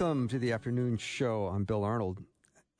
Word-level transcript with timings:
Welcome 0.00 0.28
to 0.28 0.38
the 0.38 0.50
afternoon 0.50 0.96
show. 0.96 1.48
I'm 1.48 1.64
Bill 1.64 1.84
Arnold. 1.84 2.22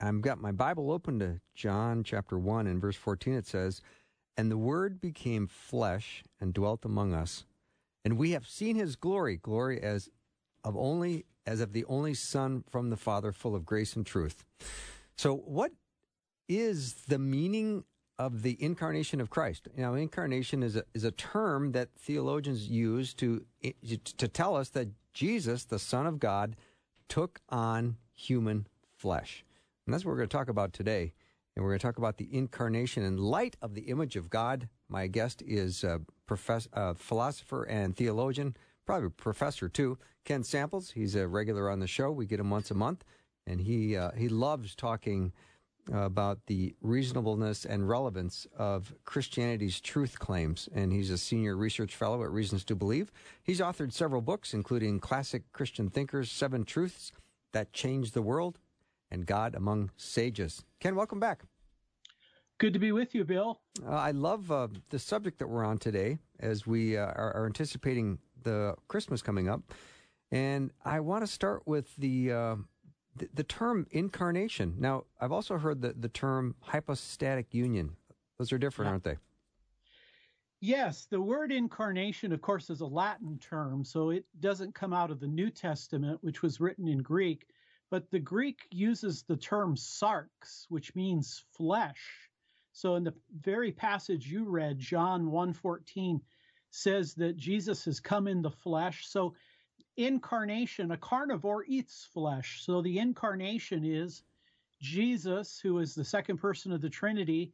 I've 0.00 0.22
got 0.22 0.40
my 0.40 0.52
Bible 0.52 0.90
open 0.90 1.18
to 1.18 1.38
John 1.54 2.02
chapter 2.02 2.38
1 2.38 2.66
and 2.66 2.80
verse 2.80 2.96
14. 2.96 3.34
It 3.34 3.46
says, 3.46 3.82
And 4.38 4.50
the 4.50 4.56
Word 4.56 5.02
became 5.02 5.46
flesh 5.46 6.24
and 6.40 6.54
dwelt 6.54 6.82
among 6.86 7.12
us, 7.12 7.44
and 8.06 8.16
we 8.16 8.30
have 8.30 8.46
seen 8.46 8.74
his 8.74 8.96
glory, 8.96 9.36
glory 9.36 9.82
as 9.82 10.08
of 10.64 10.74
only 10.78 11.26
as 11.44 11.60
of 11.60 11.74
the 11.74 11.84
only 11.84 12.14
Son 12.14 12.64
from 12.70 12.88
the 12.88 12.96
Father, 12.96 13.32
full 13.32 13.54
of 13.54 13.66
grace 13.66 13.94
and 13.96 14.06
truth. 14.06 14.42
So, 15.18 15.34
what 15.34 15.72
is 16.48 16.94
the 17.06 17.18
meaning 17.18 17.84
of 18.18 18.40
the 18.40 18.56
incarnation 18.62 19.20
of 19.20 19.28
Christ? 19.28 19.68
Now, 19.76 19.92
incarnation 19.92 20.62
is 20.62 20.74
a, 20.74 20.84
is 20.94 21.04
a 21.04 21.12
term 21.12 21.72
that 21.72 21.90
theologians 21.98 22.70
use 22.70 23.12
to 23.14 23.44
to 24.16 24.28
tell 24.28 24.56
us 24.56 24.70
that 24.70 24.88
Jesus, 25.12 25.64
the 25.64 25.78
Son 25.78 26.06
of 26.06 26.18
God, 26.18 26.56
took 27.10 27.40
on 27.50 27.96
human 28.14 28.66
flesh. 28.96 29.44
And 29.84 29.92
that's 29.92 30.04
what 30.04 30.12
we're 30.12 30.18
going 30.18 30.28
to 30.28 30.36
talk 30.36 30.48
about 30.48 30.72
today. 30.72 31.12
And 31.54 31.62
we're 31.62 31.72
going 31.72 31.80
to 31.80 31.86
talk 31.86 31.98
about 31.98 32.16
the 32.16 32.28
incarnation 32.32 33.02
in 33.02 33.18
light 33.18 33.56
of 33.60 33.74
the 33.74 33.82
image 33.82 34.16
of 34.16 34.30
God. 34.30 34.68
My 34.88 35.08
guest 35.08 35.42
is 35.42 35.84
a 35.84 36.00
professor, 36.26 36.70
uh, 36.72 36.94
philosopher 36.94 37.64
and 37.64 37.96
theologian, 37.96 38.56
probably 38.86 39.10
professor 39.10 39.68
too, 39.68 39.98
Ken 40.24 40.44
Samples. 40.44 40.92
He's 40.92 41.16
a 41.16 41.26
regular 41.26 41.68
on 41.68 41.80
the 41.80 41.88
show. 41.88 42.12
We 42.12 42.24
get 42.24 42.40
him 42.40 42.50
once 42.50 42.70
a 42.70 42.74
month, 42.74 43.04
and 43.46 43.60
he 43.60 43.96
uh, 43.96 44.12
he 44.12 44.28
loves 44.28 44.74
talking 44.76 45.32
about 45.92 46.46
the 46.46 46.74
reasonableness 46.80 47.64
and 47.64 47.88
relevance 47.88 48.46
of 48.56 48.94
Christianity's 49.04 49.80
truth 49.80 50.18
claims. 50.18 50.68
And 50.74 50.92
he's 50.92 51.10
a 51.10 51.18
senior 51.18 51.56
research 51.56 51.94
fellow 51.94 52.22
at 52.22 52.30
Reasons 52.30 52.64
to 52.64 52.74
Believe. 52.76 53.12
He's 53.42 53.60
authored 53.60 53.92
several 53.92 54.22
books, 54.22 54.54
including 54.54 55.00
Classic 55.00 55.42
Christian 55.52 55.90
Thinkers, 55.90 56.30
Seven 56.30 56.64
Truths 56.64 57.12
That 57.52 57.72
Changed 57.72 58.14
the 58.14 58.22
World, 58.22 58.58
and 59.10 59.26
God 59.26 59.54
Among 59.54 59.90
Sages. 59.96 60.64
Ken, 60.78 60.94
welcome 60.94 61.20
back. 61.20 61.42
Good 62.58 62.74
to 62.74 62.78
be 62.78 62.92
with 62.92 63.14
you, 63.14 63.24
Bill. 63.24 63.58
Uh, 63.86 63.90
I 63.90 64.10
love 64.10 64.52
uh, 64.52 64.68
the 64.90 64.98
subject 64.98 65.38
that 65.38 65.48
we're 65.48 65.64
on 65.64 65.78
today 65.78 66.18
as 66.40 66.66
we 66.66 66.96
uh, 66.96 67.06
are, 67.06 67.32
are, 67.34 67.46
anticipating 67.46 68.18
the 68.42 68.74
Christmas 68.86 69.22
coming 69.22 69.48
up. 69.48 69.62
And 70.30 70.70
I 70.84 71.00
want 71.00 71.24
to 71.24 71.26
start 71.26 71.62
with 71.66 71.96
the 71.96 72.32
uh, 72.32 72.56
the, 73.16 73.28
the 73.34 73.44
term 73.44 73.86
incarnation. 73.90 74.74
Now, 74.78 75.04
I've 75.20 75.32
also 75.32 75.58
heard 75.58 75.82
the, 75.82 75.92
the 75.92 76.08
term 76.08 76.54
hypostatic 76.60 77.52
union. 77.52 77.96
Those 78.38 78.52
are 78.52 78.58
different, 78.58 78.86
yeah. 78.86 78.92
aren't 78.92 79.04
they? 79.04 79.16
Yes, 80.62 81.06
the 81.06 81.20
word 81.20 81.52
incarnation, 81.52 82.32
of 82.32 82.42
course, 82.42 82.68
is 82.68 82.82
a 82.82 82.86
Latin 82.86 83.38
term, 83.38 83.82
so 83.82 84.10
it 84.10 84.26
doesn't 84.40 84.74
come 84.74 84.92
out 84.92 85.10
of 85.10 85.18
the 85.18 85.26
New 85.26 85.50
Testament, 85.50 86.18
which 86.22 86.42
was 86.42 86.60
written 86.60 86.86
in 86.86 86.98
Greek. 86.98 87.46
But 87.90 88.10
the 88.10 88.20
Greek 88.20 88.66
uses 88.70 89.22
the 89.22 89.36
term 89.36 89.74
sarx, 89.74 90.66
which 90.68 90.94
means 90.94 91.44
flesh. 91.50 92.30
So 92.72 92.94
in 92.96 93.04
the 93.04 93.14
very 93.40 93.72
passage 93.72 94.30
you 94.30 94.44
read, 94.44 94.78
John 94.78 95.30
1:14 95.30 96.20
says 96.70 97.14
that 97.14 97.36
Jesus 97.36 97.84
has 97.86 97.98
come 97.98 98.28
in 98.28 98.42
the 98.42 98.50
flesh. 98.50 99.08
So 99.08 99.34
incarnation, 100.04 100.90
a 100.90 100.96
carnivore 100.96 101.64
eats 101.66 102.08
flesh. 102.12 102.62
So 102.64 102.82
the 102.82 102.98
incarnation 102.98 103.84
is 103.84 104.22
Jesus, 104.80 105.60
who 105.60 105.78
is 105.78 105.94
the 105.94 106.04
second 106.04 106.38
person 106.38 106.72
of 106.72 106.80
the 106.80 106.90
Trinity, 106.90 107.52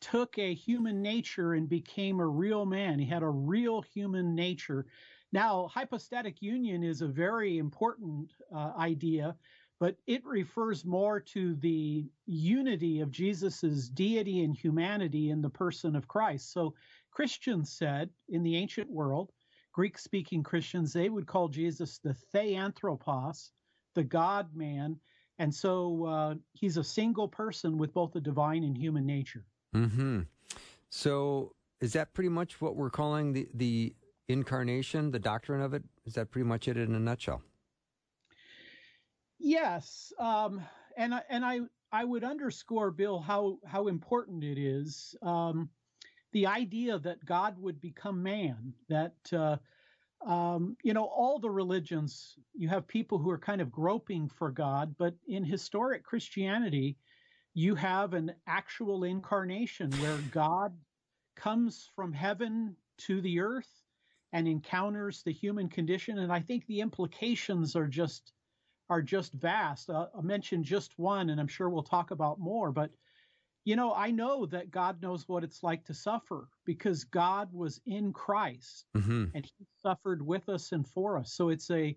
took 0.00 0.38
a 0.38 0.54
human 0.54 1.02
nature 1.02 1.54
and 1.54 1.68
became 1.68 2.20
a 2.20 2.26
real 2.26 2.66
man. 2.66 2.98
He 2.98 3.06
had 3.06 3.22
a 3.22 3.28
real 3.28 3.82
human 3.82 4.34
nature. 4.34 4.86
Now, 5.32 5.68
hypostatic 5.68 6.42
union 6.42 6.82
is 6.82 7.00
a 7.00 7.08
very 7.08 7.58
important 7.58 8.32
uh, 8.54 8.72
idea, 8.78 9.34
but 9.80 9.96
it 10.06 10.24
refers 10.24 10.84
more 10.84 11.20
to 11.20 11.54
the 11.56 12.06
unity 12.26 13.00
of 13.00 13.10
Jesus's 13.10 13.88
deity 13.88 14.44
and 14.44 14.54
humanity 14.54 15.30
in 15.30 15.42
the 15.42 15.50
person 15.50 15.96
of 15.96 16.06
Christ. 16.06 16.52
So 16.52 16.74
Christians 17.10 17.72
said 17.72 18.10
in 18.28 18.42
the 18.42 18.56
ancient 18.56 18.90
world, 18.90 19.32
Greek 19.74 19.98
speaking 19.98 20.42
Christians, 20.42 20.92
they 20.92 21.08
would 21.08 21.26
call 21.26 21.48
Jesus 21.48 21.98
the 21.98 22.14
Theanthropos, 22.14 23.50
the 23.94 24.04
God 24.04 24.54
man. 24.54 24.96
And 25.40 25.52
so 25.52 26.04
uh, 26.04 26.34
he's 26.52 26.76
a 26.76 26.84
single 26.84 27.26
person 27.26 27.76
with 27.76 27.92
both 27.92 28.14
a 28.14 28.20
divine 28.20 28.62
and 28.62 28.78
human 28.78 29.04
nature. 29.04 29.44
hmm 29.72 30.20
So 30.90 31.56
is 31.80 31.92
that 31.94 32.14
pretty 32.14 32.28
much 32.28 32.60
what 32.60 32.76
we're 32.76 32.88
calling 32.88 33.32
the, 33.32 33.48
the 33.54 33.94
incarnation, 34.28 35.10
the 35.10 35.18
doctrine 35.18 35.60
of 35.60 35.74
it? 35.74 35.82
Is 36.06 36.14
that 36.14 36.30
pretty 36.30 36.46
much 36.46 36.68
it 36.68 36.76
in 36.76 36.94
a 36.94 37.00
nutshell? 37.00 37.42
Yes. 39.40 40.12
Um, 40.20 40.62
and, 40.96 41.16
I, 41.16 41.22
and 41.28 41.44
I, 41.44 41.60
I 41.90 42.04
would 42.04 42.22
underscore, 42.22 42.92
Bill, 42.92 43.18
how, 43.18 43.58
how 43.66 43.88
important 43.88 44.44
it 44.44 44.56
is. 44.56 45.16
Um, 45.20 45.68
the 46.34 46.46
idea 46.48 46.98
that 46.98 47.24
God 47.24 47.56
would 47.58 47.80
become 47.80 48.22
man, 48.22 48.74
that, 48.88 49.14
uh, 49.32 49.56
um, 50.26 50.76
you 50.82 50.92
know, 50.92 51.04
all 51.04 51.38
the 51.38 51.48
religions, 51.50 52.34
you 52.54 52.68
have 52.68 52.88
people 52.88 53.18
who 53.18 53.30
are 53.30 53.38
kind 53.38 53.60
of 53.60 53.70
groping 53.70 54.28
for 54.28 54.50
God, 54.50 54.96
but 54.98 55.14
in 55.28 55.44
historic 55.44 56.02
Christianity, 56.02 56.98
you 57.54 57.76
have 57.76 58.14
an 58.14 58.32
actual 58.48 59.04
incarnation 59.04 59.92
where 59.92 60.18
God 60.32 60.76
comes 61.36 61.88
from 61.94 62.12
heaven 62.12 62.74
to 62.98 63.20
the 63.20 63.38
earth 63.38 63.70
and 64.32 64.48
encounters 64.48 65.22
the 65.22 65.32
human 65.32 65.68
condition. 65.68 66.18
And 66.18 66.32
I 66.32 66.40
think 66.40 66.66
the 66.66 66.80
implications 66.80 67.76
are 67.76 67.86
just 67.86 68.32
are 68.90 69.02
just 69.02 69.32
vast. 69.32 69.88
Uh, 69.88 70.08
I 70.18 70.20
mentioned 70.20 70.64
just 70.64 70.98
one, 70.98 71.30
and 71.30 71.40
I'm 71.40 71.48
sure 71.48 71.70
we'll 71.70 71.84
talk 71.84 72.10
about 72.10 72.40
more. 72.40 72.72
But 72.72 72.90
you 73.64 73.76
know, 73.76 73.94
I 73.94 74.10
know 74.10 74.46
that 74.46 74.70
God 74.70 75.00
knows 75.00 75.26
what 75.26 75.42
it's 75.42 75.62
like 75.62 75.84
to 75.86 75.94
suffer 75.94 76.48
because 76.66 77.04
God 77.04 77.48
was 77.52 77.80
in 77.86 78.12
Christ 78.12 78.86
mm-hmm. 78.96 79.24
and 79.34 79.44
he 79.44 79.66
suffered 79.82 80.24
with 80.24 80.48
us 80.48 80.72
and 80.72 80.86
for 80.86 81.18
us. 81.18 81.32
So 81.32 81.48
it's 81.48 81.70
a, 81.70 81.96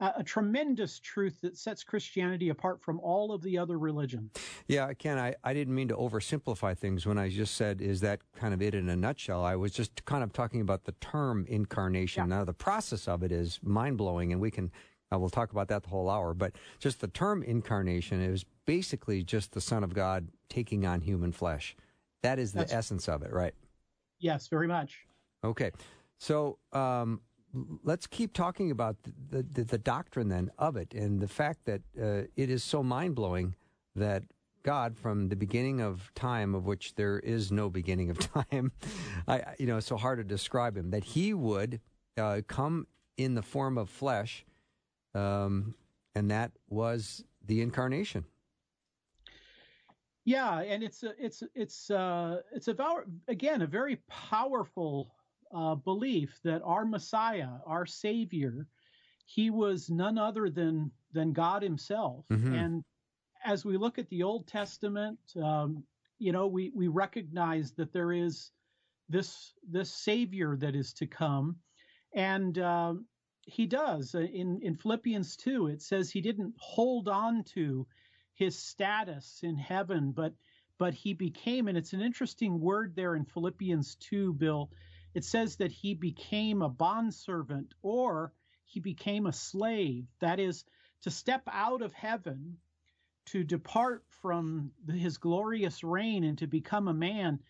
a 0.00 0.22
tremendous 0.22 1.00
truth 1.00 1.40
that 1.42 1.58
sets 1.58 1.82
Christianity 1.82 2.50
apart 2.50 2.80
from 2.80 3.00
all 3.00 3.32
of 3.32 3.42
the 3.42 3.58
other 3.58 3.78
religions. 3.78 4.30
Yeah, 4.68 4.92
Ken, 4.92 5.18
I, 5.18 5.34
I 5.42 5.52
didn't 5.54 5.74
mean 5.74 5.88
to 5.88 5.96
oversimplify 5.96 6.78
things 6.78 7.04
when 7.04 7.18
I 7.18 7.28
just 7.30 7.56
said, 7.56 7.80
is 7.82 8.00
that 8.02 8.20
kind 8.36 8.54
of 8.54 8.62
it 8.62 8.76
in 8.76 8.88
a 8.88 8.94
nutshell? 8.94 9.44
I 9.44 9.56
was 9.56 9.72
just 9.72 10.04
kind 10.04 10.22
of 10.22 10.32
talking 10.32 10.60
about 10.60 10.84
the 10.84 10.92
term 11.00 11.46
incarnation. 11.48 12.28
Yeah. 12.28 12.36
Now, 12.36 12.44
the 12.44 12.54
process 12.54 13.08
of 13.08 13.24
it 13.24 13.32
is 13.32 13.58
mind 13.62 13.98
blowing, 13.98 14.30
and 14.30 14.40
we 14.40 14.52
can, 14.52 14.70
uh, 15.12 15.18
we'll 15.18 15.30
talk 15.30 15.50
about 15.50 15.66
that 15.66 15.82
the 15.82 15.88
whole 15.88 16.08
hour, 16.08 16.32
but 16.32 16.52
just 16.78 17.00
the 17.00 17.08
term 17.08 17.42
incarnation 17.42 18.22
is 18.22 18.44
basically 18.66 19.24
just 19.24 19.50
the 19.50 19.60
Son 19.60 19.82
of 19.82 19.94
God 19.94 20.28
taking 20.48 20.86
on 20.86 21.00
human 21.00 21.32
flesh. 21.32 21.76
That 22.22 22.38
is 22.38 22.52
the 22.52 22.60
That's, 22.60 22.72
essence 22.72 23.08
of 23.08 23.22
it, 23.22 23.32
right? 23.32 23.54
Yes, 24.18 24.48
very 24.48 24.66
much. 24.66 25.06
Okay. 25.44 25.70
So 26.18 26.58
um, 26.72 27.20
let's 27.84 28.06
keep 28.06 28.32
talking 28.32 28.70
about 28.70 28.96
the, 29.30 29.42
the, 29.42 29.64
the, 29.64 29.78
doctrine 29.78 30.28
then 30.28 30.50
of 30.58 30.76
it 30.76 30.92
and 30.94 31.20
the 31.20 31.28
fact 31.28 31.64
that 31.66 31.82
uh, 32.00 32.26
it 32.36 32.50
is 32.50 32.64
so 32.64 32.82
mind 32.82 33.14
blowing 33.14 33.54
that 33.94 34.24
God, 34.62 34.96
from 34.98 35.28
the 35.28 35.36
beginning 35.36 35.80
of 35.80 36.12
time, 36.14 36.54
of 36.54 36.66
which 36.66 36.94
there 36.96 37.18
is 37.20 37.52
no 37.52 37.70
beginning 37.70 38.10
of 38.10 38.18
time, 38.50 38.72
I, 39.26 39.54
you 39.58 39.66
know, 39.66 39.78
it's 39.78 39.86
so 39.86 39.96
hard 39.96 40.18
to 40.18 40.24
describe 40.24 40.76
him, 40.76 40.90
that 40.90 41.04
he 41.04 41.32
would 41.32 41.80
uh, 42.16 42.42
come 42.46 42.86
in 43.16 43.34
the 43.34 43.42
form 43.42 43.78
of 43.78 43.88
flesh, 43.88 44.44
um, 45.14 45.74
and 46.14 46.30
that 46.30 46.52
was 46.68 47.24
the 47.46 47.62
incarnation. 47.62 48.24
Yeah, 50.28 50.60
and 50.60 50.82
it's 50.82 51.04
a, 51.04 51.14
it's 51.18 51.42
it's 51.54 51.90
uh, 51.90 52.42
it's 52.52 52.68
a 52.68 52.76
again 53.28 53.62
a 53.62 53.66
very 53.66 53.96
powerful 54.08 55.14
uh, 55.54 55.74
belief 55.74 56.38
that 56.44 56.60
our 56.66 56.84
Messiah, 56.84 57.48
our 57.64 57.86
Savior, 57.86 58.66
he 59.24 59.48
was 59.48 59.88
none 59.88 60.18
other 60.18 60.50
than 60.50 60.90
than 61.14 61.32
God 61.32 61.62
Himself, 61.62 62.26
mm-hmm. 62.30 62.52
and 62.52 62.84
as 63.42 63.64
we 63.64 63.78
look 63.78 63.98
at 63.98 64.06
the 64.10 64.22
Old 64.22 64.46
Testament, 64.46 65.18
um, 65.42 65.82
you 66.18 66.32
know, 66.32 66.46
we 66.46 66.72
we 66.74 66.88
recognize 66.88 67.72
that 67.72 67.94
there 67.94 68.12
is 68.12 68.50
this 69.08 69.54
this 69.66 69.90
Savior 69.90 70.56
that 70.56 70.76
is 70.76 70.92
to 70.92 71.06
come, 71.06 71.56
and 72.14 72.58
um, 72.58 73.06
he 73.46 73.64
does 73.64 74.14
in 74.14 74.60
in 74.62 74.74
Philippians 74.74 75.36
two. 75.36 75.68
It 75.68 75.80
says 75.80 76.10
he 76.10 76.20
didn't 76.20 76.52
hold 76.58 77.08
on 77.08 77.44
to 77.54 77.86
his 78.38 78.56
status 78.56 79.40
in 79.42 79.56
heaven, 79.56 80.12
but 80.12 80.32
but 80.78 80.94
he 80.94 81.12
became, 81.12 81.66
and 81.66 81.76
it's 81.76 81.92
an 81.92 82.00
interesting 82.00 82.60
word 82.60 82.94
there 82.94 83.16
in 83.16 83.24
Philippians 83.24 83.96
two, 83.96 84.32
Bill. 84.32 84.70
It 85.12 85.24
says 85.24 85.56
that 85.56 85.72
he 85.72 85.94
became 85.94 86.62
a 86.62 86.68
bondservant 86.68 87.74
or 87.82 88.32
he 88.64 88.78
became 88.78 89.26
a 89.26 89.32
slave. 89.32 90.06
That 90.20 90.38
is 90.38 90.64
to 91.02 91.10
step 91.10 91.42
out 91.50 91.82
of 91.82 91.92
heaven 91.92 92.58
to 93.26 93.42
depart 93.42 94.04
from 94.08 94.70
his 94.88 95.18
glorious 95.18 95.82
reign 95.82 96.22
and 96.22 96.38
to 96.38 96.46
become 96.46 96.86
a 96.86 96.94
man, 96.94 97.40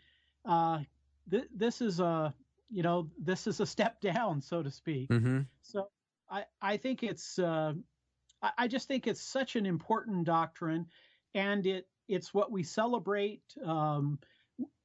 uh, 0.46 0.80
th- 1.30 1.48
this 1.54 1.82
is 1.82 2.00
a 2.00 2.34
you 2.70 2.82
know 2.82 3.10
this 3.18 3.46
is 3.46 3.60
a 3.60 3.66
step 3.66 4.00
down, 4.12 4.40
so 4.40 4.62
to 4.62 4.70
speak. 4.70 5.10
Mm-hmm. 5.10 5.40
So 5.60 5.90
I 6.30 6.44
I 6.62 6.78
think 6.78 7.02
it's 7.02 7.38
uh, 7.38 7.74
I, 8.42 8.68
just 8.68 8.88
think 8.88 9.06
it's 9.06 9.22
such 9.22 9.56
an 9.56 9.66
important 9.66 10.24
doctrine, 10.24 10.86
and 11.34 11.66
it 11.66 11.88
it's 12.08 12.32
what 12.32 12.50
we 12.50 12.62
celebrate. 12.62 13.42
Um, 13.64 14.18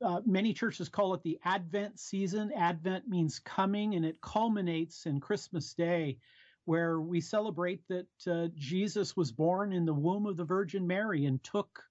uh, 0.02 0.22
many 0.26 0.54
churches 0.54 0.90
call 0.90 1.14
it 1.14 1.24
the 1.24 1.40
Advent 1.46 2.00
season. 2.00 2.52
Advent 2.56 3.08
means 3.08 3.40
coming, 3.40 3.96
and 3.96 4.06
it 4.06 4.22
culminates 4.22 5.06
in 5.06 5.20
Christmas 5.20 5.74
Day 5.74 6.18
where 6.66 7.00
we 7.00 7.20
celebrate 7.20 7.82
that 7.90 8.08
uh, 8.28 8.48
Jesus 8.56 9.18
was 9.18 9.32
born 9.32 9.74
in 9.74 9.86
the 9.86 9.94
womb 9.94 10.26
of 10.26 10.38
the 10.38 10.46
Virgin 10.46 10.88
Mary 10.88 11.26
and 11.26 11.44
took 11.44 11.84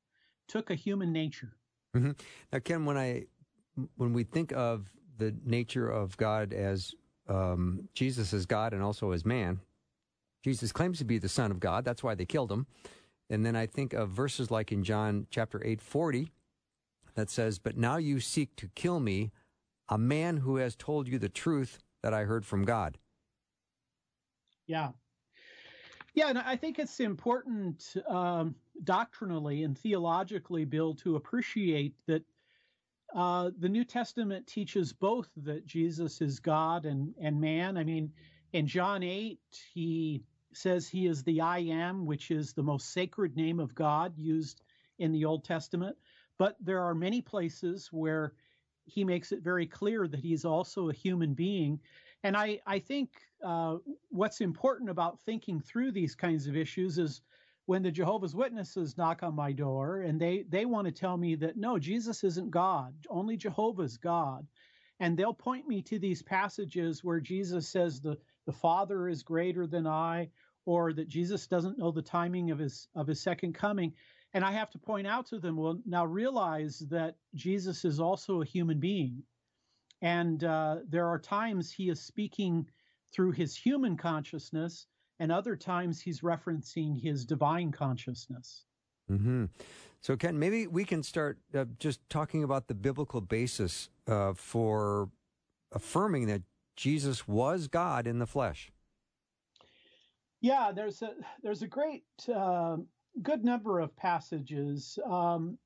took 0.49 0.71
a 0.71 0.75
human 0.75 1.13
nature. 1.13 1.57
Mm-hmm. 1.97 2.13
Now, 2.53 2.59
Ken, 2.59 2.85
when 2.85 2.97
I 2.97 3.27
when 3.97 4.13
we 4.13 4.25
think 4.25 4.53
of 4.53 4.89
the 5.19 5.35
nature 5.45 5.89
of 5.89 6.17
God 6.17 6.53
as 6.53 6.95
um, 7.29 7.89
Jesus 7.95 8.33
as 8.33 8.47
God 8.47 8.73
and 8.73 8.83
also 8.83 9.13
as 9.13 9.25
man, 9.25 9.61
Jesus 10.43 10.73
claims 10.73 10.99
to 10.99 11.05
be 11.05 11.19
the 11.19 11.29
Son 11.29 11.51
of 11.51 11.61
God. 11.61 11.85
That's 11.85 12.03
why 12.03 12.15
they 12.15 12.25
killed 12.25 12.51
him. 12.51 12.67
And 13.31 13.47
then 13.47 13.57
I 13.57 13.67
think 13.67 13.93
of 13.93 14.11
verses 14.11 14.51
like 14.51 14.73
in 14.73 14.85
John 14.85 15.27
chapter 15.31 15.65
eight 15.65 15.81
forty 15.81 16.33
that 17.15 17.31
says, 17.31 17.59
"But 17.59 17.77
now 17.77 17.97
you 17.97 18.21
seek 18.21 18.57
to 18.57 18.69
kill 18.75 19.01
me, 19.01 19.33
a 19.89 19.99
man 19.99 20.39
who 20.39 20.57
has 20.57 20.77
told 20.77 21.09
you 21.09 21.19
the 21.19 21.29
truth 21.29 21.79
that 22.03 22.13
I 22.13 22.25
heard 22.25 22.45
from 22.45 22.65
God." 22.65 22.99
Yeah. 24.67 24.91
Yeah, 26.15 26.29
and 26.29 26.39
I 26.39 26.57
think 26.57 26.79
it's 26.79 27.01
important 27.01 27.95
um, 28.07 28.55
doctrinally 28.85 29.63
and 29.63 29.79
theologically, 29.79 30.67
Bill, 30.67 30.95
to 30.97 31.17
appreciate 31.17 31.95
that 32.07 32.23
uh, 33.15 33.51
the 33.59 33.69
New 33.69 33.85
Testament 33.85 34.47
teaches 34.47 34.93
both 34.93 35.31
that 35.39 35.67
Jesus 35.67 36.21
is 36.21 36.39
God 36.39 36.85
and, 36.85 37.15
and 37.21 37.41
man. 37.41 37.77
I 37.77 37.85
mean, 37.85 38.13
in 38.53 38.67
John 38.67 39.03
8, 39.03 39.39
he 39.73 40.23
says 40.57 40.89
he 40.89 41.07
is 41.07 41.23
the 41.23 41.41
I 41.41 41.59
am, 41.59 42.07
which 42.07 42.31
is 42.31 42.53
the 42.53 42.63
most 42.63 42.93
sacred 42.93 43.37
name 43.37 43.61
of 43.61 43.75
God 43.75 44.17
used 44.17 44.63
in 44.99 45.13
the 45.13 45.25
Old 45.25 45.45
Testament. 45.45 45.97
But 46.39 46.57
there 46.61 46.81
are 46.83 46.95
many 46.95 47.21
places 47.21 47.89
where 47.93 48.33
he 48.85 49.05
makes 49.05 49.33
it 49.33 49.43
very 49.43 49.67
clear 49.67 50.09
that 50.09 50.21
he's 50.21 50.45
also 50.45 50.89
a 50.89 50.95
human 50.95 51.35
being. 51.35 51.81
And 52.25 52.37
I, 52.37 52.61
I 52.67 52.79
think 52.79 53.11
uh, 53.45 53.77
what's 54.11 54.41
important 54.41 54.91
about 54.91 55.21
thinking 55.21 55.61
through 55.61 55.93
these 55.93 56.15
kinds 56.15 56.47
of 56.47 56.57
issues 56.57 56.99
is 56.99 57.23
when 57.67 57.83
the 57.83 57.91
Jehovah's 57.91 58.35
Witnesses 58.35 58.97
knock 58.97 59.23
on 59.23 59.35
my 59.35 59.53
door 59.53 60.01
and 60.01 60.21
they, 60.21 60.45
they 60.49 60.65
want 60.65 60.87
to 60.87 60.93
tell 60.93 61.17
me 61.17 61.35
that 61.37 61.57
no, 61.57 61.79
Jesus 61.79 62.25
isn't 62.25 62.51
God, 62.51 62.95
only 63.09 63.37
Jehovah's 63.37 63.97
God. 63.97 64.47
And 65.01 65.17
they'll 65.17 65.35
point 65.35 65.67
me 65.67 65.83
to 65.83 65.99
these 65.99 66.23
passages 66.23 67.03
where 67.03 67.21
Jesus 67.21 67.69
says 67.69 68.01
the, 68.01 68.19
the 68.47 68.53
Father 68.53 69.09
is 69.09 69.23
greater 69.23 69.67
than 69.67 69.87
I, 69.87 70.29
or 70.65 70.93
that 70.93 71.09
Jesus 71.09 71.47
doesn't 71.47 71.79
know 71.79 71.91
the 71.91 72.03
timing 72.03 72.51
of 72.51 72.59
his 72.59 72.89
of 72.95 73.07
his 73.07 73.21
second 73.21 73.55
coming. 73.55 73.93
And 74.35 74.45
I 74.45 74.53
have 74.53 74.71
to 74.71 74.79
point 74.79 75.07
out 75.07 75.27
to 75.27 75.39
them, 75.39 75.57
well, 75.57 75.79
now 75.85 76.07
realize 76.07 76.79
that 76.91 77.17
Jesus 77.35 77.85
is 77.85 78.01
also 78.01 78.41
a 78.41 78.47
human 78.47 78.81
being. 78.81 79.23
And 80.01 80.43
uh, 80.43 80.79
there 80.89 81.07
are 81.07 81.19
times 81.19 81.71
he 81.71 81.91
is 81.91 82.01
speaking 82.01 82.67
through 83.13 83.33
his 83.33 83.55
human 83.55 83.97
consciousness, 83.97 84.87
and 85.21 85.31
other 85.31 85.55
times 85.55 86.01
he's 86.01 86.23
referencing 86.23 87.01
his 87.01 87.27
divine 87.27 87.71
consciousness. 87.71 88.65
Mm-hmm. 89.11 89.45
So, 90.01 90.17
Ken, 90.17 90.39
maybe 90.39 90.67
we 90.67 90.85
can 90.85 91.03
start 91.03 91.39
uh, 91.55 91.67
just 91.79 92.01
talking 92.09 92.43
about 92.43 92.67
the 92.67 92.75
biblical 92.75 93.21
basis 93.21 93.91
uh, 94.09 94.33
for 94.33 95.11
affirming 95.73 96.27
that 96.27 96.43
Jesus 96.77 97.29
was 97.29 97.69
God 97.69 98.07
in 98.07 98.19
the 98.19 98.27
flesh. 98.27 98.73
Yeah, 100.41 100.73
there's 100.75 101.03
a 101.03 101.15
there's 101.43 101.63
a 101.63 101.69
great 101.69 102.05
uh, 102.35 102.79
good 103.23 103.45
number 103.45 103.79
of 103.79 103.95
passages. 103.97 104.99
Um, 105.05 105.59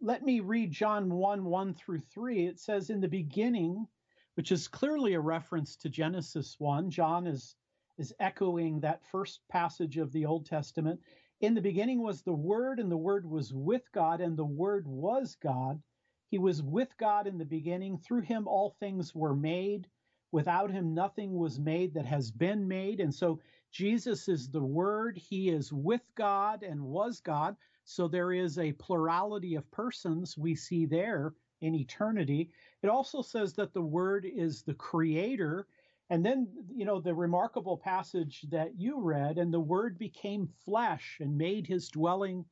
let 0.00 0.22
me 0.22 0.40
read 0.40 0.70
John 0.70 1.10
1 1.10 1.44
1 1.44 1.74
through 1.74 2.00
3. 2.00 2.46
It 2.46 2.58
says, 2.58 2.90
In 2.90 3.00
the 3.00 3.08
beginning, 3.08 3.86
which 4.34 4.52
is 4.52 4.68
clearly 4.68 5.14
a 5.14 5.20
reference 5.20 5.76
to 5.76 5.88
Genesis 5.88 6.56
1. 6.58 6.90
John 6.90 7.26
is, 7.26 7.56
is 7.98 8.14
echoing 8.18 8.80
that 8.80 9.04
first 9.10 9.40
passage 9.50 9.98
of 9.98 10.12
the 10.12 10.24
Old 10.24 10.46
Testament. 10.46 11.00
In 11.40 11.54
the 11.54 11.60
beginning 11.60 12.02
was 12.02 12.22
the 12.22 12.32
Word, 12.32 12.80
and 12.80 12.90
the 12.90 12.96
Word 12.96 13.28
was 13.28 13.52
with 13.52 13.90
God, 13.92 14.20
and 14.20 14.36
the 14.36 14.44
Word 14.44 14.86
was 14.86 15.36
God. 15.42 15.82
He 16.28 16.38
was 16.38 16.62
with 16.62 16.96
God 16.96 17.26
in 17.26 17.38
the 17.38 17.44
beginning. 17.44 17.98
Through 17.98 18.22
him, 18.22 18.46
all 18.46 18.70
things 18.70 19.14
were 19.14 19.34
made. 19.34 19.88
Without 20.32 20.70
him, 20.70 20.94
nothing 20.94 21.34
was 21.34 21.58
made 21.58 21.94
that 21.94 22.06
has 22.06 22.30
been 22.30 22.66
made. 22.66 23.00
And 23.00 23.14
so, 23.14 23.40
Jesus 23.70 24.28
is 24.28 24.48
the 24.48 24.62
Word. 24.62 25.16
He 25.16 25.48
is 25.48 25.72
with 25.72 26.02
God 26.16 26.62
and 26.62 26.82
was 26.82 27.20
God. 27.20 27.56
So 27.84 28.08
there 28.08 28.32
is 28.32 28.58
a 28.58 28.72
plurality 28.72 29.54
of 29.54 29.70
persons 29.70 30.36
we 30.36 30.54
see 30.54 30.86
there 30.86 31.34
in 31.60 31.74
eternity. 31.74 32.50
It 32.82 32.88
also 32.88 33.22
says 33.22 33.54
that 33.54 33.72
the 33.72 33.82
Word 33.82 34.24
is 34.26 34.62
the 34.62 34.74
creator. 34.74 35.66
And 36.10 36.26
then, 36.26 36.48
you 36.68 36.84
know, 36.84 37.00
the 37.00 37.14
remarkable 37.14 37.76
passage 37.76 38.44
that 38.50 38.76
you 38.76 39.00
read, 39.00 39.38
and 39.38 39.54
the 39.54 39.60
Word 39.60 39.98
became 39.98 40.48
flesh 40.64 41.18
and 41.20 41.38
made 41.38 41.66
his 41.66 41.88
dwelling 41.88 42.44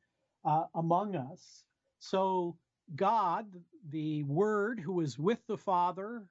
uh, 0.45 0.65
among 0.75 1.15
us. 1.17 1.65
So, 1.99 2.55
God, 2.95 3.45
the 3.89 4.23
Word, 4.23 4.79
who 4.79 5.01
is 5.01 5.19
with 5.19 5.39
the 5.47 5.57
Father, 5.57 6.25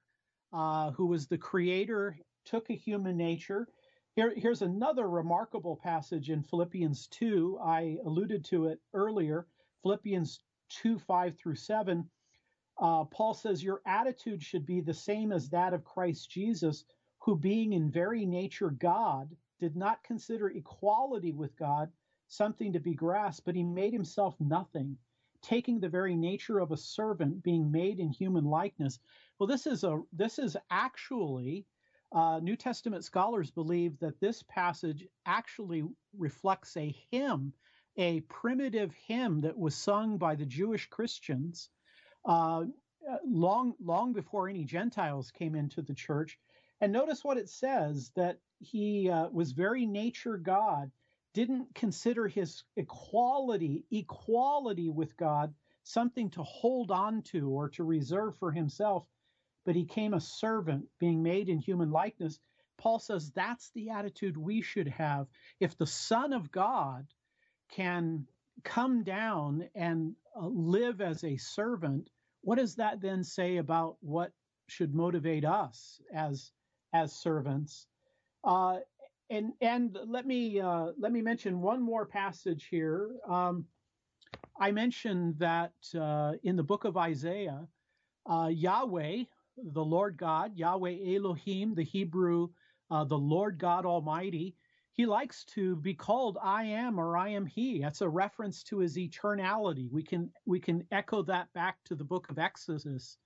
uh, 0.52 0.90
who 0.92 1.06
was 1.06 1.26
the 1.26 1.38
creator, 1.38 2.18
took 2.44 2.70
a 2.70 2.74
human 2.74 3.16
nature 3.16 3.68
here, 4.18 4.34
here's 4.36 4.62
another 4.62 5.08
remarkable 5.08 5.76
passage 5.76 6.28
in 6.28 6.42
Philippians 6.42 7.06
2. 7.06 7.60
I 7.62 7.98
alluded 8.04 8.44
to 8.46 8.66
it 8.66 8.80
earlier. 8.92 9.46
Philippians 9.82 10.40
2 10.70 10.98
5 10.98 11.38
through 11.38 11.54
7. 11.54 12.10
Uh, 12.78 13.04
Paul 13.04 13.32
says, 13.32 13.62
Your 13.62 13.80
attitude 13.86 14.42
should 14.42 14.66
be 14.66 14.80
the 14.80 14.92
same 14.92 15.30
as 15.30 15.50
that 15.50 15.72
of 15.72 15.84
Christ 15.84 16.32
Jesus, 16.32 16.84
who, 17.20 17.36
being 17.36 17.74
in 17.74 17.92
very 17.92 18.26
nature 18.26 18.70
God, 18.70 19.36
did 19.60 19.76
not 19.76 20.02
consider 20.02 20.48
equality 20.48 21.30
with 21.30 21.54
God 21.54 21.88
something 22.26 22.72
to 22.72 22.80
be 22.80 22.94
grasped, 22.94 23.46
but 23.46 23.54
he 23.54 23.62
made 23.62 23.92
himself 23.92 24.34
nothing, 24.40 24.98
taking 25.42 25.78
the 25.78 25.88
very 25.88 26.16
nature 26.16 26.58
of 26.58 26.72
a 26.72 26.76
servant, 26.76 27.44
being 27.44 27.70
made 27.70 28.00
in 28.00 28.10
human 28.10 28.46
likeness. 28.46 28.98
Well, 29.38 29.46
this 29.46 29.68
is 29.68 29.84
a 29.84 30.02
this 30.12 30.40
is 30.40 30.56
actually 30.68 31.64
uh, 32.10 32.40
New 32.42 32.56
Testament 32.56 33.04
scholars 33.04 33.52
believe 33.52 33.98
that 34.00 34.18
this 34.18 34.42
passage 34.42 35.06
actually 35.26 35.84
reflects 36.16 36.76
a 36.76 36.94
hymn, 37.10 37.52
a 37.96 38.20
primitive 38.22 38.92
hymn 39.06 39.42
that 39.42 39.56
was 39.56 39.76
sung 39.76 40.18
by 40.18 40.34
the 40.34 40.46
Jewish 40.46 40.88
Christians 40.88 41.70
uh, 42.24 42.64
long, 43.24 43.74
long 43.80 44.12
before 44.12 44.48
any 44.48 44.64
Gentiles 44.64 45.30
came 45.30 45.54
into 45.54 45.82
the 45.82 45.94
church. 45.94 46.38
And 46.80 46.92
notice 46.92 47.22
what 47.22 47.38
it 47.38 47.48
says 47.48 48.10
that 48.16 48.38
he 48.58 49.08
uh, 49.08 49.28
was 49.28 49.52
very 49.52 49.86
nature 49.86 50.36
God, 50.36 50.90
didn't 51.32 51.74
consider 51.74 52.26
his 52.26 52.64
equality, 52.76 53.84
equality 53.92 54.88
with 54.88 55.16
God, 55.16 55.54
something 55.84 56.30
to 56.30 56.42
hold 56.42 56.90
on 56.90 57.22
to 57.22 57.50
or 57.50 57.68
to 57.70 57.84
reserve 57.84 58.36
for 58.38 58.50
himself 58.50 59.06
but 59.68 59.76
he 59.76 59.84
came 59.84 60.14
a 60.14 60.20
servant, 60.20 60.86
being 60.98 61.22
made 61.22 61.50
in 61.50 61.58
human 61.58 61.90
likeness. 61.90 62.40
Paul 62.78 62.98
says 62.98 63.30
that's 63.32 63.70
the 63.74 63.90
attitude 63.90 64.34
we 64.34 64.62
should 64.62 64.88
have. 64.88 65.26
If 65.60 65.76
the 65.76 65.86
Son 65.86 66.32
of 66.32 66.50
God 66.50 67.06
can 67.70 68.26
come 68.64 69.04
down 69.04 69.68
and 69.74 70.14
uh, 70.34 70.46
live 70.46 71.02
as 71.02 71.22
a 71.22 71.36
servant, 71.36 72.08
what 72.40 72.56
does 72.56 72.76
that 72.76 73.02
then 73.02 73.22
say 73.22 73.58
about 73.58 73.98
what 74.00 74.32
should 74.68 74.94
motivate 74.94 75.44
us 75.44 76.00
as 76.14 76.50
as 76.94 77.12
servants? 77.12 77.86
Uh, 78.44 78.78
and 79.28 79.52
and 79.60 79.98
let 80.06 80.26
me 80.26 80.60
uh, 80.60 80.92
let 80.98 81.12
me 81.12 81.20
mention 81.20 81.60
one 81.60 81.82
more 81.82 82.06
passage 82.06 82.68
here. 82.70 83.10
Um, 83.28 83.66
I 84.58 84.70
mentioned 84.70 85.34
that 85.40 85.74
uh, 85.94 86.32
in 86.42 86.56
the 86.56 86.62
book 86.62 86.84
of 86.84 86.96
Isaiah, 86.96 87.68
uh, 88.24 88.48
Yahweh, 88.50 89.24
the 89.64 89.84
Lord 89.84 90.16
God, 90.16 90.56
Yahweh 90.56 91.16
Elohim, 91.16 91.74
the 91.74 91.84
Hebrew, 91.84 92.48
uh, 92.90 93.04
the 93.04 93.18
Lord 93.18 93.58
God 93.58 93.84
Almighty, 93.86 94.56
he 94.92 95.06
likes 95.06 95.44
to 95.44 95.76
be 95.76 95.94
called 95.94 96.38
I 96.42 96.64
am 96.64 96.98
or 96.98 97.16
I 97.16 97.28
am 97.28 97.46
he. 97.46 97.80
That's 97.80 98.00
a 98.00 98.08
reference 98.08 98.62
to 98.64 98.78
his 98.78 98.96
eternality. 98.96 99.90
We 99.90 100.02
can 100.02 100.32
we 100.44 100.58
can 100.58 100.84
echo 100.90 101.22
that 101.22 101.52
back 101.52 101.76
to 101.84 101.94
the 101.94 102.04
book 102.04 102.28
of 102.30 102.38
Exodus, 102.38 103.18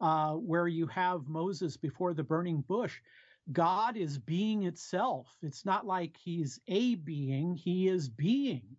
uh, 0.00 0.34
where 0.34 0.68
you 0.68 0.86
have 0.86 1.28
Moses 1.28 1.76
before 1.76 2.14
the 2.14 2.24
burning 2.24 2.62
bush. 2.62 3.00
God 3.52 3.96
is 3.96 4.18
being 4.18 4.62
itself. 4.64 5.36
It's 5.42 5.66
not 5.66 5.86
like 5.86 6.16
he's 6.16 6.60
a 6.68 6.94
being; 6.94 7.54
he 7.54 7.88
is 7.88 8.08
being. 8.08 8.76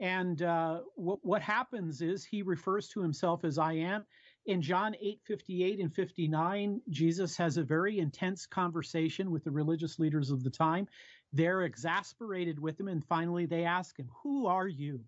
And 0.00 0.42
uh, 0.42 0.80
what, 0.94 1.18
what 1.22 1.42
happens 1.42 2.02
is 2.02 2.24
he 2.24 2.42
refers 2.42 2.88
to 2.88 3.00
himself 3.00 3.44
as 3.44 3.58
I 3.58 3.74
am. 3.74 4.04
In 4.48 4.62
John 4.62 4.96
8, 4.98 5.20
58 5.26 5.78
and 5.78 5.94
59, 5.94 6.80
Jesus 6.88 7.36
has 7.36 7.58
a 7.58 7.62
very 7.62 7.98
intense 7.98 8.46
conversation 8.46 9.30
with 9.30 9.44
the 9.44 9.50
religious 9.50 9.98
leaders 9.98 10.30
of 10.30 10.42
the 10.42 10.48
time. 10.48 10.88
They're 11.34 11.64
exasperated 11.64 12.58
with 12.58 12.80
him. 12.80 12.88
And 12.88 13.04
finally, 13.04 13.44
they 13.44 13.64
ask 13.64 13.98
him, 13.98 14.08
Who 14.22 14.46
are 14.46 14.66
you? 14.66 15.04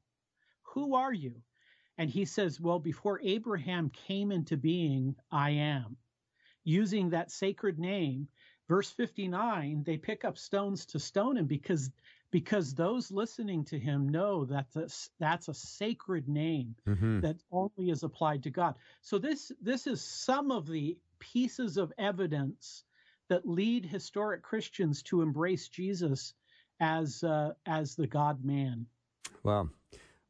Who 0.75 0.95
are 0.95 1.15
you? 1.15 1.37
And 1.97 2.11
he 2.11 2.27
says, 2.27 2.61
Well, 2.61 2.79
before 2.79 3.19
Abraham 3.23 3.89
came 3.89 4.31
into 4.31 4.59
being, 4.59 5.17
I 5.33 5.53
am. 5.53 5.97
Using 6.65 7.09
that 7.09 7.31
sacred 7.31 7.79
name. 7.79 8.29
Verse 8.69 8.91
59, 8.91 9.85
they 9.85 9.97
pick 9.97 10.23
up 10.27 10.37
stones 10.37 10.85
to 10.85 10.99
stone 10.99 11.39
him 11.39 11.47
because 11.47 11.91
because 12.31 12.75
those 12.75 13.11
listening 13.11 13.65
to 13.65 13.79
him 13.79 14.09
know 14.09 14.45
that 14.45 14.67
that's, 14.75 15.11
that's 15.19 15.49
a 15.49 15.55
sacred 15.55 16.29
name 16.29 16.75
mm-hmm. 16.87 17.21
that 17.21 17.37
only 17.51 17.91
is 17.91 18.03
applied 18.03 18.43
to 18.45 18.51
God. 18.51 18.75
So 19.03 19.19
this 19.19 19.53
this 19.61 19.87
is 19.87 20.01
some 20.01 20.51
of 20.51 20.67
the 20.67 20.97
pieces 21.19 21.77
of 21.77 21.93
evidence 21.99 22.85
that 23.29 23.47
lead 23.47 23.85
historic 23.85 24.43
Christians 24.43 25.03
to 25.05 25.23
embrace 25.23 25.69
Jesus 25.69 26.35
as 26.81 27.23
uh, 27.25 27.53
as 27.67 27.95
the 27.95 28.07
God 28.07 28.45
Man. 28.45 28.87
Wow. 29.43 29.71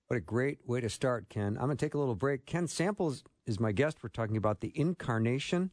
What 0.08 0.16
a 0.16 0.20
great 0.20 0.58
way 0.66 0.80
to 0.80 0.88
start, 0.88 1.28
Ken. 1.28 1.56
I'm 1.56 1.66
going 1.66 1.76
to 1.76 1.86
take 1.86 1.94
a 1.94 1.98
little 1.98 2.16
break. 2.16 2.44
Ken 2.44 2.66
Samples 2.66 3.22
is 3.46 3.60
my 3.60 3.70
guest. 3.70 3.98
We're 4.02 4.08
talking 4.08 4.36
about 4.36 4.60
the 4.60 4.72
incarnation. 4.74 5.70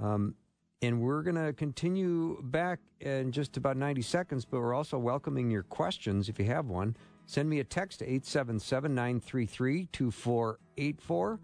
Um, 0.00 0.34
and 0.82 1.00
we're 1.00 1.22
going 1.22 1.36
to 1.36 1.52
continue 1.52 2.40
back 2.42 2.78
in 3.00 3.32
just 3.32 3.56
about 3.56 3.76
90 3.76 4.02
seconds, 4.02 4.44
but 4.44 4.60
we're 4.60 4.74
also 4.74 4.98
welcoming 4.98 5.50
your 5.50 5.62
questions 5.64 6.28
if 6.28 6.38
you 6.38 6.46
have 6.46 6.66
one. 6.66 6.96
Send 7.26 7.48
me 7.48 7.60
a 7.60 7.64
text 7.64 8.00
to 8.00 8.04
877 8.06 8.94
933 8.94 9.88
2484. 9.92 11.40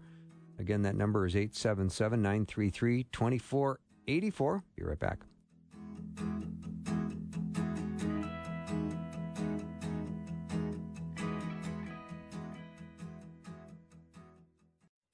Again, 0.59 0.81
that 0.81 0.95
number 0.95 1.25
is 1.25 1.35
877 1.35 2.21
933 2.21 3.03
2484. 3.11 4.63
Be 4.75 4.83
right 4.83 4.99
back. 4.99 5.19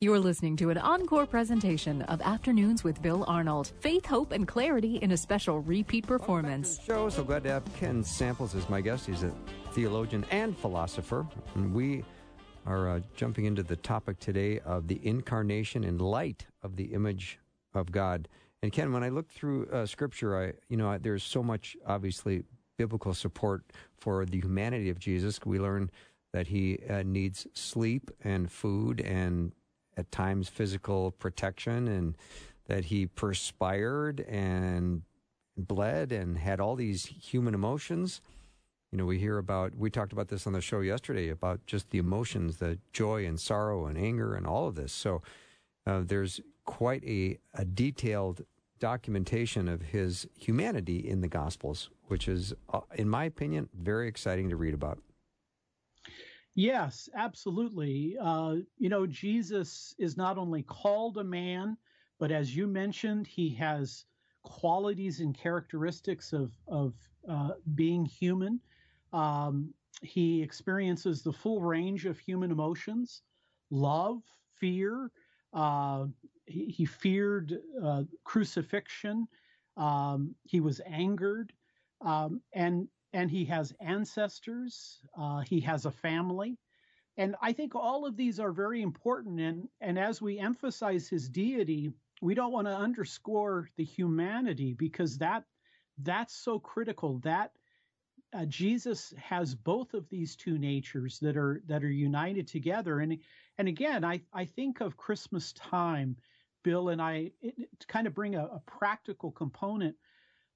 You're 0.04 0.20
listening 0.20 0.58
to 0.58 0.70
an 0.70 0.78
encore 0.80 1.26
presentation 1.26 2.02
of 2.02 2.20
Afternoons 2.20 2.84
with 2.84 3.02
Bill 3.02 3.24
Arnold. 3.26 3.72
Faith, 3.80 4.06
hope, 4.06 4.34
and 4.34 4.46
clarity 4.46 4.98
in 4.98 5.12
a 5.12 5.18
special 5.18 5.62
repeat 5.62 6.06
performance. 6.06 6.78
Show 6.86 7.08
so 7.08 7.24
glad 7.24 7.44
to 7.46 7.52
have 7.52 7.64
Ken 7.78 8.04
Samples 8.04 8.54
as 8.54 8.68
my 8.68 8.82
guest. 8.82 9.06
He's 9.06 9.24
a 9.24 9.32
theologian 9.72 10.26
and 10.30 10.58
philosopher, 10.58 11.26
and 11.56 11.74
we 11.74 12.04
are 12.66 12.90
uh, 12.90 13.00
jumping 13.16 13.46
into 13.46 13.64
the 13.64 13.78
topic 13.78 14.20
today 14.20 14.60
of 14.66 14.90
the 14.90 15.00
incarnation 15.08 15.86
in 15.86 16.00
light 16.00 16.48
of 16.64 16.76
the 16.76 16.94
image 16.94 17.40
of 17.74 17.90
God. 17.90 18.28
And 18.62 18.74
Ken, 18.74 18.92
when 18.92 19.06
I 19.06 19.10
look 19.10 19.32
through 19.32 19.68
uh, 19.68 19.86
Scripture, 19.86 20.38
I 20.38 20.52
you 20.68 20.76
know 20.76 20.90
I, 20.90 20.98
there's 20.98 21.24
so 21.24 21.42
much 21.42 21.78
obviously 21.88 22.44
biblical 22.78 23.14
support 23.14 23.64
for 23.96 24.26
the 24.26 24.42
humanity 24.42 24.90
of 24.90 25.00
Jesus. 25.00 25.40
We 25.46 25.62
learn 25.62 25.90
that 26.34 26.48
he 26.48 26.80
uh, 26.90 27.04
needs 27.06 27.48
sleep 27.54 28.12
and 28.22 28.52
food 28.52 29.00
and 29.00 29.54
at 29.98 30.12
times 30.12 30.50
physical 30.50 31.12
protection 31.12 31.88
and 31.88 32.16
that 32.68 32.86
he 32.86 33.06
perspired 33.06 34.22
and 34.22 35.04
bled 35.58 36.12
and 36.12 36.38
had 36.38 36.60
all 36.60 36.76
these 36.76 37.06
human 37.06 37.54
emotions. 37.54 38.22
You 38.92 38.98
know, 38.98 39.06
we 39.06 39.20
hear 39.20 39.38
about, 39.38 39.76
we 39.76 39.90
talked 39.90 40.14
about 40.14 40.28
this 40.28 40.46
on 40.48 40.54
the 40.54 40.62
show 40.62 40.80
yesterday 40.82 41.30
about 41.30 41.66
just 41.66 41.90
the 41.90 41.98
emotions, 41.98 42.58
the 42.58 42.80
joy 42.92 43.26
and 43.26 43.40
sorrow 43.40 43.88
and 43.88 43.98
anger 43.98 44.36
and 44.36 44.46
all 44.46 44.68
of 44.68 44.76
this. 44.76 44.94
So 44.94 45.22
uh, 45.86 46.02
there's 46.06 46.40
quite 46.66 47.04
a, 47.04 47.38
a 47.54 47.66
detailed 47.66 48.44
documentation 48.80 49.68
of 49.68 49.82
his 49.82 50.28
humanity 50.38 50.98
in 50.98 51.22
the 51.22 51.28
Gospels, 51.28 51.90
which 52.08 52.28
is, 52.28 52.54
uh, 52.74 52.82
in 52.96 53.10
my 53.10 53.26
opinion, 53.26 53.70
very 53.74 54.08
exciting 54.08 54.50
to 54.50 54.56
read 54.56 54.74
about. 54.74 55.00
Yes, 56.56 57.10
absolutely. 57.16 58.16
Uh, 58.20 58.58
you 58.78 58.90
know, 58.90 59.08
Jesus 59.08 59.96
is 59.98 60.18
not 60.18 60.38
only 60.38 60.62
called 60.62 61.18
a 61.18 61.24
man, 61.24 61.78
but 62.20 62.32
as 62.32 62.56
you 62.56 62.68
mentioned, 62.68 63.26
he 63.26 63.50
has 63.56 64.06
qualities 64.44 65.20
and 65.20 65.34
characteristics 65.36 66.32
of 66.34 66.54
of 66.68 66.94
uh, 67.28 67.54
being 67.74 68.06
human. 68.06 68.60
Um, 69.14 69.74
he 70.02 70.44
experiences 70.44 71.24
the 71.24 71.34
full 71.34 71.62
range 71.62 72.06
of 72.06 72.20
human 72.20 72.52
emotions: 72.52 73.24
love, 73.72 74.22
fear. 74.60 75.12
Uh, 75.54 76.08
he, 76.46 76.66
he, 76.66 76.86
feared 76.86 77.60
uh, 77.82 78.04
crucifixion. 78.24 79.28
Um, 79.78 80.36
he 80.44 80.60
was 80.60 80.82
angered, 80.86 81.54
um, 82.02 82.42
and 82.54 82.88
and 83.14 83.30
he 83.30 83.46
has 83.46 83.74
ancestors, 83.80 85.00
uh, 85.18 85.42
he 85.42 85.60
has 85.62 85.86
a 85.86 85.92
family. 85.92 86.58
And 87.16 87.36
I 87.42 87.54
think 87.54 87.76
all 87.76 88.06
of 88.06 88.18
these 88.18 88.40
are 88.40 88.52
very 88.52 88.82
important. 88.82 89.40
And, 89.40 89.68
and 89.82 90.00
as 90.00 90.22
we 90.22 90.40
emphasize 90.40 91.08
his 91.08 91.30
deity, 91.30 91.94
we 92.22 92.34
don't 92.34 92.52
want 92.52 92.68
to 92.68 92.76
underscore 92.76 93.70
the 93.78 93.84
humanity 93.84 94.74
because 94.74 95.18
that 95.20 95.44
that's 96.00 96.34
so 96.34 96.58
critical. 96.58 97.20
That 97.20 97.52
uh, 98.34 98.46
Jesus 98.46 99.14
has 99.18 99.54
both 99.54 99.94
of 99.94 100.10
these 100.10 100.36
two 100.36 100.58
natures 100.58 101.20
that 101.20 101.38
are 101.38 101.62
that 101.68 101.84
are 101.84 101.92
united 101.92 102.48
together. 102.48 103.00
And 103.00 103.20
and 103.58 103.68
again, 103.68 104.04
I 104.04 104.22
I 104.34 104.46
think 104.46 104.82
of 104.82 104.98
Christmas 104.98 105.54
time, 105.54 106.18
Bill, 106.64 106.90
and 106.90 107.02
I 107.02 107.32
it, 107.42 107.56
to 107.80 107.88
kind 107.88 108.08
of 108.08 108.16
bring 108.16 108.36
a, 108.36 108.46
a 108.46 108.62
practical 108.66 109.32
component. 109.32 109.96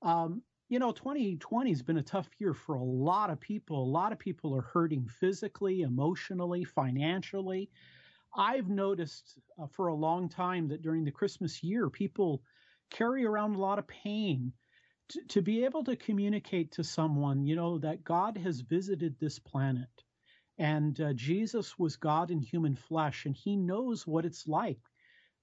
Um, 0.01 0.41
you 0.69 0.79
know 0.79 0.91
2020 0.91 1.69
has 1.71 1.81
been 1.81 1.97
a 1.97 2.03
tough 2.03 2.29
year 2.39 2.53
for 2.53 2.75
a 2.75 2.83
lot 2.83 3.29
of 3.29 3.39
people. 3.39 3.81
A 3.81 3.93
lot 3.99 4.11
of 4.11 4.19
people 4.19 4.55
are 4.55 4.61
hurting 4.61 5.07
physically 5.07 5.81
emotionally 5.81 6.63
financially. 6.63 7.69
I've 8.35 8.69
noticed 8.69 9.39
uh, 9.61 9.67
for 9.67 9.87
a 9.87 9.95
long 9.95 10.29
time 10.29 10.67
that 10.69 10.81
during 10.81 11.03
the 11.05 11.11
christmas 11.11 11.63
year 11.63 11.89
people 11.89 12.43
carry 12.89 13.25
around 13.25 13.55
a 13.55 13.59
lot 13.59 13.79
of 13.79 13.87
pain. 13.87 14.53
To, 15.09 15.21
to 15.29 15.41
be 15.41 15.63
able 15.63 15.85
to 15.85 15.95
communicate 15.95 16.73
to 16.73 16.83
someone 16.83 17.45
you 17.45 17.55
know 17.55 17.77
that 17.77 18.03
god 18.03 18.37
has 18.37 18.59
visited 18.59 19.17
this 19.17 19.39
planet 19.39 20.03
and 20.57 20.99
uh, 20.99 21.13
jesus 21.13 21.79
was 21.79 21.95
god 21.95 22.29
in 22.29 22.41
human 22.41 22.75
flesh 22.75 23.25
and 23.25 23.33
he 23.33 23.55
knows 23.55 24.05
what 24.05 24.25
it's 24.25 24.47
like 24.49 24.81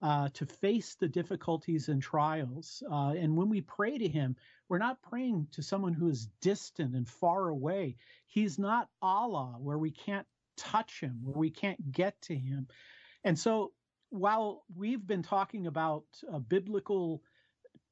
uh, 0.04 0.28
to 0.34 0.44
face 0.44 0.96
the 0.96 1.08
difficulties 1.08 1.88
and 1.88 2.02
trials. 2.02 2.82
Uh, 2.92 3.14
and 3.16 3.34
when 3.34 3.49
we 3.49 3.62
pray 3.62 3.96
to 3.96 4.06
Him, 4.06 4.37
we're 4.68 4.76
not 4.76 5.00
praying 5.00 5.49
to 5.52 5.62
someone 5.62 5.94
who 5.94 6.08
is 6.08 6.28
distant 6.42 6.94
and 6.94 7.08
far 7.08 7.49
away. 7.49 7.96
He's 8.26 8.58
not 8.58 8.90
Allah, 9.00 9.56
where 9.58 9.78
we 9.78 9.90
can't 9.90 10.26
touch 10.58 11.00
Him, 11.00 11.20
where 11.23 11.38
we 11.38 11.49
can't 11.49 11.90
get 11.90 12.20
to 12.23 12.34
Him. 12.34 12.68
And 13.25 13.38
so 13.38 13.73
while 14.11 14.64
we've 14.76 15.06
been 15.06 15.23
talking 15.23 15.66
about 15.66 16.04
uh, 16.30 16.38
biblical 16.38 17.23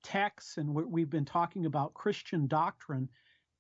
texts 0.03 0.59
and 0.59 0.75
we've 0.75 1.09
been 1.09 1.25
talking 1.25 1.65
about 1.65 1.95
Christian 1.95 2.47
doctrine, 2.47 3.09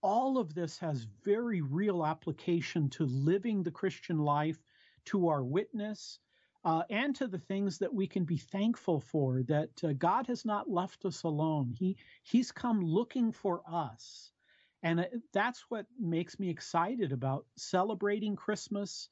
all 0.02 0.36
of 0.36 0.54
this 0.54 0.78
has 0.78 1.06
very 1.24 1.62
real 1.62 2.04
application 2.04 2.90
to 2.90 3.06
living 3.06 3.62
the 3.62 3.70
Christian 3.70 4.18
life, 4.18 4.58
to 5.06 5.28
our 5.28 5.42
witness, 5.42 6.18
uh, 6.64 6.82
and 6.90 7.14
to 7.16 7.26
the 7.26 7.38
things 7.38 7.78
that 7.78 7.92
we 7.92 8.06
can 8.06 8.24
be 8.24 8.36
thankful 8.36 9.00
for 9.00 9.42
that 9.44 9.70
uh, 9.82 9.92
God 9.92 10.26
has 10.28 10.44
not 10.44 10.70
left 10.70 11.04
us 11.04 11.22
alone. 11.24 11.74
He 11.76 11.96
He's 12.22 12.52
come 12.52 12.84
looking 12.84 13.32
for 13.32 13.62
us, 13.70 14.30
and 14.82 15.00
uh, 15.00 15.04
that's 15.32 15.64
what 15.68 15.86
makes 15.98 16.38
me 16.38 16.48
excited 16.50 17.12
about 17.12 17.46
celebrating 17.56 18.36
Christmas, 18.36 19.08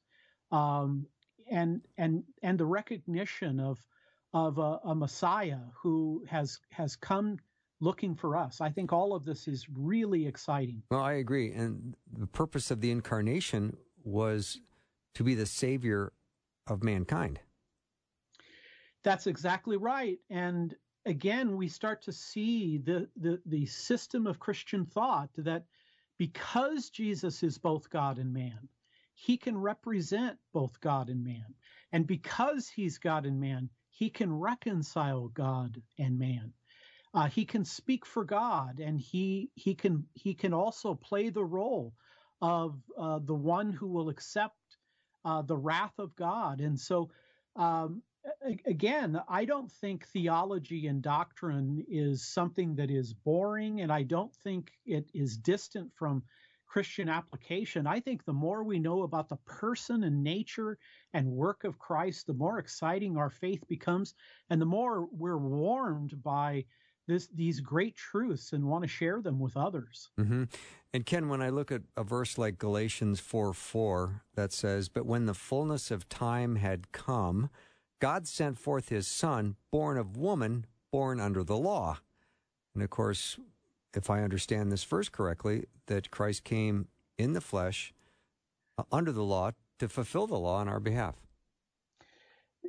um, 0.51 1.05
and 1.49 1.81
and 1.97 2.23
and 2.41 2.57
the 2.57 2.65
recognition 2.65 3.59
of 3.59 3.85
of 4.33 4.57
a, 4.57 4.79
a 4.85 4.95
Messiah 4.95 5.59
who 5.75 6.23
has 6.29 6.59
has 6.69 6.95
come 6.95 7.37
looking 7.81 8.15
for 8.15 8.37
us. 8.37 8.61
I 8.61 8.69
think 8.69 8.93
all 8.93 9.13
of 9.13 9.25
this 9.25 9.47
is 9.47 9.67
really 9.69 10.25
exciting. 10.25 10.83
Well, 10.89 11.01
I 11.01 11.13
agree, 11.13 11.51
and 11.51 11.97
the 12.17 12.27
purpose 12.27 12.71
of 12.71 12.79
the 12.79 12.91
incarnation 12.91 13.75
was 14.05 14.61
to 15.15 15.23
be 15.25 15.35
the 15.35 15.45
savior 15.45 16.13
of 16.67 16.83
mankind. 16.83 17.39
That's 19.03 19.27
exactly 19.27 19.77
right. 19.77 20.19
And 20.29 20.75
again, 21.05 21.57
we 21.57 21.67
start 21.67 22.03
to 22.03 22.11
see 22.11 22.77
the, 22.77 23.07
the, 23.17 23.41
the 23.45 23.65
system 23.65 24.27
of 24.27 24.39
Christian 24.39 24.85
thought 24.85 25.29
that 25.37 25.65
because 26.17 26.89
Jesus 26.89 27.41
is 27.41 27.57
both 27.57 27.89
God 27.89 28.19
and 28.19 28.31
man, 28.31 28.69
he 29.13 29.37
can 29.37 29.57
represent 29.57 30.37
both 30.53 30.79
God 30.79 31.09
and 31.09 31.23
man. 31.23 31.55
And 31.91 32.05
because 32.07 32.69
he's 32.69 32.97
God 32.97 33.25
and 33.25 33.39
man, 33.39 33.69
he 33.89 34.09
can 34.09 34.33
reconcile 34.33 35.27
God 35.29 35.81
and 35.99 36.17
man. 36.17 36.53
Uh, 37.13 37.27
he 37.27 37.43
can 37.43 37.65
speak 37.65 38.05
for 38.05 38.23
God, 38.23 38.79
and 38.79 38.97
he 38.97 39.51
he 39.55 39.75
can 39.75 40.07
he 40.13 40.33
can 40.33 40.53
also 40.53 40.95
play 40.95 41.29
the 41.29 41.43
role 41.43 41.93
of 42.41 42.81
uh, 42.97 43.19
the 43.25 43.35
one 43.35 43.73
who 43.73 43.87
will 43.87 44.07
accept 44.07 44.55
uh, 45.25 45.41
the 45.41 45.57
wrath 45.57 45.97
of 45.99 46.15
God. 46.15 46.61
And 46.61 46.79
so, 46.79 47.09
um, 47.55 48.01
again, 48.65 49.21
I 49.27 49.45
don't 49.45 49.71
think 49.71 50.07
theology 50.07 50.87
and 50.87 51.01
doctrine 51.01 51.83
is 51.87 52.23
something 52.27 52.75
that 52.75 52.91
is 52.91 53.13
boring, 53.13 53.81
and 53.81 53.91
I 53.91 54.03
don't 54.03 54.33
think 54.35 54.71
it 54.85 55.09
is 55.13 55.37
distant 55.37 55.91
from 55.93 56.23
Christian 56.67 57.09
application. 57.09 57.85
I 57.85 57.99
think 57.99 58.23
the 58.23 58.31
more 58.31 58.63
we 58.63 58.79
know 58.79 59.03
about 59.03 59.27
the 59.27 59.35
person 59.45 60.05
and 60.05 60.23
nature 60.23 60.77
and 61.13 61.27
work 61.27 61.65
of 61.65 61.77
Christ, 61.77 62.27
the 62.27 62.33
more 62.33 62.59
exciting 62.59 63.17
our 63.17 63.29
faith 63.29 63.67
becomes, 63.67 64.13
and 64.49 64.61
the 64.61 64.65
more 64.65 65.07
we're 65.11 65.37
warmed 65.37 66.23
by 66.23 66.63
this, 67.11 67.27
these 67.27 67.59
great 67.59 67.95
truths 67.95 68.53
and 68.53 68.65
want 68.65 68.83
to 68.83 68.87
share 68.87 69.21
them 69.21 69.39
with 69.39 69.57
others. 69.57 70.09
Mm-hmm. 70.19 70.45
And 70.93 71.05
Ken, 71.05 71.29
when 71.29 71.41
I 71.41 71.49
look 71.49 71.71
at 71.71 71.81
a 71.97 72.03
verse 72.03 72.37
like 72.37 72.57
Galatians 72.57 73.19
4 73.19 73.53
4 73.53 74.23
that 74.35 74.53
says, 74.53 74.89
But 74.89 75.05
when 75.05 75.25
the 75.25 75.33
fullness 75.33 75.91
of 75.91 76.09
time 76.09 76.55
had 76.55 76.91
come, 76.91 77.49
God 77.99 78.27
sent 78.27 78.57
forth 78.57 78.89
his 78.89 79.07
son, 79.07 79.55
born 79.71 79.97
of 79.97 80.17
woman, 80.17 80.65
born 80.91 81.19
under 81.19 81.43
the 81.43 81.57
law. 81.57 81.99
And 82.73 82.81
of 82.81 82.89
course, 82.89 83.37
if 83.93 84.09
I 84.09 84.23
understand 84.23 84.71
this 84.71 84.83
verse 84.83 85.09
correctly, 85.09 85.65
that 85.87 86.11
Christ 86.11 86.43
came 86.43 86.87
in 87.17 87.33
the 87.33 87.41
flesh 87.41 87.93
uh, 88.77 88.83
under 88.91 89.11
the 89.11 89.23
law 89.23 89.51
to 89.79 89.89
fulfill 89.89 90.27
the 90.27 90.39
law 90.39 90.59
on 90.59 90.69
our 90.69 90.79
behalf. 90.79 91.15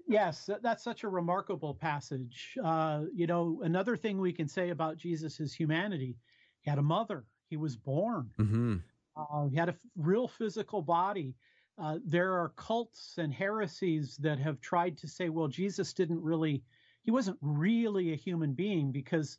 Yes, 0.09 0.49
that's 0.63 0.83
such 0.83 1.05
a 1.05 1.09
remarkable 1.09 1.75
passage. 1.75 2.57
Uh, 2.63 3.03
you 3.15 3.27
know, 3.27 3.61
another 3.63 3.97
thing 3.97 4.19
we 4.19 4.33
can 4.33 4.49
say 4.49 4.71
about 4.71 4.97
Jesus' 4.97 5.53
humanity, 5.53 6.17
he 6.61 6.71
had 6.71 6.79
a 6.79 6.83
mother, 6.83 7.25
he 7.49 7.57
was 7.57 7.77
born, 7.77 8.31
mm-hmm. 8.39 8.77
uh, 9.17 9.49
he 9.49 9.57
had 9.57 9.69
a 9.69 9.73
f- 9.73 9.79
real 9.97 10.29
physical 10.29 10.83
body. 10.83 11.35
Uh, 11.79 11.99
there 12.05 12.35
are 12.35 12.53
cults 12.57 13.15
and 13.19 13.33
heresies 13.33 14.17
that 14.19 14.39
have 14.39 14.61
tried 14.61 14.99
to 14.99 15.09
say, 15.09 15.29
well, 15.29 15.49
Jesus 15.49 15.93
didn't 15.93 16.23
really, 16.23 16.63
he 17.03 17.11
wasn't 17.11 17.39
really 17.41 18.13
a 18.13 18.17
human 18.17 18.53
being 18.53 18.93
because 18.93 19.39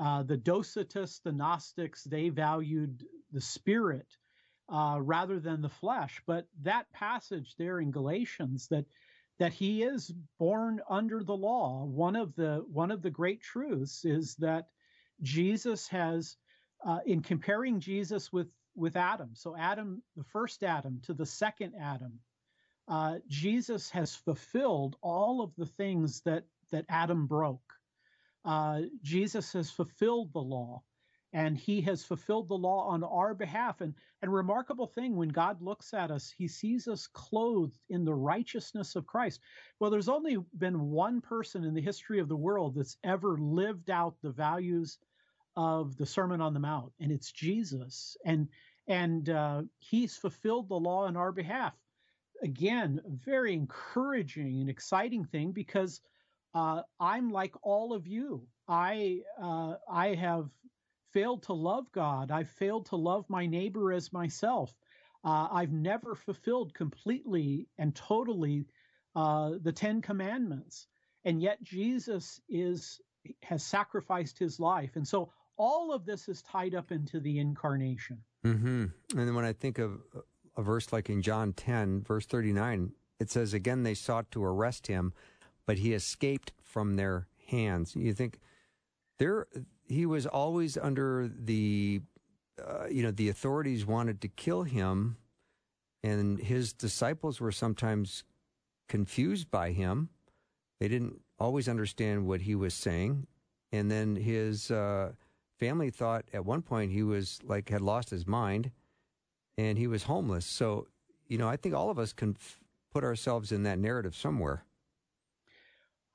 uh, 0.00 0.22
the 0.22 0.36
Docetists, 0.36 1.22
the 1.22 1.32
Gnostics, 1.32 2.04
they 2.04 2.28
valued 2.28 3.04
the 3.32 3.40
spirit 3.40 4.06
uh, 4.68 4.98
rather 5.00 5.40
than 5.40 5.62
the 5.62 5.68
flesh. 5.68 6.22
But 6.26 6.46
that 6.62 6.92
passage 6.92 7.54
there 7.56 7.80
in 7.80 7.90
Galatians 7.90 8.68
that 8.68 8.84
that 9.38 9.52
he 9.52 9.82
is 9.82 10.12
born 10.38 10.80
under 10.88 11.22
the 11.22 11.36
law. 11.36 11.84
One 11.84 12.16
of 12.16 12.34
the 12.34 12.64
one 12.70 12.90
of 12.90 13.02
the 13.02 13.10
great 13.10 13.40
truths 13.40 14.04
is 14.04 14.34
that 14.36 14.68
Jesus 15.22 15.88
has, 15.88 16.36
uh, 16.84 17.00
in 17.06 17.22
comparing 17.22 17.80
Jesus 17.80 18.32
with 18.32 18.48
with 18.74 18.96
Adam, 18.96 19.30
so 19.34 19.56
Adam, 19.56 20.02
the 20.16 20.24
first 20.24 20.62
Adam, 20.62 21.00
to 21.04 21.12
the 21.12 21.26
second 21.26 21.74
Adam, 21.80 22.20
uh, 22.86 23.18
Jesus 23.26 23.90
has 23.90 24.14
fulfilled 24.14 24.96
all 25.02 25.40
of 25.42 25.52
the 25.56 25.66
things 25.66 26.20
that 26.22 26.44
that 26.70 26.84
Adam 26.88 27.26
broke. 27.26 27.72
Uh, 28.44 28.82
Jesus 29.02 29.52
has 29.52 29.70
fulfilled 29.70 30.32
the 30.32 30.40
law 30.40 30.82
and 31.32 31.56
he 31.58 31.80
has 31.82 32.04
fulfilled 32.04 32.48
the 32.48 32.54
law 32.54 32.86
on 32.88 33.04
our 33.04 33.34
behalf. 33.34 33.80
And, 33.80 33.94
and 34.22 34.32
remarkable 34.32 34.86
thing, 34.86 35.16
when 35.16 35.28
God 35.28 35.60
looks 35.60 35.92
at 35.92 36.10
us, 36.10 36.32
he 36.36 36.48
sees 36.48 36.88
us 36.88 37.06
clothed 37.06 37.78
in 37.90 38.04
the 38.04 38.14
righteousness 38.14 38.96
of 38.96 39.06
Christ. 39.06 39.40
Well, 39.78 39.90
there's 39.90 40.08
only 40.08 40.38
been 40.56 40.90
one 40.90 41.20
person 41.20 41.64
in 41.64 41.74
the 41.74 41.82
history 41.82 42.18
of 42.18 42.28
the 42.28 42.36
world 42.36 42.74
that's 42.74 42.96
ever 43.04 43.36
lived 43.38 43.90
out 43.90 44.16
the 44.22 44.30
values 44.30 44.98
of 45.56 45.96
the 45.96 46.06
Sermon 46.06 46.40
on 46.40 46.54
the 46.54 46.60
Mount, 46.60 46.92
and 47.00 47.10
it's 47.10 47.32
Jesus. 47.32 48.16
And 48.24 48.48
and 48.86 49.28
uh, 49.28 49.62
he's 49.80 50.16
fulfilled 50.16 50.68
the 50.68 50.76
law 50.76 51.04
on 51.04 51.16
our 51.16 51.32
behalf. 51.32 51.74
Again, 52.42 53.02
very 53.06 53.52
encouraging 53.52 54.60
and 54.60 54.70
exciting 54.70 55.24
thing 55.24 55.52
because 55.52 56.00
uh, 56.54 56.82
I'm 56.98 57.30
like 57.30 57.54
all 57.62 57.92
of 57.92 58.06
you. 58.06 58.46
I 58.66 59.20
uh, 59.42 59.74
I 59.90 60.14
have 60.14 60.48
failed 61.18 61.42
to 61.42 61.52
love 61.52 61.90
God. 61.90 62.30
I've 62.30 62.50
failed 62.50 62.86
to 62.86 62.96
love 62.96 63.24
my 63.28 63.44
neighbor 63.46 63.92
as 63.92 64.12
myself. 64.12 64.72
Uh, 65.24 65.48
I've 65.50 65.72
never 65.72 66.14
fulfilled 66.14 66.74
completely 66.74 67.66
and 67.76 67.92
totally 67.92 68.66
uh, 69.16 69.54
the 69.60 69.72
Ten 69.72 70.00
Commandments, 70.00 70.86
and 71.24 71.42
yet 71.42 71.60
Jesus 71.60 72.40
is 72.48 73.00
has 73.42 73.64
sacrificed 73.64 74.38
his 74.38 74.60
life, 74.60 74.94
and 74.94 75.06
so 75.06 75.32
all 75.56 75.92
of 75.92 76.06
this 76.06 76.28
is 76.28 76.40
tied 76.42 76.74
up 76.76 76.92
into 76.92 77.18
the 77.18 77.40
incarnation. 77.40 78.18
Mm-hmm. 78.44 78.84
And 79.18 79.34
when 79.34 79.44
I 79.44 79.52
think 79.52 79.78
of 79.78 80.00
a 80.56 80.62
verse 80.62 80.92
like 80.92 81.10
in 81.10 81.20
John 81.20 81.52
ten, 81.52 82.02
verse 82.02 82.26
thirty 82.26 82.52
nine, 82.52 82.92
it 83.18 83.28
says, 83.28 83.54
"Again 83.54 83.82
they 83.82 83.94
sought 83.94 84.30
to 84.30 84.44
arrest 84.44 84.86
him, 84.86 85.12
but 85.66 85.78
he 85.78 85.94
escaped 85.94 86.52
from 86.62 86.94
their 86.94 87.26
hands." 87.48 87.96
You 87.96 88.14
think 88.14 88.38
there 89.18 89.48
he 89.88 90.06
was 90.06 90.26
always 90.26 90.76
under 90.76 91.28
the 91.28 92.00
uh, 92.64 92.86
you 92.90 93.02
know 93.02 93.10
the 93.10 93.28
authorities 93.28 93.86
wanted 93.86 94.20
to 94.20 94.28
kill 94.28 94.62
him 94.64 95.16
and 96.02 96.38
his 96.38 96.72
disciples 96.72 97.40
were 97.40 97.52
sometimes 97.52 98.24
confused 98.88 99.50
by 99.50 99.72
him. 99.72 100.10
They 100.80 100.88
didn't 100.88 101.20
always 101.38 101.68
understand 101.68 102.26
what 102.26 102.42
he 102.42 102.54
was 102.54 102.72
saying. 102.72 103.26
And 103.72 103.90
then 103.90 104.16
his 104.16 104.70
uh, 104.70 105.12
family 105.58 105.90
thought 105.90 106.24
at 106.32 106.44
one 106.44 106.62
point 106.62 106.92
he 106.92 107.02
was 107.02 107.40
like 107.44 107.68
had 107.68 107.80
lost 107.80 108.10
his 108.10 108.26
mind 108.26 108.70
and 109.56 109.76
he 109.76 109.86
was 109.86 110.04
homeless. 110.04 110.46
So 110.46 110.86
you 111.28 111.38
know 111.38 111.48
i 111.48 111.56
think 111.56 111.74
all 111.74 111.90
of 111.90 111.98
us 111.98 112.12
can 112.12 112.36
f- 112.38 112.58
put 112.90 113.04
ourselves 113.04 113.52
in 113.52 113.62
that 113.62 113.78
narrative 113.78 114.16
somewhere 114.16 114.64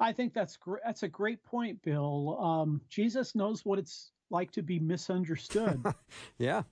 I 0.04 0.12
think 0.12 0.34
that's 0.34 0.58
great. 0.58 0.82
That's 0.86 1.04
a 1.04 1.08
great 1.08 1.42
point, 1.46 1.82
Bill. 1.82 2.38
Um, 2.38 2.82
Jesus 2.90 3.36
knows 3.36 3.64
what 3.64 3.80
it's 3.80 4.12
like 4.30 4.52
to 4.52 4.62
be 4.62 4.78
misunderstood. 4.78 5.82
yeah. 6.38 6.64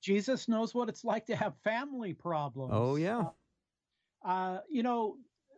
Jesus 0.00 0.46
knows 0.46 0.76
what 0.76 0.88
it's 0.88 1.04
like 1.04 1.26
to 1.26 1.34
have 1.34 1.54
family 1.64 2.14
problems. 2.14 2.70
Oh 2.72 2.94
yeah. 2.94 3.24
Uh, 4.24 4.28
uh, 4.28 4.60
you 4.70 4.84
know, 4.84 5.16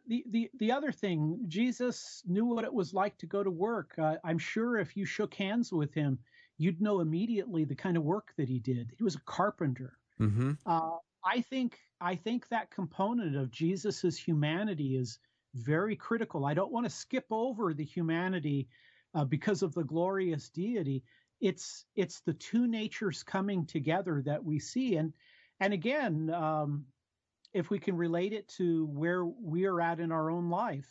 the, 0.09 0.24
the 0.30 0.50
the 0.59 0.72
other 0.72 0.92
thing, 0.92 1.44
Jesus 1.46 2.22
knew 2.26 2.46
what 2.46 2.64
it 2.64 2.72
was 2.72 2.94
like 2.94 3.18
to 3.18 3.26
go 3.26 3.44
to 3.44 3.50
work. 3.50 3.92
Uh, 3.98 4.16
I'm 4.24 4.38
sure 4.38 4.78
if 4.78 4.96
you 4.96 5.04
shook 5.04 5.35
hands 5.35 5.70
with 5.70 5.92
him, 5.92 6.18
you'd 6.56 6.80
know 6.80 7.00
immediately 7.00 7.64
the 7.64 7.74
kind 7.74 7.98
of 7.98 8.02
work 8.02 8.33
that 8.38 8.48
he 8.48 8.61
did. 8.61 8.92
He 8.96 9.04
was 9.04 9.16
a 9.16 9.20
carpenter. 9.26 9.98
Mm-hmm. 10.18 10.52
Uh, 10.64 10.96
I 11.22 11.42
think 11.42 11.78
I 12.00 12.16
think 12.16 12.48
that 12.48 12.70
component 12.70 13.37
of 13.37 13.50
Jesus's 13.50 14.16
humanity 14.16 14.96
is 14.96 15.18
very 15.54 15.96
critical. 15.96 16.44
I 16.44 16.54
don't 16.54 16.72
want 16.72 16.86
to 16.86 16.90
skip 16.90 17.26
over 17.30 17.74
the 17.74 17.84
humanity 17.84 18.68
uh, 19.14 19.24
because 19.24 19.62
of 19.62 19.74
the 19.74 19.84
glorious 19.84 20.48
deity. 20.48 21.02
It's 21.40 21.86
it's 21.96 22.20
the 22.20 22.34
two 22.34 22.66
natures 22.66 23.22
coming 23.22 23.66
together 23.66 24.22
that 24.26 24.44
we 24.44 24.58
see, 24.58 24.96
and 24.96 25.12
and 25.60 25.72
again, 25.72 26.30
um, 26.30 26.84
if 27.52 27.70
we 27.70 27.78
can 27.78 27.96
relate 27.96 28.32
it 28.32 28.48
to 28.48 28.86
where 28.86 29.24
we 29.24 29.64
are 29.64 29.80
at 29.80 30.00
in 30.00 30.12
our 30.12 30.30
own 30.30 30.50
life, 30.50 30.88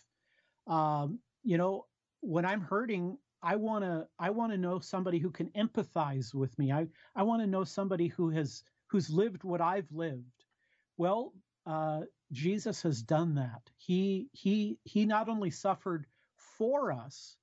um, 0.67 1.19
you 1.43 1.58
know, 1.58 1.86
when 2.22 2.45
I'm 2.45 2.62
hurting, 2.62 3.17
I 3.41 3.56
want 3.56 3.86
to 3.86 4.08
I 4.17 4.32
want 4.32 4.52
to 4.52 4.58
know 4.58 4.80
somebody 4.80 5.19
who 5.19 5.32
can 5.32 5.50
empathize 5.50 6.34
with 6.34 6.58
me. 6.58 6.72
I 6.72 6.88
I 7.15 7.24
want 7.24 7.41
to 7.41 7.48
know 7.48 7.63
somebody 7.63 8.08
who 8.08 8.30
has 8.32 8.63
who's 8.88 9.10
lived 9.10 9.43
what 9.43 9.62
I've 9.62 9.91
lived. 9.91 10.45
Well, 10.98 11.34
uh, 11.65 12.02
Jesus 12.32 12.82
has 12.84 13.02
done 13.02 13.36
that. 13.36 13.70
He 13.78 14.30
he 14.34 14.78
he 14.84 15.06
not 15.06 15.30
only 15.30 15.50
suffered 15.50 16.06
for 16.36 16.92
us, 16.92 17.38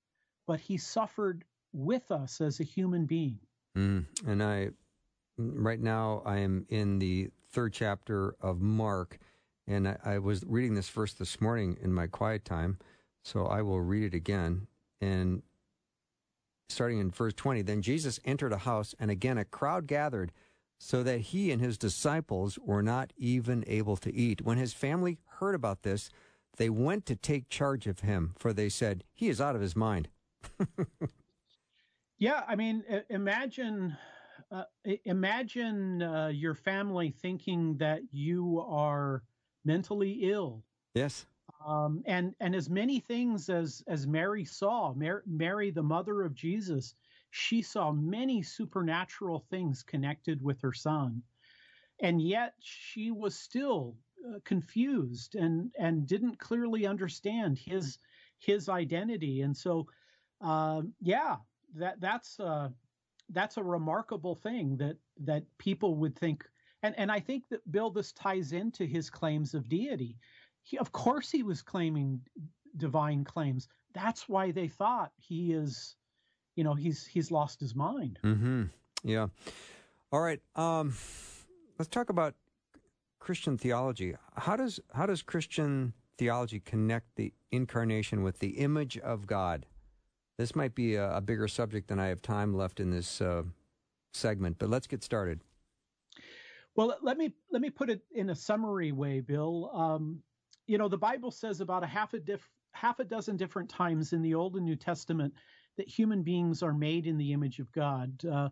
but 0.46 0.61
he 0.61 0.77
suffered 0.77 1.44
with 1.72 2.11
us 2.11 2.40
as 2.40 2.61
a 2.61 2.64
human 2.64 3.07
being. 3.07 3.38
Mm, 3.77 4.07
and 4.27 4.42
I, 4.42 4.70
right 5.37 5.81
now, 5.81 6.22
I 6.25 6.38
am 6.38 6.64
in 6.68 6.99
the 6.99 7.31
third 7.51 7.72
chapter 7.72 8.35
of 8.40 8.61
Mark, 8.61 9.18
and 9.66 9.88
I, 9.88 9.99
I 10.05 10.18
was 10.18 10.42
reading 10.46 10.75
this 10.75 10.88
verse 10.88 11.12
this 11.12 11.40
morning 11.40 11.77
in 11.83 11.92
my 11.92 12.07
quiet 12.07 12.44
time, 12.44 12.79
so 13.22 13.46
I 13.46 13.62
will 13.62 13.81
read 13.81 14.05
it 14.05 14.14
again. 14.14 14.66
And 15.01 15.42
starting 16.68 16.99
in 16.99 17.11
verse 17.11 17.35
20, 17.35 17.62
then 17.62 17.83
Jesus 17.83 18.18
entered 18.25 18.53
a 18.53 18.59
house, 18.59 18.94
and 18.99 19.11
again 19.11 19.37
a 19.37 19.44
crowd 19.44 19.87
gathered 19.87 20.33
so 20.78 21.02
that 21.02 21.20
he 21.20 21.50
and 21.50 21.60
his 21.60 21.78
disciples 21.78 22.58
were 22.58 22.82
not 22.82 23.12
even 23.16 23.64
able 23.66 23.96
to 23.96 24.14
eat. 24.14 24.42
When 24.42 24.58
his 24.58 24.72
family 24.72 25.18
heard 25.38 25.54
about 25.54 25.82
this, 25.82 26.10
they 26.56 26.70
went 26.70 27.06
to 27.06 27.16
take 27.16 27.48
charge 27.48 27.86
of 27.86 28.00
him, 28.00 28.34
for 28.38 28.52
they 28.52 28.68
said, 28.68 29.04
He 29.12 29.28
is 29.28 29.40
out 29.40 29.54
of 29.54 29.62
his 29.62 29.76
mind. 29.76 30.08
yeah, 32.18 32.42
I 32.46 32.56
mean, 32.56 32.84
imagine. 33.10 33.96
Uh, 34.48 34.62
imagine 35.04 36.00
uh, 36.02 36.28
your 36.28 36.54
family 36.54 37.10
thinking 37.10 37.76
that 37.78 38.00
you 38.12 38.64
are 38.68 39.24
mentally 39.64 40.20
ill. 40.22 40.62
Yes. 40.94 41.26
Um, 41.66 42.02
and 42.06 42.32
and 42.38 42.54
as 42.54 42.70
many 42.70 43.00
things 43.00 43.48
as 43.50 43.82
as 43.88 44.06
Mary 44.06 44.44
saw, 44.44 44.94
Mary, 44.94 45.22
Mary, 45.26 45.70
the 45.70 45.82
mother 45.82 46.22
of 46.22 46.32
Jesus, 46.32 46.94
she 47.30 47.62
saw 47.62 47.92
many 47.92 48.42
supernatural 48.42 49.40
things 49.50 49.82
connected 49.82 50.42
with 50.42 50.60
her 50.62 50.72
son, 50.72 51.22
and 52.00 52.20
yet 52.20 52.54
she 52.60 53.10
was 53.10 53.38
still 53.38 53.96
uh, 54.26 54.38
confused 54.44 55.34
and 55.34 55.70
and 55.78 56.06
didn't 56.06 56.38
clearly 56.38 56.86
understand 56.86 57.58
his 57.58 57.98
his 58.38 58.68
identity. 58.68 59.42
And 59.42 59.56
so, 59.56 59.86
uh, 60.40 60.82
yeah, 61.00 61.36
that 61.74 62.00
that's 62.00 62.38
uh, 62.40 62.70
that's 63.30 63.56
a 63.56 63.62
remarkable 63.64 64.34
thing 64.34 64.76
that 64.78 64.96
that 65.20 65.44
people 65.58 65.96
would 65.96 66.16
think. 66.18 66.44
And 66.82 66.94
and 66.98 67.10
I 67.10 67.20
think 67.20 67.48
that 67.50 67.70
Bill, 67.70 67.90
this 67.90 68.12
ties 68.12 68.52
into 68.52 68.84
his 68.84 69.10
claims 69.10 69.54
of 69.54 69.68
deity 69.68 70.16
he, 70.66 70.78
of 70.78 70.90
course, 70.90 71.30
he 71.30 71.44
was 71.44 71.62
claiming 71.62 72.20
divine 72.76 73.22
claims. 73.22 73.68
That's 73.94 74.28
why 74.28 74.50
they 74.50 74.66
thought 74.66 75.12
he 75.16 75.52
is, 75.52 75.94
you 76.57 76.64
know, 76.64 76.75
he's 76.75 77.07
he's 77.07 77.31
lost 77.31 77.61
his 77.61 77.75
mind. 77.77 78.19
Mm-hmm. 78.25 78.64
Yeah. 79.05 79.29
All 80.11 80.21
right. 80.21 80.40
Um, 80.57 80.97
let's 81.79 81.88
talk 81.88 82.11
about 82.11 82.35
Christian 83.21 83.57
theology. 83.59 84.14
How 84.37 84.57
does 84.57 84.81
how 84.92 85.07
does 85.07 85.23
Christian 85.23 85.92
theology 86.19 86.59
connect 86.59 87.14
the 87.16 87.33
incarnation 87.53 88.23
with 88.23 88.40
the 88.40 88.59
image 88.59 88.99
of 88.99 89.27
God? 89.27 89.66
This 90.38 90.57
might 90.57 90.75
be 90.75 90.97
a, 90.97 91.16
a 91.16 91.21
bigger 91.21 91.47
subject 91.47 91.88
than 91.88 91.99
I 91.99 92.07
have 92.07 92.21
time 92.23 92.55
left 92.55 92.81
in 92.81 92.90
this 92.90 93.21
uh, 93.21 93.42
segment, 94.12 94.57
but 94.59 94.69
let's 94.69 94.87
get 94.87 95.03
started. 95.05 95.40
Well, 96.75 96.97
let 97.03 97.16
me 97.16 97.35
let 97.51 97.62
me 97.62 97.71
put 97.71 97.90
it 97.90 98.01
in 98.14 98.31
a 98.31 98.35
summary 98.35 98.92
way, 98.92 99.21
Bill. 99.21 99.71
Um, 99.75 100.23
you 100.66 100.79
know, 100.79 100.88
the 100.88 100.99
Bible 100.99 101.31
says 101.31 101.61
about 101.61 101.85
a 101.85 101.87
half 101.87 102.14
a 102.14 102.19
diff, 102.19 102.49
half 102.73 102.99
a 102.99 103.05
dozen 103.05 103.37
different 103.37 103.69
times 103.69 104.12
in 104.12 104.23
the 104.23 104.35
Old 104.35 104.57
and 104.57 104.64
New 104.64 104.77
Testament 104.77 105.35
that 105.76 105.88
human 105.88 106.22
beings 106.22 106.62
are 106.62 106.72
made 106.72 107.06
in 107.06 107.16
the 107.16 107.32
image 107.32 107.58
of 107.58 107.70
God. 107.72 108.24
Uh, 108.24 108.48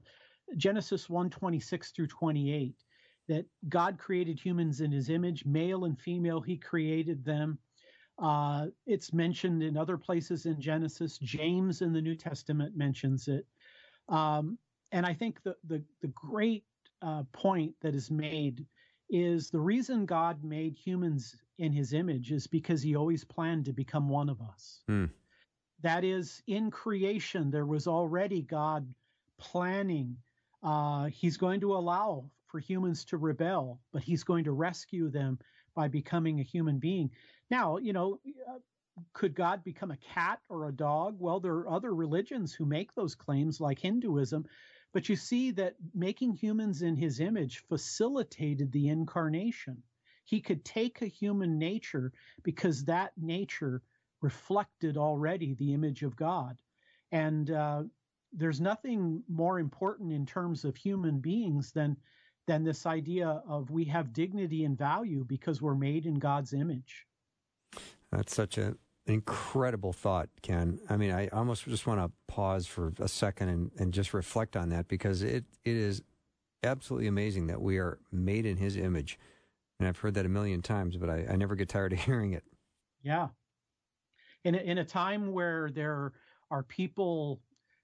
Genesis 0.57 1.09
1 1.09 1.31
26 1.31 1.91
through 1.93 2.07
28, 2.07 2.75
that 3.29 3.47
God 3.69 3.99
created 3.99 4.39
humans 4.39 4.81
in 4.81 4.93
his 4.93 5.09
image, 5.09 5.45
male 5.45 5.85
and 5.85 5.99
female, 5.99 6.41
he 6.41 6.57
created 6.57 7.25
them. 7.25 7.59
Uh, 8.19 8.67
it's 8.87 9.13
mentioned 9.13 9.63
in 9.63 9.77
other 9.77 9.97
places 9.97 10.47
in 10.47 10.61
Genesis. 10.61 11.19
James 11.19 11.83
in 11.83 11.93
the 11.93 12.01
New 12.01 12.15
Testament 12.15 12.77
mentions 12.77 13.27
it. 13.27 13.47
Um, 14.09 14.59
and 14.93 15.05
I 15.05 15.15
think 15.15 15.43
the, 15.43 15.57
the, 15.67 15.83
the 16.03 16.09
great 16.09 16.65
uh, 17.03 17.25
point 17.33 17.75
that 17.81 17.95
is 17.95 18.11
made 18.11 18.67
is 19.11 19.51
the 19.51 19.61
reason 19.61 20.07
God 20.07 20.43
made 20.45 20.77
humans 20.77 21.37
in 21.59 21.73
his 21.73 21.93
image 21.93 22.33
is 22.33 22.47
because 22.47 22.83
he 22.83 22.97
always 22.97 23.25
planned 23.25 23.65
to 23.67 23.73
become 23.73 24.09
one 24.09 24.29
of 24.29 24.41
us. 24.41 24.83
Mm. 24.91 25.11
That 25.85 26.03
is, 26.03 26.43
in 26.47 26.71
creation, 26.71 27.51
there 27.51 27.67
was 27.67 27.87
already 27.87 28.41
God 28.41 28.95
planning. 29.39 30.17
Uh, 30.63 31.05
he's 31.07 31.37
going 31.37 31.61
to 31.61 31.75
allow 31.75 32.31
for 32.47 32.59
humans 32.59 33.05
to 33.05 33.19
rebel, 33.19 33.79
but 33.93 34.03
he's 34.03 34.25
going 34.25 34.45
to 34.45 34.53
rescue 34.53 35.11
them 35.11 35.39
by 35.75 35.89
becoming 35.89 36.41
a 36.41 36.43
human 36.43 36.79
being. 36.79 37.11
Now, 37.51 37.77
you 37.77 37.93
know, 37.93 38.19
uh, 38.49 38.61
could 39.13 39.35
God 39.35 39.63
become 39.63 39.91
a 39.91 39.99
cat 39.99 40.41
or 40.49 40.69
a 40.69 40.73
dog? 40.73 41.17
Well, 41.19 41.39
there 41.39 41.53
are 41.53 41.69
other 41.69 41.95
religions 41.95 42.55
who 42.55 42.65
make 42.65 42.95
those 42.95 43.15
claims, 43.15 43.61
like 43.61 43.79
Hinduism. 43.79 44.47
But 44.95 45.11
you 45.11 45.17
see 45.17 45.51
that 45.51 45.75
making 45.95 46.33
humans 46.33 46.81
in 46.81 46.97
his 46.97 47.21
image 47.21 47.63
facilitated 47.69 48.73
the 48.73 48.89
incarnation. 48.89 49.83
He 50.25 50.41
could 50.41 50.65
take 50.65 51.03
a 51.03 51.07
human 51.07 51.59
nature 51.59 52.11
because 52.43 52.87
that 52.87 53.13
nature 53.19 53.83
reflected 54.25 54.97
already 54.97 55.53
the 55.55 55.75
image 55.75 56.03
of 56.03 56.17
God. 56.17 56.57
And 57.13 57.51
uh, 57.51 57.83
there's 58.33 58.59
nothing 58.59 59.23
more 59.29 59.61
important 59.61 60.11
in 60.13 60.25
terms 60.25 60.65
of 60.65 60.75
human 60.77 61.21
beings 61.21 61.71
than 61.71 61.97
than 62.47 62.65
this 62.65 62.85
idea 62.85 63.43
of 63.49 63.71
we 63.71 63.85
have 63.85 64.13
dignity 64.13 64.65
and 64.65 64.77
value 64.77 65.25
because 65.27 65.63
we're 65.63 65.75
made 65.75 66.05
in 66.05 66.15
God's 66.19 66.53
image. 66.53 67.07
That's 68.13 68.35
such 68.35 68.59
an 68.59 68.77
incredible 69.07 69.95
thought, 69.95 70.29
Ken. 70.43 70.79
I 70.91 70.99
mean, 70.99 71.11
I 71.11 71.29
almost 71.29 71.65
just 71.65 71.87
want 71.87 72.01
to 72.01 72.13
pause 72.29 72.67
for 72.67 72.93
a 73.01 73.09
second 73.09 73.49
and, 73.49 73.71
and 73.79 73.95
just 73.95 74.13
reflect 74.13 74.57
on 74.57 74.69
that 74.71 74.89
because 74.89 75.23
it, 75.23 75.45
it 75.65 75.75
is 75.75 76.03
absolutely 76.63 77.07
amazing 77.07 77.47
that 77.47 77.63
we 77.63 77.79
are 77.79 77.99
made 78.13 78.45
in 78.45 78.59
his 78.59 78.77
image. 78.77 79.19
And 79.79 79.89
I've 79.89 79.97
heard 79.97 80.13
that 80.15 80.27
a 80.27 80.29
million 80.29 80.61
times, 80.61 80.99
but 80.99 81.09
I, 81.09 81.25
I 81.31 81.37
never 81.37 81.55
get 81.55 81.71
tired 81.71 81.95
of 81.95 81.99
hearing 82.05 82.35
it. 82.35 82.45
Yeah. 83.03 83.29
In 84.45 84.55
a, 84.55 84.59
in 84.59 84.79
a 84.79 84.85
time 84.85 85.33
where 85.33 85.71
there 85.71 86.13
are 86.51 86.63
people 86.63 87.41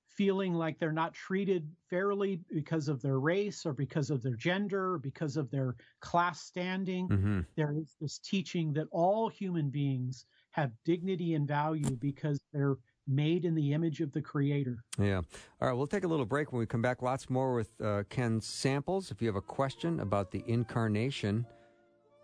feeling 0.06 0.52
like 0.52 0.78
they're 0.78 0.92
not 0.92 1.14
treated 1.14 1.66
fairly 1.88 2.40
because 2.52 2.88
of 2.88 3.00
their 3.00 3.18
race 3.18 3.64
or 3.64 3.72
because 3.72 4.10
of 4.10 4.22
their 4.22 4.34
gender 4.34 4.94
or 4.94 4.98
because 4.98 5.36
of 5.36 5.50
their 5.50 5.76
class 6.00 6.42
standing, 6.42 7.08
mm-hmm. 7.08 7.40
there 7.56 7.72
is 7.76 7.94
this 8.00 8.18
teaching 8.18 8.72
that 8.72 8.86
all 8.90 9.28
human 9.28 9.70
beings 9.70 10.26
have 10.50 10.72
dignity 10.84 11.34
and 11.34 11.46
value 11.46 11.96
because 11.96 12.38
they're 12.52 12.76
made 13.06 13.44
in 13.44 13.54
the 13.54 13.72
image 13.72 14.00
of 14.00 14.12
the 14.12 14.20
creator. 14.20 14.84
Yeah. 14.98 15.22
All 15.60 15.68
right, 15.68 15.72
we'll 15.72 15.86
take 15.86 16.04
a 16.04 16.08
little 16.08 16.26
break 16.26 16.52
when 16.52 16.60
we 16.60 16.66
come 16.66 16.82
back. 16.82 17.02
Lots 17.02 17.30
more 17.30 17.54
with 17.54 17.70
uh, 17.80 18.02
Ken 18.08 18.40
Samples. 18.40 19.10
If 19.10 19.22
you 19.22 19.28
have 19.28 19.36
a 19.36 19.40
question 19.40 20.00
about 20.00 20.30
the 20.30 20.42
incarnation, 20.46 21.46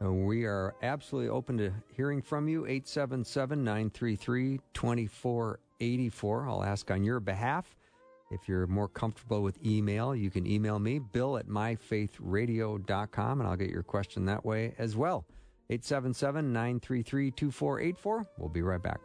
we 0.01 0.45
are 0.45 0.75
absolutely 0.83 1.31
open 1.31 1.57
to 1.59 1.73
hearing 1.95 2.21
from 2.23 2.49
you. 2.49 2.67
877 2.67 3.65
933 3.65 4.61
2484. 4.75 6.49
I'll 6.49 6.65
ask 6.65 6.91
on 6.91 7.05
your 7.05 7.21
behalf. 7.21 7.77
If 8.31 8.49
you're 8.49 8.67
more 8.67 8.89
comfortable 8.89 9.43
with 9.43 9.65
email, 9.65 10.15
you 10.15 10.31
can 10.31 10.47
email 10.47 10.79
me, 10.79 10.99
bill 10.99 11.39
at 11.39 11.47
myfaithradio.com, 11.47 13.41
and 13.41 13.49
I'll 13.49 13.57
get 13.57 13.71
your 13.71 13.85
question 13.85 14.27
that 14.27 14.45
way 14.45 14.75
as 14.79 14.97
well. 14.97 15.25
877 15.71 16.53
933 16.53 17.31
2484. 17.31 18.27
We'll 18.39 18.49
be 18.49 18.63
right 18.63 18.83
back. 18.83 19.01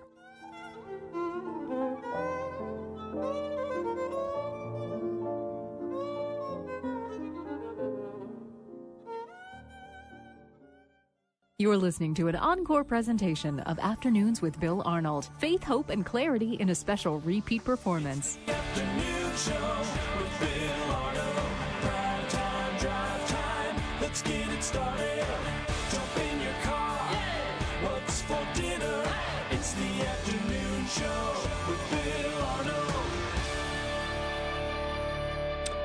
You're 11.62 11.78
listening 11.78 12.16
to 12.16 12.28
an 12.28 12.36
encore 12.36 12.84
presentation 12.84 13.60
of 13.60 13.78
Afternoons 13.78 14.42
with 14.42 14.60
Bill 14.60 14.82
Arnold. 14.84 15.30
Faith, 15.38 15.64
hope, 15.64 15.92
and 15.92 16.04
clarity 16.04 16.56
in 16.56 16.70
a 16.70 16.74
special 16.74 17.20
repeat 17.20 17.64
performance. 17.64 18.40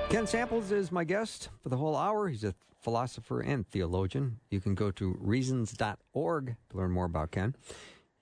Ken 0.08 0.26
Samples 0.26 0.72
is 0.72 0.90
my 0.90 1.04
guest 1.04 1.50
for 1.62 1.68
the 1.68 1.76
whole 1.76 1.94
hour. 1.94 2.28
He's 2.28 2.44
a 2.44 2.54
philosopher 2.86 3.40
and 3.40 3.66
theologian. 3.66 4.38
You 4.48 4.60
can 4.60 4.76
go 4.76 4.92
to 4.92 5.16
reasons.org 5.18 6.54
to 6.70 6.76
learn 6.76 6.92
more 6.92 7.06
about 7.06 7.32
Ken. 7.32 7.56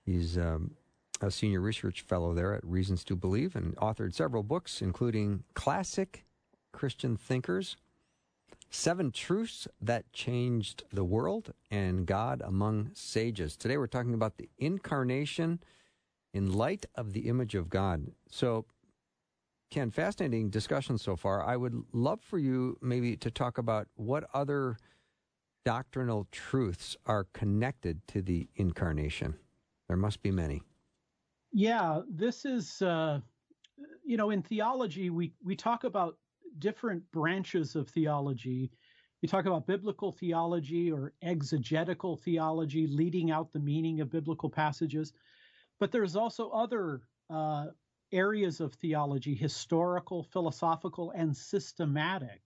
He's 0.03 0.39
um, 0.39 0.71
a 1.21 1.29
senior 1.29 1.61
research 1.61 2.01
fellow 2.01 2.33
there 2.33 2.51
at 2.51 2.65
Reasons 2.65 3.03
to 3.03 3.15
Believe 3.15 3.55
and 3.55 3.75
authored 3.75 4.15
several 4.15 4.41
books, 4.41 4.81
including 4.81 5.43
Classic 5.53 6.25
Christian 6.71 7.15
Thinkers, 7.15 7.77
Seven 8.71 9.11
Truths 9.11 9.67
That 9.79 10.11
Changed 10.11 10.83
the 10.91 11.03
World, 11.03 11.53
and 11.69 12.07
God 12.07 12.41
Among 12.43 12.89
Sages. 12.95 13.55
Today 13.55 13.77
we're 13.77 13.85
talking 13.85 14.15
about 14.15 14.37
the 14.37 14.49
incarnation 14.57 15.59
in 16.33 16.51
light 16.51 16.87
of 16.95 17.13
the 17.13 17.29
image 17.29 17.53
of 17.53 17.69
God. 17.69 18.07
So, 18.31 18.65
Ken, 19.75 19.91
fascinating 19.91 20.49
discussion 20.49 20.97
so 20.97 21.17
far. 21.17 21.43
I 21.43 21.57
would 21.57 21.83
love 21.91 22.21
for 22.21 22.39
you 22.39 22.77
maybe 22.81 23.17
to 23.17 23.29
talk 23.29 23.57
about 23.57 23.89
what 23.95 24.23
other 24.33 24.77
doctrinal 25.65 26.29
truths 26.31 26.95
are 27.05 27.27
connected 27.33 27.99
to 28.07 28.21
the 28.21 28.47
incarnation. 28.55 29.35
There 29.89 29.97
must 29.97 30.23
be 30.23 30.31
many. 30.31 30.61
Yeah, 31.51 32.03
this 32.09 32.45
is, 32.45 32.81
uh, 32.81 33.19
you 34.05 34.15
know, 34.15 34.29
in 34.29 34.41
theology, 34.41 35.09
we, 35.09 35.33
we 35.43 35.57
talk 35.57 35.83
about 35.83 36.19
different 36.59 37.03
branches 37.11 37.75
of 37.75 37.89
theology. 37.89 38.71
We 39.21 39.27
talk 39.27 39.45
about 39.45 39.67
biblical 39.67 40.13
theology 40.13 40.89
or 40.89 41.11
exegetical 41.21 42.15
theology, 42.15 42.87
leading 42.87 43.29
out 43.29 43.51
the 43.51 43.59
meaning 43.59 43.99
of 43.99 44.09
biblical 44.09 44.49
passages. 44.49 45.11
But 45.81 45.91
there's 45.91 46.15
also 46.15 46.49
other 46.51 47.01
uh, 47.29 47.65
areas 48.11 48.59
of 48.59 48.73
theology 48.73 49.35
historical, 49.35 50.23
philosophical, 50.23 51.11
and 51.11 51.35
systematic. 51.35 52.41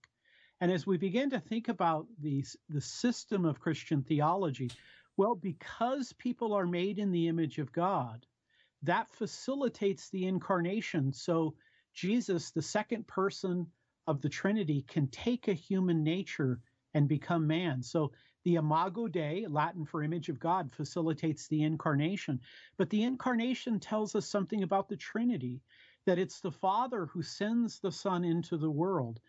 And 0.60 0.70
as 0.70 0.86
we 0.86 0.98
begin 0.98 1.30
to 1.30 1.40
think 1.40 1.68
about 1.68 2.06
these, 2.20 2.56
the 2.68 2.80
system 2.80 3.44
of 3.44 3.60
Christian 3.60 4.02
theology, 4.02 4.70
well, 5.16 5.34
because 5.34 6.12
people 6.14 6.52
are 6.52 6.66
made 6.66 6.98
in 6.98 7.10
the 7.12 7.28
image 7.28 7.58
of 7.58 7.72
God, 7.72 8.26
that 8.82 9.12
facilitates 9.12 10.08
the 10.10 10.26
incarnation. 10.26 11.12
So 11.12 11.54
Jesus, 11.94 12.50
the 12.50 12.62
second 12.62 13.06
person 13.06 13.66
of 14.06 14.20
the 14.22 14.28
Trinity, 14.28 14.84
can 14.88 15.08
take 15.08 15.48
a 15.48 15.54
human 15.54 16.02
nature 16.02 16.60
and 16.94 17.08
become 17.08 17.46
man. 17.46 17.82
So 17.82 18.12
the 18.44 18.54
Imago 18.54 19.06
Dei, 19.06 19.46
Latin 19.48 19.84
for 19.84 20.02
image 20.02 20.28
of 20.28 20.38
God, 20.38 20.72
facilitates 20.72 21.46
the 21.48 21.62
incarnation. 21.62 22.40
But 22.76 22.90
the 22.90 23.02
incarnation 23.02 23.80
tells 23.80 24.14
us 24.14 24.26
something 24.26 24.62
about 24.62 24.88
the 24.88 24.96
Trinity 24.96 25.60
that 26.06 26.18
it's 26.18 26.40
the 26.40 26.50
Father 26.50 27.06
who 27.06 27.22
sends 27.22 27.78
the 27.78 27.92
Son 27.92 28.24
into 28.24 28.56
the 28.56 28.70
world. 28.70 29.20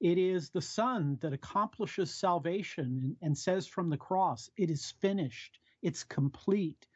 It 0.00 0.16
is 0.16 0.50
the 0.50 0.62
Son 0.62 1.18
that 1.20 1.32
accomplishes 1.32 2.14
salvation 2.14 2.84
and, 3.02 3.16
and 3.20 3.36
says 3.36 3.66
from 3.66 3.90
the 3.90 3.98
cross, 3.98 4.48
It 4.56 4.70
is 4.70 4.92
finished, 5.00 5.58
it's 5.82 6.04
complete. 6.04 6.86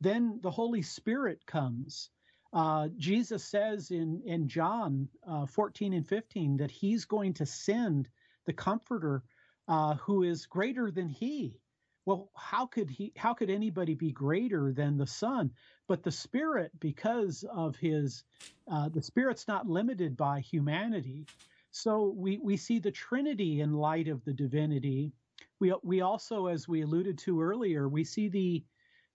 Then 0.00 0.40
the 0.42 0.50
Holy 0.50 0.82
Spirit 0.82 1.46
comes. 1.46 2.10
Uh, 2.52 2.88
Jesus 2.96 3.44
says 3.44 3.90
in, 3.90 4.22
in 4.24 4.48
John 4.48 5.08
uh, 5.26 5.46
14 5.46 5.92
and 5.92 6.06
15 6.06 6.56
that 6.56 6.70
he's 6.70 7.04
going 7.04 7.34
to 7.34 7.46
send 7.46 8.08
the 8.46 8.52
Comforter 8.52 9.22
uh, 9.70 9.94
who 9.94 10.24
is 10.24 10.46
greater 10.46 10.90
than 10.90 11.08
he. 11.08 11.56
Well, 12.04 12.30
how 12.34 12.66
could 12.66 12.90
he? 12.90 13.12
How 13.16 13.32
could 13.32 13.50
anybody 13.50 13.94
be 13.94 14.10
greater 14.10 14.72
than 14.72 14.98
the 14.98 15.06
Son? 15.06 15.52
But 15.86 16.02
the 16.02 16.10
Spirit, 16.10 16.72
because 16.80 17.44
of 17.44 17.76
his, 17.76 18.24
uh, 18.70 18.88
the 18.88 19.02
Spirit's 19.02 19.46
not 19.46 19.68
limited 19.68 20.16
by 20.16 20.40
humanity. 20.40 21.26
So 21.70 22.12
we 22.16 22.38
we 22.38 22.56
see 22.56 22.80
the 22.80 22.90
Trinity 22.90 23.60
in 23.60 23.72
light 23.72 24.08
of 24.08 24.24
the 24.24 24.32
divinity. 24.32 25.12
We 25.60 25.72
we 25.84 26.00
also, 26.00 26.46
as 26.46 26.66
we 26.66 26.82
alluded 26.82 27.16
to 27.18 27.40
earlier, 27.40 27.88
we 27.88 28.02
see 28.02 28.28
the 28.28 28.64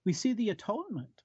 we 0.05 0.13
see 0.13 0.31
the 0.31 0.51
atonement 0.51 1.24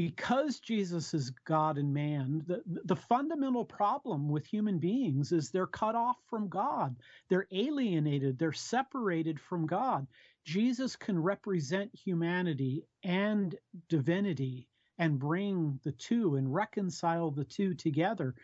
because 0.00 0.60
Jesus 0.60 1.12
is 1.12 1.28
God 1.44 1.76
and 1.76 1.92
man, 1.92 2.42
the, 2.46 2.62
the 2.86 2.96
fundamental 2.96 3.66
problem 3.66 4.30
with 4.30 4.46
human 4.46 4.78
beings 4.78 5.30
is 5.30 5.50
they're 5.50 5.66
cut 5.66 5.94
off 5.94 6.16
from 6.30 6.48
God. 6.48 6.96
They're 7.28 7.46
alienated. 7.52 8.38
They're 8.38 8.50
separated 8.50 9.38
from 9.38 9.66
God. 9.66 10.06
Jesus 10.46 10.96
can 10.96 11.22
represent 11.22 11.90
humanity 11.94 12.86
and 13.04 13.54
divinity 13.90 14.68
and 14.96 15.18
bring 15.18 15.78
the 15.84 15.92
two 15.92 16.36
and 16.36 16.54
reconcile 16.54 17.30
the 17.30 17.44
two 17.44 17.74
together. 17.74 18.34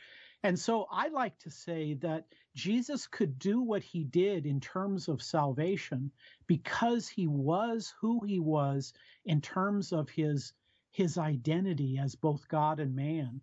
And 0.43 0.59
so 0.59 0.87
I 0.93 1.09
like 1.09 1.39
to 1.39 1.51
say 1.51 1.95
that 2.03 2.27
Jesus 2.55 3.07
could 3.07 3.39
do 3.39 3.63
what 3.63 3.83
he 3.83 4.05
did 4.05 4.45
in 4.45 4.61
terms 4.61 5.09
of 5.09 5.23
salvation 5.23 6.11
because 6.47 7.09
he 7.09 7.27
was 7.27 7.95
who 7.99 8.21
he 8.27 8.41
was 8.41 8.93
in 9.25 9.41
terms 9.41 9.95
of 9.95 10.11
his 10.11 10.53
his 10.97 11.19
identity 11.19 11.99
as 11.99 12.15
both 12.15 12.49
God 12.49 12.81
and 12.81 12.97
man. 12.97 13.43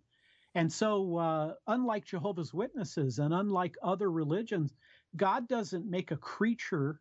And 0.56 0.72
so, 0.72 1.16
uh, 1.16 1.54
unlike 1.68 2.04
Jehovah's 2.04 2.52
Witnesses 2.52 3.20
and 3.20 3.32
unlike 3.32 3.76
other 3.80 4.10
religions, 4.10 4.74
God 5.16 5.46
doesn't 5.48 5.88
make 5.88 6.10
a 6.10 6.16
creature 6.16 7.00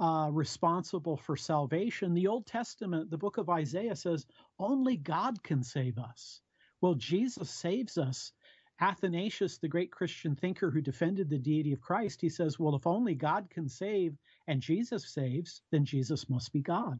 uh, 0.00 0.30
responsible 0.32 1.18
for 1.18 1.36
salvation. 1.36 2.14
The 2.14 2.28
Old 2.28 2.46
Testament, 2.46 3.10
the 3.10 3.18
book 3.18 3.36
of 3.36 3.50
Isaiah 3.50 3.96
says, 3.96 4.24
only 4.58 4.96
God 4.96 5.42
can 5.42 5.62
save 5.62 5.98
us. 5.98 6.40
Well, 6.80 6.94
Jesus 6.94 7.50
saves 7.50 7.98
us. 7.98 8.32
Athanasius, 8.80 9.58
the 9.58 9.68
great 9.68 9.92
Christian 9.92 10.34
thinker 10.34 10.70
who 10.70 10.80
defended 10.80 11.28
the 11.28 11.38
deity 11.38 11.74
of 11.74 11.82
Christ, 11.82 12.22
he 12.22 12.30
says, 12.30 12.58
well, 12.58 12.74
if 12.74 12.86
only 12.86 13.14
God 13.14 13.50
can 13.50 13.68
save 13.68 14.16
and 14.46 14.62
Jesus 14.62 15.06
saves, 15.12 15.60
then 15.70 15.84
Jesus 15.84 16.30
must 16.30 16.50
be 16.54 16.62
God. 16.62 16.98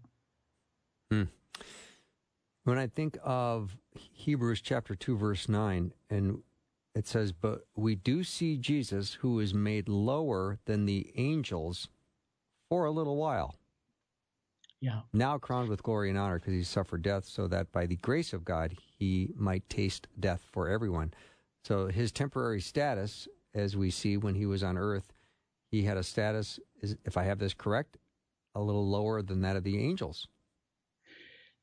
Hmm. 1.11 1.23
When 2.71 2.79
I 2.79 2.87
think 2.87 3.19
of 3.25 3.77
Hebrews 4.13 4.61
chapter 4.61 4.95
2, 4.95 5.17
verse 5.17 5.49
9, 5.49 5.93
and 6.09 6.45
it 6.95 7.09
says, 7.09 7.33
But 7.33 7.63
we 7.75 7.97
do 7.97 8.23
see 8.23 8.59
Jesus, 8.59 9.15
who 9.15 9.41
is 9.41 9.53
made 9.53 9.89
lower 9.89 10.61
than 10.67 10.87
the 10.87 11.11
angels 11.17 11.89
for 12.69 12.85
a 12.85 12.93
little 12.93 13.17
while. 13.17 13.57
Yeah. 14.81 15.01
Now 15.13 15.37
crowned 15.37 15.69
with 15.69 15.83
glory 15.83 16.11
and 16.11 16.17
honor 16.17 16.39
because 16.39 16.53
he 16.53 16.63
suffered 16.63 17.03
death, 17.03 17.25
so 17.25 17.49
that 17.49 17.73
by 17.73 17.87
the 17.87 17.97
grace 17.97 18.33
of 18.33 18.45
God 18.45 18.77
he 18.97 19.33
might 19.35 19.69
taste 19.69 20.07
death 20.21 20.47
for 20.53 20.69
everyone. 20.69 21.13
So 21.65 21.89
his 21.89 22.13
temporary 22.13 22.61
status, 22.61 23.27
as 23.53 23.77
we 23.77 23.91
see 23.91 24.17
when 24.17 24.37
he 24.37 24.47
was 24.47 24.63
on 24.63 24.79
earth, 24.79 25.13
he 25.73 25.83
had 25.83 25.97
a 25.97 26.05
status, 26.05 26.61
if 26.81 27.17
I 27.17 27.25
have 27.25 27.41
this 27.41 27.53
correct, 27.53 27.97
a 28.55 28.61
little 28.61 28.89
lower 28.89 29.23
than 29.23 29.41
that 29.41 29.57
of 29.57 29.65
the 29.65 29.85
angels. 29.85 30.29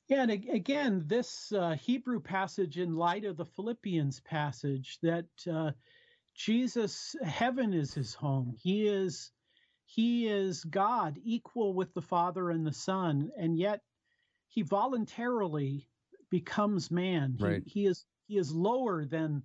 Yeah, 0.08 0.22
and 0.22 0.32
again, 0.32 1.04
this 1.06 1.52
uh, 1.52 1.72
Hebrew 1.72 2.22
passage, 2.22 2.78
in 2.78 2.96
light 2.96 3.26
of 3.26 3.36
the 3.36 3.46
Philippians 3.46 4.22
passage, 4.22 5.00
that 5.02 5.26
uh, 5.52 5.72
Jesus, 6.34 7.16
heaven 7.24 7.74
is 7.74 7.94
his 7.94 8.14
home. 8.14 8.56
He 8.58 8.88
is, 8.88 9.32
he 9.86 10.28
is 10.28 10.64
God, 10.64 11.20
equal 11.22 11.74
with 11.74 11.94
the 11.94 12.02
Father 12.02 12.52
and 12.52 12.66
the 12.66 12.72
Son, 12.72 13.32
and 13.38 13.58
yet 13.58 13.82
he 14.48 14.62
voluntarily 14.62 15.90
becomes 16.30 16.90
man. 16.90 17.36
Right. 17.40 17.64
He, 17.66 17.82
he 17.82 17.86
is 17.88 18.06
he 18.28 18.38
is 18.38 18.54
lower 18.54 19.06
than 19.06 19.44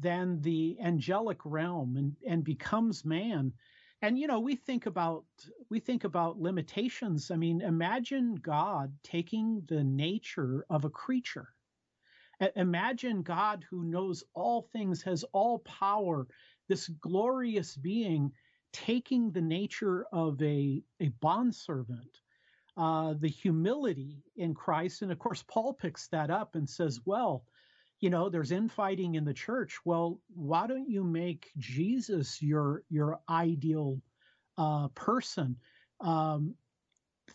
than 0.00 0.40
the 0.40 0.76
angelic 0.82 1.38
realm 1.44 1.96
and 1.96 2.16
and 2.26 2.42
becomes 2.44 3.04
man 3.04 3.52
and 4.04 4.18
you 4.18 4.26
know 4.26 4.38
we 4.38 4.54
think 4.54 4.84
about 4.84 5.24
we 5.70 5.80
think 5.80 6.04
about 6.04 6.38
limitations. 6.38 7.30
I 7.30 7.36
mean 7.36 7.62
imagine 7.62 8.34
god 8.34 8.92
taking 9.02 9.62
the 9.66 9.82
nature 9.82 10.66
of 10.68 10.84
a 10.84 10.90
creature. 10.90 11.48
Imagine 12.54 13.22
god 13.22 13.64
who 13.70 13.82
knows 13.84 14.22
all 14.34 14.68
things 14.72 15.02
has 15.02 15.24
all 15.32 15.60
power 15.60 16.26
this 16.68 16.88
glorious 16.88 17.76
being 17.76 18.30
taking 18.74 19.30
the 19.30 19.40
nature 19.40 20.04
of 20.12 20.40
a 20.42 20.82
a 21.00 21.08
bondservant 21.20 22.20
uh, 22.76 23.14
the 23.18 23.28
humility 23.28 24.22
in 24.36 24.52
christ. 24.52 25.00
And 25.00 25.12
of 25.12 25.18
course 25.18 25.42
paul 25.48 25.72
picks 25.72 26.08
that 26.08 26.30
up 26.30 26.56
and 26.56 26.68
says 26.68 27.00
well 27.06 27.46
you 28.00 28.10
know 28.10 28.28
there's 28.28 28.52
infighting 28.52 29.14
in 29.14 29.24
the 29.24 29.34
church. 29.34 29.78
Well 29.84 30.20
why 30.34 30.66
don't 30.66 30.88
you 30.88 31.04
make 31.04 31.50
jesus 31.58 32.42
your 32.42 32.82
your 32.88 33.20
ideal 33.28 34.00
uh, 34.58 34.88
person? 34.88 35.56
Um, 36.00 36.54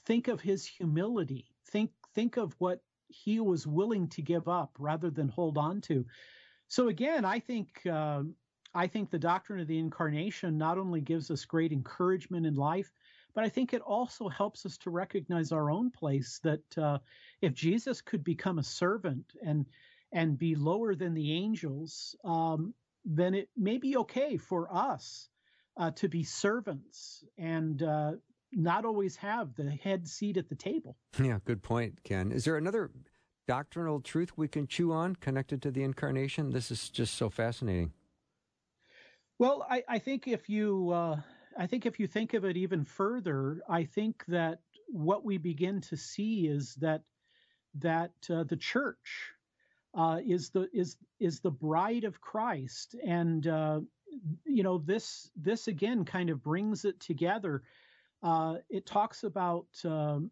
think 0.05 0.27
of 0.27 0.41
his 0.41 0.65
humility. 0.65 1.45
Think 1.67 1.91
think 2.13 2.37
of 2.37 2.55
what 2.59 2.81
he 3.07 3.39
was 3.39 3.65
willing 3.65 4.07
to 4.09 4.21
give 4.21 4.47
up 4.47 4.75
rather 4.77 5.09
than 5.09 5.29
hold 5.29 5.57
on 5.57 5.81
to. 5.81 6.05
So 6.67 6.87
again 6.89 7.25
i 7.25 7.39
think 7.39 7.81
uh, 7.87 8.23
i 8.75 8.85
think 8.85 9.09
the 9.09 9.19
doctrine 9.19 9.59
of 9.59 9.67
the 9.67 9.79
incarnation 9.79 10.57
not 10.57 10.77
only 10.77 11.01
gives 11.01 11.31
us 11.31 11.45
great 11.45 11.71
encouragement 11.71 12.45
in 12.45 12.55
life 12.55 12.91
but 13.33 13.43
I 13.43 13.49
think 13.49 13.73
it 13.73 13.81
also 13.81 14.27
helps 14.27 14.65
us 14.65 14.77
to 14.79 14.89
recognize 14.89 15.51
our 15.51 15.69
own 15.69 15.91
place 15.91 16.39
that 16.43 16.77
uh, 16.77 16.99
if 17.41 17.53
Jesus 17.53 18.01
could 18.01 18.23
become 18.23 18.59
a 18.59 18.63
servant 18.63 19.33
and 19.43 19.65
and 20.11 20.37
be 20.37 20.55
lower 20.55 20.95
than 20.95 21.13
the 21.13 21.33
angels, 21.33 22.15
um, 22.23 22.73
then 23.05 23.33
it 23.33 23.49
may 23.55 23.77
be 23.77 23.97
okay 23.97 24.37
for 24.37 24.67
us 24.73 25.29
uh, 25.77 25.91
to 25.91 26.09
be 26.09 26.23
servants 26.23 27.23
and 27.37 27.83
uh, 27.83 28.11
not 28.51 28.85
always 28.85 29.15
have 29.15 29.55
the 29.55 29.69
head 29.69 30.07
seat 30.07 30.37
at 30.37 30.49
the 30.49 30.55
table. 30.55 30.97
Yeah, 31.21 31.39
good 31.45 31.61
point, 31.61 32.03
Ken. 32.03 32.31
Is 32.31 32.45
there 32.45 32.57
another 32.57 32.91
doctrinal 33.47 34.01
truth 34.01 34.37
we 34.37 34.47
can 34.47 34.67
chew 34.67 34.91
on 34.91 35.15
connected 35.15 35.61
to 35.63 35.71
the 35.71 35.83
incarnation? 35.83 36.51
This 36.51 36.71
is 36.71 36.89
just 36.89 37.15
so 37.15 37.29
fascinating. 37.29 37.93
Well, 39.37 39.65
I, 39.69 39.83
I 39.87 39.99
think 39.99 40.27
if 40.27 40.49
you, 40.49 40.89
uh, 40.89 41.21
I 41.57 41.65
think 41.65 41.85
if 41.85 41.99
you 41.99 42.07
think 42.07 42.33
of 42.33 42.43
it 42.43 42.57
even 42.57 42.83
further, 42.83 43.61
I 43.69 43.85
think 43.85 44.25
that 44.27 44.59
what 44.87 45.23
we 45.23 45.37
begin 45.37 45.81
to 45.81 45.95
see 45.95 46.47
is 46.47 46.75
that 46.75 47.03
that 47.75 48.11
uh, 48.29 48.43
the 48.43 48.57
church 48.57 49.31
uh, 49.93 50.19
is 50.25 50.49
the 50.49 50.69
is 50.73 50.97
is 51.19 51.39
the 51.39 51.51
bride 51.51 52.03
of 52.03 52.21
Christ, 52.21 52.95
and 53.05 53.45
uh, 53.47 53.81
you 54.45 54.63
know 54.63 54.77
this 54.77 55.29
this 55.35 55.67
again 55.67 56.05
kind 56.05 56.29
of 56.29 56.43
brings 56.43 56.85
it 56.85 56.99
together. 56.99 57.63
Uh, 58.21 58.55
it 58.69 58.85
talks 58.85 59.23
about 59.23 59.67
um, 59.85 60.29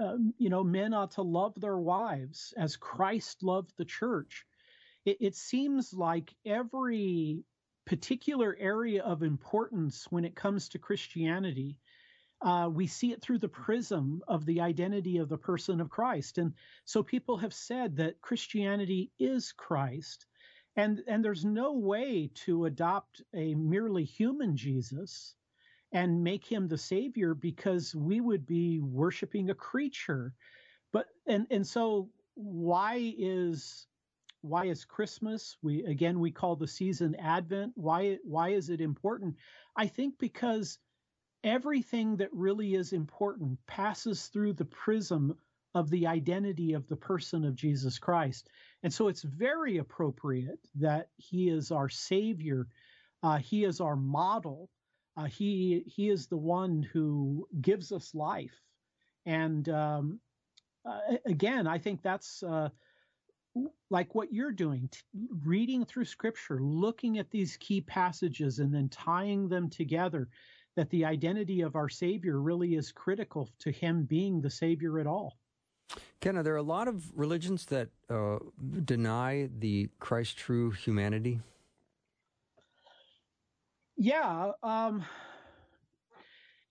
um, 0.00 0.34
you 0.38 0.50
know 0.50 0.64
men 0.64 0.92
ought 0.92 1.12
to 1.12 1.22
love 1.22 1.58
their 1.60 1.78
wives 1.78 2.52
as 2.56 2.76
Christ 2.76 3.42
loved 3.42 3.72
the 3.76 3.84
church. 3.84 4.44
It, 5.04 5.16
it 5.20 5.36
seems 5.36 5.94
like 5.94 6.34
every 6.44 7.42
particular 7.86 8.56
area 8.60 9.02
of 9.02 9.22
importance 9.22 10.06
when 10.10 10.24
it 10.24 10.36
comes 10.36 10.68
to 10.68 10.78
Christianity 10.78 11.78
uh, 12.42 12.68
we 12.72 12.86
see 12.86 13.12
it 13.12 13.22
through 13.22 13.38
the 13.38 13.48
prism 13.48 14.22
of 14.28 14.46
the 14.46 14.60
identity 14.60 15.18
of 15.18 15.28
the 15.28 15.38
person 15.38 15.80
of 15.80 15.90
Christ. 15.90 16.38
And 16.38 16.54
so 16.84 17.02
people 17.02 17.36
have 17.38 17.52
said 17.52 17.96
that 17.96 18.20
Christianity 18.20 19.10
is 19.18 19.52
Christ. 19.52 20.26
And, 20.76 21.02
and 21.06 21.24
there's 21.24 21.44
no 21.44 21.74
way 21.74 22.30
to 22.46 22.64
adopt 22.64 23.22
a 23.34 23.54
merely 23.54 24.04
human 24.04 24.56
Jesus 24.56 25.34
and 25.92 26.22
make 26.22 26.44
him 26.44 26.68
the 26.68 26.78
savior 26.78 27.34
because 27.34 27.94
we 27.94 28.20
would 28.20 28.46
be 28.46 28.80
worshiping 28.80 29.50
a 29.50 29.54
creature. 29.54 30.32
But 30.92 31.06
and 31.26 31.46
and 31.50 31.66
so 31.66 32.10
why 32.34 33.14
is 33.18 33.86
why 34.42 34.66
is 34.66 34.84
Christmas? 34.84 35.56
We 35.62 35.84
again 35.84 36.20
we 36.20 36.30
call 36.30 36.56
the 36.56 36.68
season 36.68 37.16
Advent. 37.16 37.72
Why 37.74 38.18
why 38.24 38.50
is 38.50 38.70
it 38.70 38.80
important? 38.80 39.36
I 39.76 39.86
think 39.86 40.18
because 40.18 40.78
everything 41.44 42.16
that 42.16 42.32
really 42.32 42.74
is 42.74 42.92
important 42.92 43.58
passes 43.66 44.26
through 44.26 44.52
the 44.52 44.64
prism 44.64 45.36
of 45.74 45.88
the 45.90 46.06
identity 46.06 46.72
of 46.72 46.88
the 46.88 46.96
person 46.96 47.44
of 47.44 47.54
Jesus 47.54 47.98
Christ. 47.98 48.48
And 48.82 48.92
so 48.92 49.08
it's 49.08 49.22
very 49.22 49.78
appropriate 49.78 50.58
that 50.74 51.08
he 51.16 51.48
is 51.48 51.70
our 51.70 51.88
savior. 51.88 52.66
Uh, 53.22 53.38
he 53.38 53.64
is 53.64 53.80
our 53.80 53.96
model. 53.96 54.68
Uh, 55.16 55.24
he 55.24 55.84
he 55.86 56.08
is 56.08 56.26
the 56.26 56.36
one 56.36 56.82
who 56.82 57.46
gives 57.60 57.92
us 57.92 58.14
life. 58.14 58.60
And 59.26 59.68
um, 59.68 60.20
uh, 60.84 61.16
again, 61.26 61.66
I 61.66 61.78
think 61.78 62.02
that's 62.02 62.42
uh, 62.42 62.70
like 63.90 64.14
what 64.14 64.32
you're 64.32 64.52
doing, 64.52 64.88
t- 64.90 65.00
reading 65.44 65.84
through 65.84 66.06
scripture, 66.06 66.60
looking 66.60 67.18
at 67.18 67.30
these 67.30 67.56
key 67.58 67.80
passages 67.80 68.58
and 68.58 68.72
then 68.72 68.88
tying 68.88 69.48
them 69.48 69.68
together 69.68 70.28
that 70.76 70.90
the 70.90 71.04
identity 71.04 71.62
of 71.62 71.76
our 71.76 71.88
Savior 71.88 72.40
really 72.40 72.74
is 72.74 72.92
critical 72.92 73.48
to 73.60 73.70
Him 73.70 74.04
being 74.04 74.40
the 74.40 74.50
Savior 74.50 74.98
at 74.98 75.06
all. 75.06 75.36
Ken, 76.20 76.36
are 76.36 76.42
there 76.42 76.56
a 76.56 76.62
lot 76.62 76.86
of 76.86 77.10
religions 77.16 77.66
that 77.66 77.88
uh, 78.08 78.38
deny 78.84 79.48
the 79.58 79.88
Christ 79.98 80.36
true 80.36 80.70
humanity? 80.70 81.40
Yeah. 83.96 84.52
Um, 84.62 85.04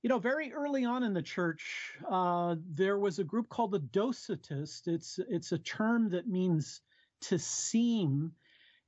you 0.01 0.07
know, 0.07 0.19
very 0.19 0.53
early 0.53 0.85
on 0.85 1.03
in 1.03 1.13
the 1.13 1.21
church, 1.21 1.97
uh, 2.09 2.55
there 2.73 2.97
was 2.97 3.19
a 3.19 3.23
group 3.23 3.49
called 3.49 3.71
the 3.71 3.81
Docetists. 3.81 4.88
It's 4.88 5.19
it's 5.29 5.51
a 5.51 5.57
term 5.57 6.09
that 6.09 6.27
means 6.27 6.81
to 7.21 7.38
seem, 7.38 8.31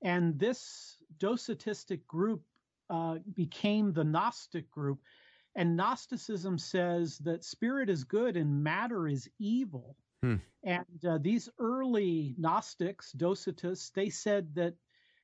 and 0.02 0.40
this 0.40 0.98
Docetistic 1.20 2.08
group 2.08 2.42
uh, 2.92 3.16
became 3.34 3.94
the 3.94 4.04
Gnostic 4.04 4.70
group. 4.70 5.00
And 5.56 5.76
Gnosticism 5.78 6.58
says 6.58 7.18
that 7.20 7.44
spirit 7.44 7.90
is 7.90 8.04
good 8.04 8.36
and 8.38 8.64
matter 8.64 9.08
is 9.08 9.30
evil. 9.40 9.96
Hmm. 10.22 10.36
And 10.64 11.06
uh, 11.08 11.18
these 11.20 11.50
early 11.58 12.36
Gnostics, 12.38 13.14
Docetists, 13.18 13.92
they 13.94 14.10
said 14.10 14.54
that 14.56 14.76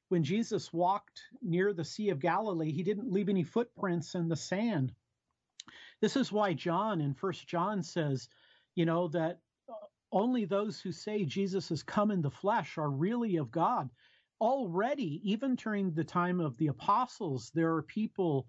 when 0.10 0.24
Jesus 0.24 0.72
walked 0.72 1.22
near 1.42 1.74
the 1.74 1.84
Sea 1.84 2.10
of 2.10 2.20
Galilee, 2.20 2.72
he 2.72 2.84
didn't 2.84 3.12
leave 3.12 3.30
any 3.30 3.44
footprints 3.44 4.16
in 4.16 4.30
the 4.30 4.36
sand. 4.36 4.94
This 6.02 6.16
is 6.16 6.32
why 6.32 6.54
John 6.54 7.02
in 7.02 7.14
First 7.14 7.48
John 7.48 7.84
says, 7.84 8.30
you 8.76 8.86
know, 8.86 9.10
that 9.10 9.40
uh, 9.70 9.74
only 10.12 10.46
those 10.46 10.80
who 10.80 10.92
say 10.92 11.26
Jesus 11.26 11.70
has 11.70 11.84
come 11.84 12.12
in 12.12 12.22
the 12.22 12.32
flesh 12.32 12.78
are 12.78 12.90
really 12.90 13.36
of 13.36 13.52
God 13.52 13.90
already, 14.40 15.22
even 15.24 15.56
during 15.56 15.92
the 15.92 16.04
time 16.04 16.40
of 16.40 16.58
the 16.58 16.68
apostles, 16.68 17.52
there 17.54 17.74
are 17.74 17.84
people 17.84 18.48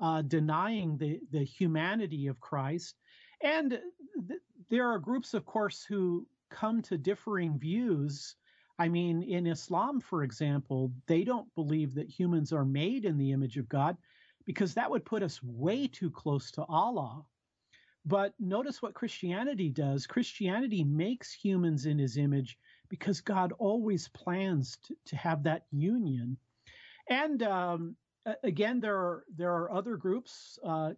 uh, 0.00 0.22
denying 0.22 0.96
the, 0.96 1.20
the 1.32 1.44
humanity 1.44 2.26
of 2.26 2.40
Christ. 2.40 2.96
And 3.42 3.80
th- 4.28 4.40
there 4.68 4.88
are 4.88 4.98
groups, 4.98 5.34
of 5.34 5.44
course, 5.44 5.84
who 5.84 6.26
come 6.50 6.82
to 6.82 6.98
differing 6.98 7.58
views. 7.58 8.36
I 8.78 8.88
mean, 8.88 9.22
in 9.22 9.46
Islam, 9.46 10.00
for 10.00 10.22
example, 10.22 10.92
they 11.06 11.24
don't 11.24 11.52
believe 11.54 11.94
that 11.94 12.08
humans 12.08 12.52
are 12.52 12.64
made 12.64 13.04
in 13.04 13.18
the 13.18 13.32
image 13.32 13.56
of 13.56 13.68
God 13.68 13.96
because 14.44 14.74
that 14.74 14.90
would 14.90 15.04
put 15.04 15.22
us 15.22 15.42
way 15.42 15.86
too 15.86 16.10
close 16.10 16.50
to 16.52 16.64
Allah. 16.64 17.24
But 18.06 18.32
notice 18.38 18.80
what 18.80 18.94
Christianity 18.94 19.68
does 19.68 20.06
Christianity 20.06 20.84
makes 20.84 21.32
humans 21.32 21.84
in 21.84 21.98
his 21.98 22.16
image 22.16 22.56
because 22.88 23.20
God 23.20 23.52
always 23.58 24.08
plans 24.08 24.78
to, 24.84 24.94
to 25.06 25.16
have 25.16 25.42
that 25.44 25.66
union. 25.70 26.36
And 27.08 27.42
um, 27.42 27.96
again, 28.42 28.80
there 28.80 28.96
are 28.96 29.24
there 29.36 29.52
are 29.52 29.72
other 29.72 29.96
groups. 29.96 30.58
Uh, 30.64 30.92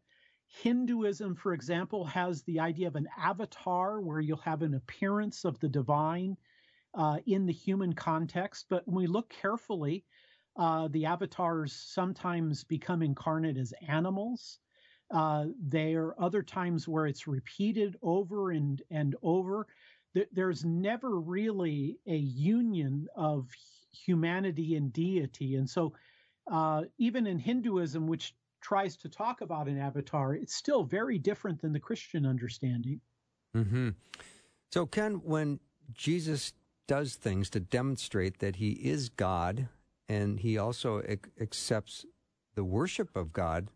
Hinduism, 0.47 1.37
for 1.37 1.53
example, 1.53 2.05
has 2.05 2.43
the 2.43 2.59
idea 2.59 2.89
of 2.89 2.97
an 2.97 3.09
avatar 3.17 4.01
where 4.01 4.21
you'll 4.21 4.39
have 4.39 4.63
an 4.63 4.75
appearance 4.75 5.45
of 5.45 5.61
the 5.61 5.69
divine 5.69 6.37
uh, 6.95 7.19
in 7.27 7.47
the 7.47 7.53
human 7.53 7.93
context. 7.93 8.67
But 8.69 8.87
when 8.87 8.97
we 8.97 9.07
look 9.07 9.31
carefully, 9.31 10.05
uh, 10.57 10.89
the 10.89 11.07
avatars 11.07 11.73
sometimes 11.73 12.65
become 12.65 13.03
incarnate 13.03 13.57
as 13.57 13.73
animals. 13.87 14.59
Uh, 15.13 15.47
there 15.61 16.07
are 16.07 16.21
other 16.21 16.43
times 16.43 16.89
where 16.89 17.07
it's 17.07 17.29
repeated 17.29 17.97
over 18.03 18.51
and, 18.51 18.83
and 18.91 19.15
over 19.23 19.67
there's 20.33 20.65
never 20.65 21.21
really 21.21 21.99
a 22.07 22.17
union 22.17 23.07
of 23.17 23.49
humanity 23.93 24.77
and 24.77 24.93
deity. 24.93 25.57
And 25.57 25.69
so, 25.69 25.93
uh, 26.51 26.83
even 26.99 27.27
in 27.27 27.39
Hinduism, 27.39 28.07
which 28.07 28.35
tries 28.61 28.97
to 28.99 29.09
talk 29.09 29.41
about 29.41 29.69
an 29.69 29.79
avatar, 29.79 30.35
it's 30.35 30.55
still 30.55 30.85
very 30.85 31.19
different 31.19 31.61
than 31.61 31.73
the 31.73 31.81
Christian 31.81 32.27
understanding. 32.27 33.01
Mm-hmm. 33.57 33.91
So, 34.73 34.87
Ken, 34.87 35.15
when 35.25 35.61
Jesus 35.93 36.53
does 36.87 37.15
things 37.15 37.51
to 37.51 37.61
demonstrate 37.61 38.41
that 38.41 38.57
he 38.57 38.71
is 38.71 39.09
God 39.09 39.69
and 40.09 40.41
he 40.41 40.59
also 40.59 41.03
ac- 41.07 41.31
accepts 41.41 42.05
the 42.55 42.65
worship 42.65 43.17
of 43.17 43.33
God, 43.33 43.69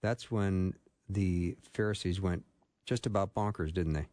that's 0.00 0.30
when 0.30 0.74
the 1.08 1.56
Pharisees 1.72 2.20
went 2.20 2.44
just 2.86 3.06
about 3.06 3.34
bonkers, 3.34 3.72
didn't 3.72 3.92
they? 3.94 4.06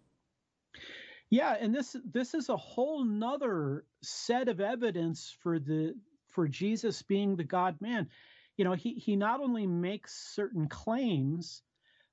Yeah, 1.29 1.55
and 1.59 1.73
this 1.73 1.95
this 2.11 2.33
is 2.33 2.49
a 2.49 2.57
whole 2.57 3.03
nother 3.03 3.85
set 4.01 4.47
of 4.47 4.59
evidence 4.59 5.35
for 5.41 5.59
the 5.59 5.95
for 6.27 6.47
Jesus 6.47 7.01
being 7.01 7.35
the 7.35 7.43
God 7.43 7.79
man. 7.81 8.09
You 8.57 8.65
know, 8.65 8.73
he 8.73 8.95
he 8.95 9.15
not 9.15 9.39
only 9.39 9.67
makes 9.67 10.13
certain 10.33 10.67
claims, 10.67 11.61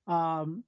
um, 0.07 0.65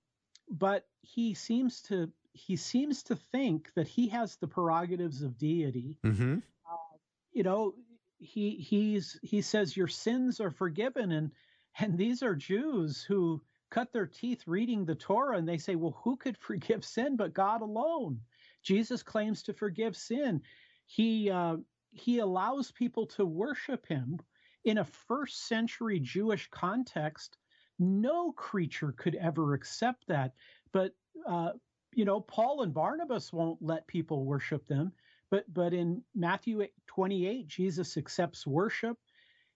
but 0.50 0.87
he 1.02 1.34
seems 1.34 1.82
to 1.82 2.11
he 2.32 2.56
seems 2.56 3.02
to 3.04 3.16
think 3.16 3.70
that 3.74 3.88
he 3.88 4.08
has 4.08 4.37
the 4.37 4.46
prerogatives 4.46 5.22
of 5.22 5.37
deity. 5.38 5.98
Mm-hmm. 6.04 6.38
Uh, 6.38 6.96
you 7.32 7.42
know, 7.42 7.74
he 8.18 8.56
he's 8.56 9.18
he 9.22 9.42
says 9.42 9.76
your 9.76 9.88
sins 9.88 10.40
are 10.40 10.50
forgiven, 10.50 11.12
and 11.12 11.32
and 11.78 11.98
these 11.98 12.22
are 12.22 12.34
Jews 12.34 13.02
who 13.02 13.42
cut 13.70 13.92
their 13.92 14.06
teeth 14.06 14.44
reading 14.46 14.84
the 14.84 14.94
Torah, 14.94 15.37
and 15.37 15.48
they 15.48 15.58
say, 15.58 15.74
well, 15.74 15.98
who 16.02 16.16
could 16.16 16.38
forgive 16.38 16.84
sin 16.84 17.16
but 17.16 17.34
God 17.34 17.61
alone? 17.61 18.20
Jesus 18.68 19.02
claims 19.02 19.42
to 19.44 19.54
forgive 19.54 19.96
sin. 19.96 20.42
He 20.85 21.31
uh, 21.31 21.57
he 21.90 22.18
allows 22.18 22.70
people 22.70 23.07
to 23.07 23.24
worship 23.24 23.87
him 23.87 24.20
in 24.66 24.76
a 24.76 24.85
first 24.85 25.48
century 25.48 25.98
Jewish 25.98 26.50
context. 26.50 27.38
No 27.78 28.33
creature 28.33 28.92
could 28.92 29.14
ever 29.14 29.54
accept 29.54 30.07
that. 30.09 30.35
But 30.70 30.92
uh, 31.26 31.52
you 31.94 32.04
know, 32.04 32.20
Paul 32.20 32.61
and 32.61 32.74
Barnabas 32.74 33.33
won't 33.33 33.62
let 33.62 33.87
people 33.87 34.26
worship 34.26 34.66
them. 34.66 34.92
But 35.31 35.44
but 35.54 35.72
in 35.72 36.02
Matthew 36.14 36.66
28, 36.88 37.48
Jesus 37.48 37.96
accepts 37.96 38.46
worship. 38.46 38.98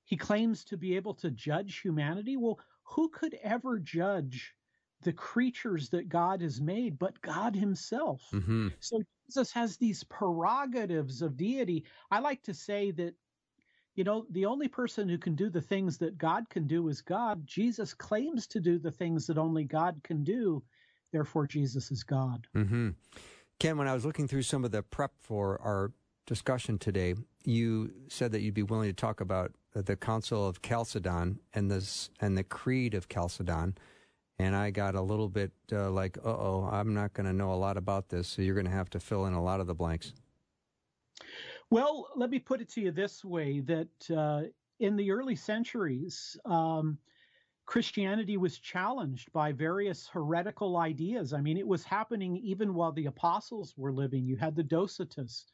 He 0.04 0.16
claims 0.16 0.64
to 0.64 0.78
be 0.78 0.96
able 0.96 1.14
to 1.16 1.30
judge 1.30 1.80
humanity. 1.80 2.38
Well, 2.38 2.58
who 2.84 3.10
could 3.10 3.34
ever 3.42 3.78
judge 3.78 4.54
the 5.02 5.12
creatures 5.12 5.88
that 5.90 6.08
God 6.08 6.40
has 6.40 6.60
made, 6.60 6.98
but 6.98 7.20
God 7.20 7.54
Himself. 7.54 8.22
Mm-hmm. 8.32 8.68
So 8.80 9.02
Jesus 9.26 9.52
has 9.52 9.76
these 9.76 10.04
prerogatives 10.04 11.22
of 11.22 11.36
deity. 11.36 11.84
I 12.10 12.20
like 12.20 12.42
to 12.44 12.54
say 12.54 12.90
that, 12.92 13.14
you 13.94 14.04
know, 14.04 14.26
the 14.30 14.46
only 14.46 14.68
person 14.68 15.08
who 15.08 15.18
can 15.18 15.34
do 15.34 15.50
the 15.50 15.60
things 15.60 15.98
that 15.98 16.18
God 16.18 16.48
can 16.48 16.66
do 16.66 16.88
is 16.88 17.02
God. 17.02 17.46
Jesus 17.46 17.92
claims 17.94 18.46
to 18.48 18.60
do 18.60 18.78
the 18.78 18.90
things 18.90 19.26
that 19.26 19.38
only 19.38 19.64
God 19.64 20.00
can 20.02 20.24
do. 20.24 20.62
Therefore, 21.12 21.46
Jesus 21.46 21.90
is 21.90 22.02
God. 22.02 22.46
Mm-hmm. 22.56 22.90
Ken, 23.58 23.76
when 23.76 23.88
I 23.88 23.94
was 23.94 24.06
looking 24.06 24.26
through 24.26 24.42
some 24.42 24.64
of 24.64 24.70
the 24.70 24.82
prep 24.82 25.12
for 25.20 25.60
our 25.60 25.92
discussion 26.26 26.78
today, 26.78 27.14
you 27.44 27.92
said 28.08 28.32
that 28.32 28.40
you'd 28.40 28.54
be 28.54 28.62
willing 28.62 28.88
to 28.88 28.94
talk 28.94 29.20
about 29.20 29.52
the 29.74 29.96
Council 29.96 30.46
of 30.46 30.62
Chalcedon 30.62 31.38
and 31.54 31.70
this 31.70 32.10
and 32.20 32.36
the 32.36 32.44
Creed 32.44 32.94
of 32.94 33.08
Chalcedon 33.08 33.76
and 34.42 34.56
I 34.56 34.70
got 34.70 34.96
a 34.96 35.00
little 35.00 35.28
bit 35.28 35.52
uh, 35.70 35.88
like, 35.90 36.18
uh 36.18 36.30
oh, 36.30 36.68
I'm 36.70 36.92
not 36.94 37.14
going 37.14 37.26
to 37.26 37.32
know 37.32 37.52
a 37.52 37.54
lot 37.54 37.76
about 37.76 38.08
this, 38.08 38.26
so 38.26 38.42
you're 38.42 38.56
going 38.56 38.66
to 38.66 38.72
have 38.72 38.90
to 38.90 39.00
fill 39.00 39.26
in 39.26 39.34
a 39.34 39.42
lot 39.42 39.60
of 39.60 39.68
the 39.68 39.74
blanks. 39.74 40.12
Well, 41.70 42.08
let 42.16 42.28
me 42.28 42.40
put 42.40 42.60
it 42.60 42.68
to 42.70 42.80
you 42.80 42.90
this 42.90 43.24
way 43.24 43.60
that 43.60 44.10
uh, 44.14 44.42
in 44.80 44.96
the 44.96 45.12
early 45.12 45.36
centuries, 45.36 46.36
um, 46.44 46.98
Christianity 47.66 48.36
was 48.36 48.58
challenged 48.58 49.32
by 49.32 49.52
various 49.52 50.08
heretical 50.08 50.76
ideas. 50.76 51.32
I 51.32 51.40
mean, 51.40 51.56
it 51.56 51.66
was 51.66 51.84
happening 51.84 52.36
even 52.38 52.74
while 52.74 52.92
the 52.92 53.06
apostles 53.06 53.74
were 53.76 53.92
living. 53.92 54.26
You 54.26 54.36
had 54.36 54.56
the 54.56 54.64
Docetists, 54.64 55.44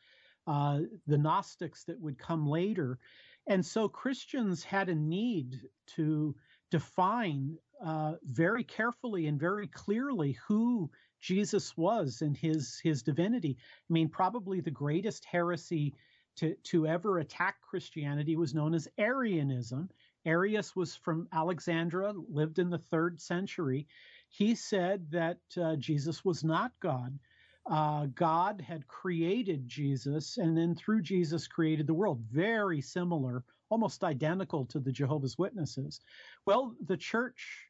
uh, 0.47 0.81
the 1.07 1.19
Gnostics 1.19 1.85
that 1.85 2.01
would 2.01 2.19
come 2.19 2.49
later. 2.49 2.99
And 3.47 3.65
so 3.65 3.87
Christians 3.87 4.65
had 4.65 4.89
a 4.89 4.95
need 4.95 5.61
to 5.97 6.35
define 6.71 7.59
uh, 7.85 8.15
very 8.23 8.65
carefully 8.65 9.27
and 9.27 9.39
very 9.39 9.67
clearly 9.67 10.39
who 10.47 10.91
Jesus 11.21 11.77
was 11.77 12.23
and 12.23 12.37
his 12.37 12.81
his 12.83 13.03
divinity. 13.03 13.57
I 13.59 13.93
mean, 13.93 14.09
probably 14.09 14.61
the 14.61 14.71
greatest 14.71 15.25
heresy 15.25 15.95
to, 16.37 16.55
to 16.55 16.87
ever 16.87 17.19
attack 17.19 17.61
Christianity 17.61 18.37
was 18.37 18.55
known 18.55 18.75
as 18.75 18.89
Arianism. 18.99 19.91
Arius 20.25 20.77
was 20.77 20.95
from 20.95 21.29
Alexandria, 21.33 22.13
lived 22.29 22.59
in 22.59 22.71
the 22.71 22.79
third 22.79 23.21
century. 23.21 23.89
He 24.29 24.55
said 24.55 25.11
that 25.11 25.41
uh, 25.61 25.77
Jesus 25.77 26.25
was 26.25 26.45
not 26.45 26.73
God. 26.81 27.19
Uh, 27.67 28.07
God 28.15 28.61
had 28.61 28.87
created 28.87 29.69
Jesus 29.69 30.39
and 30.39 30.57
then 30.57 30.75
through 30.75 31.03
Jesus 31.03 31.49
created 31.49 31.87
the 31.87 31.95
world. 31.95 32.21
Very 32.31 32.81
similar, 32.81 33.43
almost 33.69 34.05
identical 34.05 34.65
to 34.67 34.79
the 34.79 34.93
Jehovah's 34.93 35.37
Witnesses. 35.39 36.01
Well, 36.47 36.75
the 36.87 36.97
church 36.97 37.68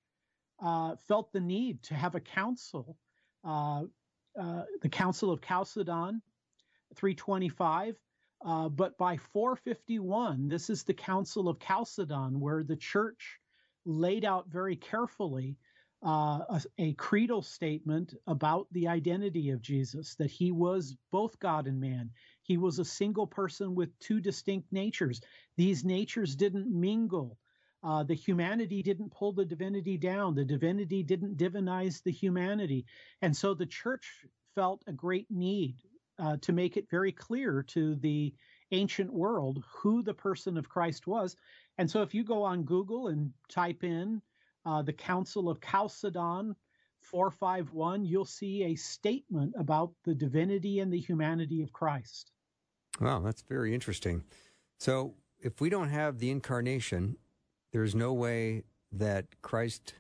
uh, 0.61 0.97
felt 1.07 1.33
the 1.33 1.41
need 1.41 1.83
to 1.85 1.95
have 1.95 2.15
a 2.15 2.21
council, 2.21 2.97
uh, 3.45 3.85
uh, 4.39 4.63
the 4.83 4.89
Council 4.89 5.31
of 5.31 5.41
Chalcedon, 5.41 6.23
325. 6.95 7.97
Uh, 8.45 8.69
but 8.69 8.97
by 8.99 9.17
451, 9.17 10.49
this 10.49 10.71
is 10.71 10.85
the 10.85 10.95
Council 10.95 11.49
of 11.49 11.59
Chalcedon, 11.59 12.39
where 12.39 12.63
the 12.63 12.77
church 12.77 13.41
laid 13.85 14.25
out 14.25 14.49
very 14.49 14.77
carefully 14.77 15.57
uh, 16.05 16.45
a, 16.49 16.63
a, 16.79 16.93
creedal 16.93 17.43
statement 17.43 18.15
about 18.29 18.69
the 18.71 18.87
identity 18.87 19.51
of 19.51 19.61
Jesus, 19.61 20.15
that 20.15 20.31
he 20.31 20.53
was 20.53 20.95
both 21.11 21.39
God 21.41 21.67
and 21.67 21.81
man. 21.81 22.11
He 22.43 22.57
was 22.57 22.79
a 22.79 22.85
single 22.85 23.27
person 23.27 23.75
with 23.75 23.99
two 23.99 24.21
distinct 24.21 24.73
natures. 24.73 25.21
These 25.57 25.85
natures 25.85 26.37
didn't 26.37 26.71
mingle. 26.71 27.37
Uh, 27.83 28.03
the 28.03 28.15
humanity 28.15 28.83
didn't 28.83 29.13
pull 29.13 29.33
the 29.33 29.45
divinity 29.45 29.97
down. 29.97 30.35
The 30.35 30.45
divinity 30.45 31.03
didn't 31.03 31.37
divinize 31.37 32.03
the 32.03 32.11
humanity. 32.11 32.87
And 33.23 33.37
so 33.37 33.55
the 33.55 33.67
church 33.67 34.27
felt 34.55 34.83
a 34.87 34.93
great 34.93 35.31
need 35.31 35.77
uh, 36.19 36.37
to 36.43 36.53
make 36.53 36.77
it 36.77 36.91
very 36.91 37.13
clear 37.13 37.63
to 37.63 37.95
the 37.97 38.35
ancient 38.73 39.13
world 39.13 39.63
who 39.73 40.03
the 40.03 40.15
person 40.15 40.57
of 40.57 40.69
Christ 40.69 41.07
was. 41.07 41.37
And 41.79 41.89
so 41.91 42.03
if 42.03 42.15
you 42.15 42.25
go 42.25 42.43
on 42.43 42.65
Google 42.65 43.09
and 43.09 43.33
type 43.49 43.85
in 43.85 44.21
uh, 44.67 44.83
the 44.83 44.93
Council 44.93 45.49
of 45.49 45.61
Chalcedon 45.61 46.57
451, 47.01 48.05
you'll 48.05 48.25
see 48.25 48.65
a 48.65 48.75
statement 48.75 49.55
about 49.57 49.93
the 50.05 50.15
divinity 50.15 50.81
and 50.81 50.93
the 50.93 50.99
humanity 50.99 51.63
of 51.63 51.73
Christ. 51.73 52.33
Wow, 53.01 53.21
that's 53.21 53.43
very 53.43 53.73
interesting. 53.73 54.25
So 54.79 55.15
if 55.41 55.61
we 55.61 55.71
don't 55.71 55.89
have 55.89 56.19
the 56.19 56.31
incarnation, 56.31 57.17
there's 57.73 57.95
no 57.95 58.13
way 58.13 58.65
that 58.93 59.27
Christ, 59.43 59.95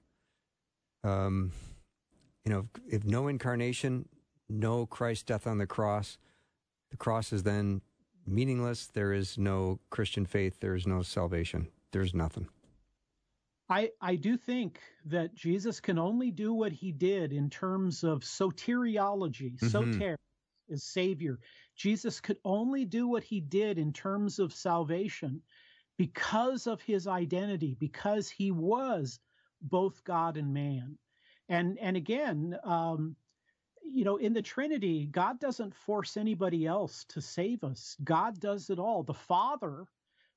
um, 1.04 1.52
you 2.44 2.52
know, 2.52 2.68
if 2.88 3.04
no 3.04 3.28
incarnation, 3.28 4.08
no 4.48 4.86
Christ 4.86 5.26
death 5.26 5.46
on 5.46 5.58
the 5.58 5.66
cross, 5.66 6.18
the 6.90 6.96
cross 6.96 7.32
is 7.32 7.42
then 7.42 7.82
meaningless. 8.26 8.86
There 8.86 9.12
is 9.12 9.36
no 9.36 9.80
Christian 9.90 10.26
faith. 10.26 10.60
There 10.60 10.74
is 10.74 10.86
no 10.86 11.02
salvation. 11.02 11.68
There's 11.92 12.14
nothing. 12.14 12.48
I, 13.70 13.90
I 14.00 14.16
do 14.16 14.38
think 14.38 14.80
that 15.04 15.34
Jesus 15.34 15.78
can 15.78 15.98
only 15.98 16.30
do 16.30 16.54
what 16.54 16.72
he 16.72 16.90
did 16.90 17.34
in 17.34 17.50
terms 17.50 18.02
of 18.02 18.20
soteriology. 18.20 19.58
Mm-hmm. 19.58 19.68
Soter 19.68 20.16
is 20.68 20.84
Savior. 20.84 21.38
Jesus 21.76 22.20
could 22.20 22.38
only 22.44 22.86
do 22.86 23.06
what 23.06 23.22
he 23.22 23.40
did 23.40 23.78
in 23.78 23.92
terms 23.92 24.38
of 24.38 24.54
salvation 24.54 25.42
because 25.98 26.66
of 26.68 26.82
his 26.82 27.06
identity, 27.08 27.76
because 27.78 28.30
he 28.30 28.52
was 28.52 29.20
both 29.62 30.04
God 30.04 30.38
and 30.38 30.54
man. 30.54 30.98
And 31.50 31.78
and 31.78 31.96
again, 31.96 32.56
um, 32.64 33.16
you 33.84 34.04
know, 34.04 34.16
in 34.16 34.32
the 34.34 34.42
Trinity, 34.42 35.06
God 35.06 35.40
doesn't 35.40 35.74
force 35.74 36.16
anybody 36.16 36.66
else 36.66 37.04
to 37.10 37.20
save 37.20 37.64
us. 37.64 37.96
God 38.04 38.40
does 38.40 38.70
it 38.70 38.78
all. 38.78 39.02
The 39.02 39.14
Father, 39.14 39.86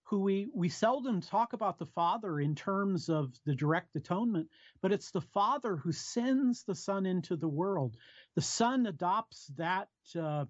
who 0.04 0.22
we 0.22 0.50
we 0.54 0.70
seldom 0.70 1.22
talk 1.22 1.54
about 1.54 1.80
the 1.80 1.86
Father 1.86 2.40
in 2.40 2.56
terms 2.56 3.10
of 3.10 3.34
the 3.46 3.56
direct 3.56 3.96
atonement, 3.96 4.50
but 4.82 4.92
it's 4.92 5.12
the 5.12 5.22
Father 5.22 5.78
who 5.78 5.92
sends 5.92 6.64
the 6.64 6.76
Son 6.76 7.06
into 7.06 7.38
the 7.38 7.50
world. 7.50 7.98
The 8.36 8.42
Son 8.42 8.88
adopts 8.88 9.48
that. 9.58 9.90
Uh, 10.20 10.46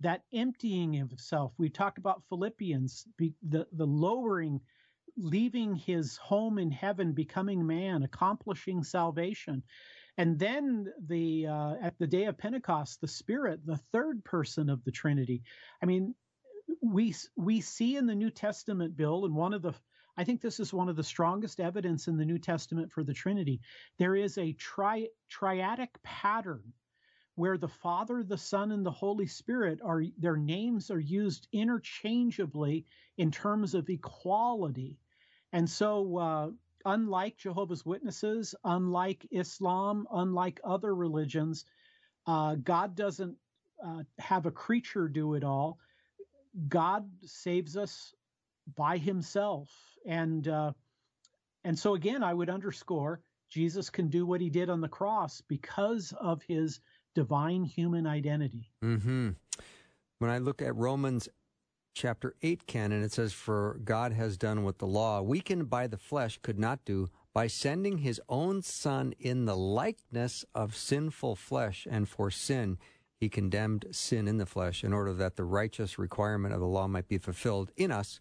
that 0.00 0.22
emptying 0.32 1.00
of 1.00 1.08
himself. 1.08 1.52
We 1.58 1.68
talked 1.68 1.98
about 1.98 2.22
Philippians, 2.28 3.06
the, 3.18 3.66
the 3.72 3.86
lowering, 3.86 4.60
leaving 5.16 5.74
his 5.74 6.16
home 6.16 6.58
in 6.58 6.70
heaven, 6.70 7.12
becoming 7.12 7.66
man, 7.66 8.02
accomplishing 8.02 8.82
salvation. 8.82 9.62
And 10.16 10.38
then 10.38 10.92
the 11.06 11.46
uh, 11.46 11.74
at 11.80 11.98
the 11.98 12.06
day 12.06 12.24
of 12.24 12.36
Pentecost, 12.36 13.00
the 13.00 13.08
Spirit, 13.08 13.64
the 13.64 13.80
third 13.92 14.24
person 14.24 14.68
of 14.68 14.84
the 14.84 14.90
Trinity. 14.90 15.42
I 15.82 15.86
mean, 15.86 16.14
we 16.82 17.14
we 17.36 17.60
see 17.60 17.96
in 17.96 18.06
the 18.06 18.14
New 18.14 18.30
Testament, 18.30 18.96
Bill, 18.96 19.24
and 19.24 19.34
one 19.34 19.54
of 19.54 19.62
the 19.62 19.74
I 20.16 20.24
think 20.24 20.40
this 20.40 20.60
is 20.60 20.74
one 20.74 20.88
of 20.88 20.96
the 20.96 21.04
strongest 21.04 21.60
evidence 21.60 22.08
in 22.08 22.18
the 22.18 22.24
New 22.24 22.38
Testament 22.38 22.92
for 22.92 23.02
the 23.02 23.14
Trinity. 23.14 23.60
There 23.98 24.16
is 24.16 24.36
a 24.36 24.52
tri, 24.52 25.08
triadic 25.30 25.88
pattern 26.02 26.74
where 27.40 27.56
the 27.56 27.68
Father, 27.68 28.22
the 28.22 28.36
Son, 28.36 28.70
and 28.70 28.84
the 28.84 28.90
Holy 28.90 29.26
Spirit 29.26 29.80
are 29.82 30.04
their 30.18 30.36
names 30.36 30.90
are 30.90 31.00
used 31.00 31.48
interchangeably 31.52 32.84
in 33.16 33.30
terms 33.30 33.74
of 33.74 33.88
equality. 33.88 34.98
And 35.50 35.68
so, 35.68 36.18
uh, 36.18 36.50
unlike 36.84 37.38
Jehovah's 37.38 37.86
Witnesses, 37.86 38.54
unlike 38.62 39.26
Islam, 39.30 40.06
unlike 40.12 40.60
other 40.62 40.94
religions, 40.94 41.64
uh, 42.26 42.56
God 42.56 42.94
doesn't 42.94 43.38
uh, 43.82 44.02
have 44.18 44.44
a 44.44 44.50
creature 44.50 45.08
do 45.08 45.32
it 45.32 45.42
all. 45.42 45.78
God 46.68 47.08
saves 47.24 47.74
us 47.74 48.14
by 48.76 48.98
Himself, 48.98 49.70
and 50.04 50.46
uh, 50.46 50.72
and 51.64 51.78
so 51.78 51.94
again, 51.94 52.22
I 52.22 52.34
would 52.34 52.50
underscore 52.50 53.22
Jesus 53.48 53.88
can 53.88 54.08
do 54.08 54.26
what 54.26 54.42
He 54.42 54.50
did 54.50 54.68
on 54.68 54.82
the 54.82 54.88
cross 54.88 55.40
because 55.48 56.12
of 56.20 56.42
His 56.42 56.80
divine 57.14 57.64
human 57.64 58.06
identity. 58.06 58.70
Mm-hmm. 58.84 59.30
When 60.18 60.30
I 60.30 60.38
look 60.38 60.60
at 60.62 60.76
Romans 60.76 61.28
chapter 61.94 62.34
8 62.42 62.66
Ken, 62.66 62.92
it 62.92 63.12
says, 63.12 63.32
For 63.32 63.80
God 63.84 64.12
has 64.12 64.36
done 64.36 64.64
what 64.64 64.78
the 64.78 64.86
law, 64.86 65.20
weakened 65.22 65.70
by 65.70 65.86
the 65.86 65.96
flesh, 65.96 66.38
could 66.42 66.58
not 66.58 66.84
do 66.84 67.08
by 67.32 67.46
sending 67.46 67.98
his 67.98 68.20
own 68.28 68.62
Son 68.62 69.14
in 69.18 69.44
the 69.44 69.56
likeness 69.56 70.44
of 70.54 70.76
sinful 70.76 71.36
flesh, 71.36 71.86
and 71.90 72.08
for 72.08 72.30
sin 72.30 72.78
he 73.18 73.28
condemned 73.28 73.86
sin 73.90 74.26
in 74.26 74.38
the 74.38 74.46
flesh, 74.46 74.82
in 74.82 74.92
order 74.92 75.12
that 75.12 75.36
the 75.36 75.44
righteous 75.44 75.98
requirement 75.98 76.54
of 76.54 76.60
the 76.60 76.66
law 76.66 76.88
might 76.88 77.08
be 77.08 77.18
fulfilled 77.18 77.70
in 77.76 77.90
us 77.90 78.18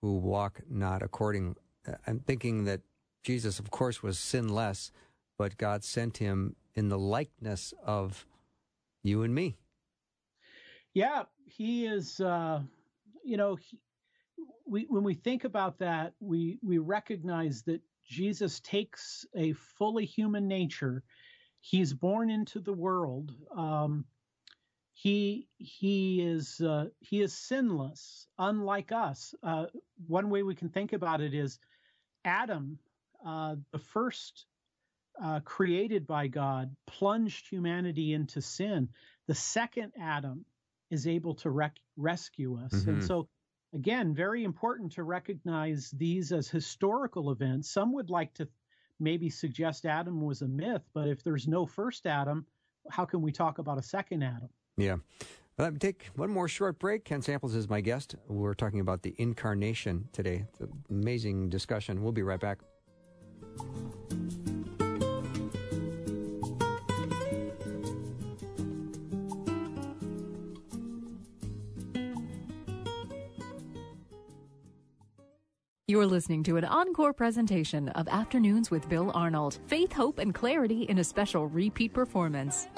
who 0.00 0.16
walk 0.16 0.60
not 0.68 1.02
according. 1.02 1.56
Uh, 1.86 1.94
I'm 2.06 2.20
thinking 2.20 2.64
that 2.64 2.80
Jesus, 3.22 3.58
of 3.58 3.70
course, 3.70 4.02
was 4.02 4.18
sinless, 4.18 4.92
but 5.40 5.56
God 5.56 5.82
sent 5.82 6.18
him 6.18 6.54
in 6.74 6.90
the 6.90 6.98
likeness 6.98 7.72
of 7.82 8.26
you 9.02 9.22
and 9.22 9.34
me. 9.34 9.56
Yeah, 10.92 11.22
he 11.46 11.86
is. 11.86 12.20
Uh, 12.20 12.60
you 13.24 13.38
know, 13.38 13.54
he, 13.54 13.78
we 14.66 14.84
when 14.90 15.02
we 15.02 15.14
think 15.14 15.44
about 15.44 15.78
that, 15.78 16.12
we 16.20 16.58
we 16.62 16.76
recognize 16.76 17.62
that 17.62 17.80
Jesus 18.06 18.60
takes 18.60 19.24
a 19.34 19.54
fully 19.54 20.04
human 20.04 20.46
nature. 20.46 21.02
He's 21.62 21.94
born 21.94 22.28
into 22.28 22.60
the 22.60 22.74
world. 22.74 23.32
Um, 23.56 24.04
he 24.92 25.48
he 25.56 26.20
is 26.20 26.60
uh, 26.60 26.88
he 26.98 27.22
is 27.22 27.32
sinless, 27.32 28.26
unlike 28.38 28.92
us. 28.92 29.34
Uh, 29.42 29.68
one 30.06 30.28
way 30.28 30.42
we 30.42 30.54
can 30.54 30.68
think 30.68 30.92
about 30.92 31.22
it 31.22 31.32
is 31.32 31.58
Adam, 32.26 32.78
uh, 33.24 33.56
the 33.72 33.78
first 33.78 34.44
uh, 35.22 35.40
created 35.40 36.06
by 36.06 36.26
God 36.26 36.74
plunged 36.86 37.48
humanity 37.48 38.14
into 38.14 38.40
sin, 38.40 38.88
the 39.28 39.34
second 39.34 39.92
Adam 40.00 40.44
is 40.90 41.06
able 41.06 41.34
to 41.36 41.50
rec- 41.50 41.76
rescue 41.96 42.58
us. 42.58 42.72
Mm-hmm. 42.72 42.90
And 42.90 43.04
so, 43.04 43.28
again, 43.74 44.14
very 44.14 44.44
important 44.44 44.92
to 44.92 45.02
recognize 45.02 45.90
these 45.96 46.32
as 46.32 46.48
historical 46.48 47.30
events. 47.30 47.70
Some 47.70 47.92
would 47.92 48.10
like 48.10 48.34
to 48.34 48.48
maybe 48.98 49.30
suggest 49.30 49.86
Adam 49.86 50.20
was 50.20 50.42
a 50.42 50.48
myth, 50.48 50.82
but 50.94 51.08
if 51.08 51.22
there's 51.22 51.46
no 51.46 51.66
first 51.66 52.06
Adam, 52.06 52.46
how 52.90 53.04
can 53.04 53.22
we 53.22 53.32
talk 53.32 53.58
about 53.58 53.78
a 53.78 53.82
second 53.82 54.22
Adam? 54.22 54.48
Yeah. 54.76 54.96
Let 55.58 55.74
me 55.74 55.78
take 55.78 56.08
one 56.16 56.30
more 56.30 56.48
short 56.48 56.78
break. 56.78 57.04
Ken 57.04 57.20
Samples 57.20 57.54
is 57.54 57.68
my 57.68 57.82
guest. 57.82 58.14
We're 58.28 58.54
talking 58.54 58.80
about 58.80 59.02
the 59.02 59.14
incarnation 59.18 60.08
today. 60.12 60.46
Amazing 60.88 61.50
discussion. 61.50 62.02
We'll 62.02 62.12
be 62.12 62.22
right 62.22 62.40
back. 62.40 62.60
You're 75.90 76.06
listening 76.06 76.44
to 76.44 76.56
an 76.56 76.64
encore 76.64 77.12
presentation 77.12 77.88
of 77.88 78.06
Afternoons 78.06 78.70
with 78.70 78.88
Bill 78.88 79.10
Arnold. 79.12 79.58
Faith, 79.66 79.92
hope, 79.92 80.20
and 80.20 80.32
clarity 80.32 80.84
in 80.84 80.98
a 80.98 81.02
special 81.02 81.48
repeat 81.48 81.92
performance. 81.92 82.68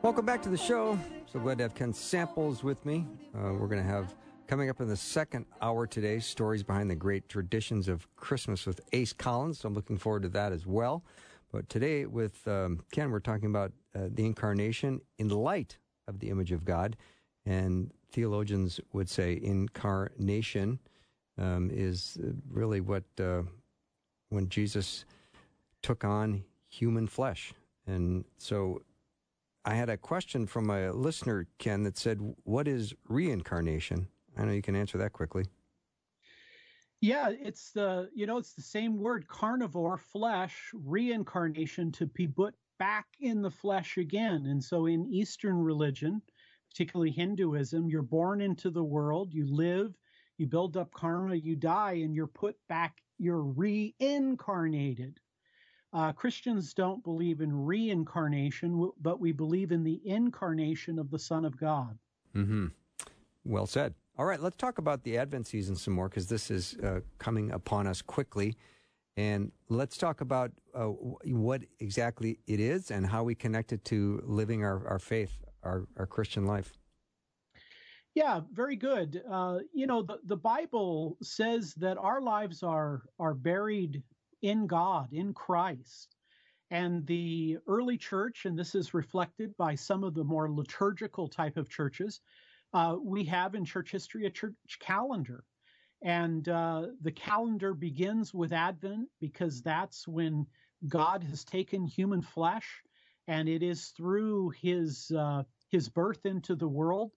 Welcome 0.00 0.24
back 0.24 0.40
to 0.44 0.48
the 0.48 0.56
show. 0.56 0.98
So 1.30 1.38
glad 1.38 1.58
to 1.58 1.64
have 1.64 1.74
Ken 1.74 1.92
Samples 1.92 2.64
with 2.64 2.82
me. 2.86 3.06
Uh, 3.34 3.52
we're 3.52 3.66
going 3.66 3.82
to 3.82 3.86
have 3.86 4.14
coming 4.46 4.70
up 4.70 4.80
in 4.80 4.88
the 4.88 4.96
second 4.96 5.44
hour 5.60 5.86
today 5.86 6.18
stories 6.18 6.62
behind 6.62 6.90
the 6.90 6.96
great 6.96 7.28
traditions 7.28 7.88
of 7.88 8.08
Christmas 8.16 8.64
with 8.64 8.80
Ace 8.94 9.12
Collins. 9.12 9.58
So 9.58 9.68
I'm 9.68 9.74
looking 9.74 9.98
forward 9.98 10.22
to 10.22 10.30
that 10.30 10.50
as 10.50 10.66
well. 10.66 11.04
But 11.52 11.68
today 11.68 12.06
with 12.06 12.48
um, 12.48 12.80
Ken, 12.90 13.10
we're 13.10 13.20
talking 13.20 13.50
about 13.50 13.70
uh, 13.94 14.08
the 14.08 14.24
incarnation 14.24 15.02
in 15.18 15.28
light 15.28 15.76
of 16.08 16.20
the 16.20 16.30
image 16.30 16.52
of 16.52 16.64
God. 16.64 16.96
And 17.44 17.92
theologians 18.14 18.80
would 18.92 19.10
say 19.10 19.40
incarnation 19.42 20.78
um, 21.36 21.68
is 21.72 22.16
really 22.48 22.80
what 22.80 23.02
uh, 23.20 23.42
when 24.28 24.48
Jesus 24.48 25.04
took 25.82 26.04
on 26.04 26.44
human 26.70 27.08
flesh. 27.08 27.52
And 27.86 28.24
so 28.38 28.82
I 29.64 29.74
had 29.74 29.88
a 29.90 29.96
question 29.96 30.46
from 30.46 30.70
a 30.70 30.92
listener, 30.92 31.48
Ken, 31.58 31.82
that 31.82 31.98
said, 31.98 32.18
What 32.44 32.68
is 32.68 32.94
reincarnation? 33.08 34.06
I 34.36 34.44
know 34.44 34.52
you 34.52 34.62
can 34.62 34.76
answer 34.76 34.96
that 34.98 35.12
quickly. 35.12 35.46
Yeah, 37.00 37.30
it's 37.30 37.72
the 37.72 38.08
you 38.14 38.26
know 38.26 38.38
it's 38.38 38.54
the 38.54 38.62
same 38.62 38.98
word 38.98 39.26
carnivore 39.28 39.98
flesh 39.98 40.70
reincarnation 40.72 41.92
to 41.92 42.06
be 42.06 42.26
put 42.28 42.54
back 42.78 43.06
in 43.20 43.42
the 43.42 43.50
flesh 43.50 43.98
again. 43.98 44.46
And 44.46 44.62
so 44.62 44.86
in 44.86 45.06
Eastern 45.12 45.58
religion, 45.58 46.22
particularly 46.74 47.12
Hinduism, 47.12 47.88
you're 47.88 48.02
born 48.02 48.40
into 48.40 48.68
the 48.68 48.82
world, 48.82 49.32
you 49.32 49.46
live, 49.46 49.94
you 50.38 50.46
build 50.46 50.76
up 50.76 50.92
karma, 50.92 51.36
you 51.36 51.54
die, 51.54 52.00
and 52.02 52.12
you're 52.12 52.26
put 52.26 52.56
back, 52.68 53.00
you're 53.16 53.42
reincarnated. 53.42 55.20
Uh, 55.92 56.10
Christians 56.10 56.74
don't 56.74 57.04
believe 57.04 57.40
in 57.40 57.64
reincarnation, 57.64 58.90
but 59.00 59.20
we 59.20 59.30
believe 59.30 59.70
in 59.70 59.84
the 59.84 60.00
incarnation 60.04 60.98
of 60.98 61.12
the 61.12 61.18
Son 61.18 61.44
of 61.44 61.56
God. 61.56 61.96
Mm-hmm. 62.34 62.66
Well 63.44 63.66
said. 63.66 63.94
All 64.18 64.24
right, 64.24 64.40
let's 64.40 64.56
talk 64.56 64.78
about 64.78 65.04
the 65.04 65.16
Advent 65.16 65.46
season 65.46 65.76
some 65.76 65.94
more 65.94 66.08
because 66.08 66.26
this 66.26 66.50
is 66.50 66.74
uh, 66.82 67.00
coming 67.18 67.52
upon 67.52 67.86
us 67.86 68.02
quickly. 68.02 68.56
And 69.16 69.52
let's 69.68 69.96
talk 69.96 70.22
about 70.22 70.50
uh, 70.74 70.86
what 70.86 71.62
exactly 71.78 72.40
it 72.48 72.58
is 72.58 72.90
and 72.90 73.06
how 73.06 73.22
we 73.22 73.36
connect 73.36 73.72
it 73.72 73.84
to 73.84 74.20
living 74.26 74.64
our, 74.64 74.88
our 74.88 74.98
faith 74.98 75.43
our, 75.64 75.86
our 75.96 76.06
Christian 76.06 76.46
life? 76.46 76.72
Yeah, 78.14 78.42
very 78.52 78.76
good. 78.76 79.22
Uh, 79.28 79.58
you 79.72 79.86
know, 79.86 80.02
the, 80.02 80.18
the 80.24 80.36
Bible 80.36 81.16
says 81.20 81.74
that 81.74 81.98
our 81.98 82.20
lives 82.20 82.62
are 82.62 83.02
are 83.18 83.34
buried 83.34 84.02
in 84.42 84.66
God, 84.66 85.12
in 85.12 85.34
Christ. 85.34 86.14
And 86.70 87.06
the 87.06 87.58
early 87.66 87.98
church, 87.98 88.46
and 88.46 88.58
this 88.58 88.74
is 88.74 88.94
reflected 88.94 89.56
by 89.56 89.74
some 89.74 90.04
of 90.04 90.14
the 90.14 90.24
more 90.24 90.50
liturgical 90.50 91.28
type 91.28 91.56
of 91.56 91.68
churches, 91.68 92.20
uh, 92.72 92.96
we 93.02 93.24
have 93.24 93.54
in 93.54 93.64
church 93.64 93.90
history 93.90 94.26
a 94.26 94.30
church 94.30 94.54
calendar. 94.80 95.44
And 96.02 96.48
uh, 96.48 96.88
the 97.00 97.12
calendar 97.12 97.74
begins 97.74 98.34
with 98.34 98.52
Advent 98.52 99.08
because 99.20 99.62
that's 99.62 100.06
when 100.06 100.46
God 100.86 101.22
has 101.24 101.44
taken 101.44 101.86
human 101.86 102.20
flesh. 102.20 102.82
And 103.26 103.48
it 103.48 103.62
is 103.62 103.88
through 103.96 104.50
his 104.60 105.10
uh, 105.16 105.44
his 105.74 105.88
birth 105.88 106.24
into 106.24 106.54
the 106.54 106.68
world, 106.68 107.10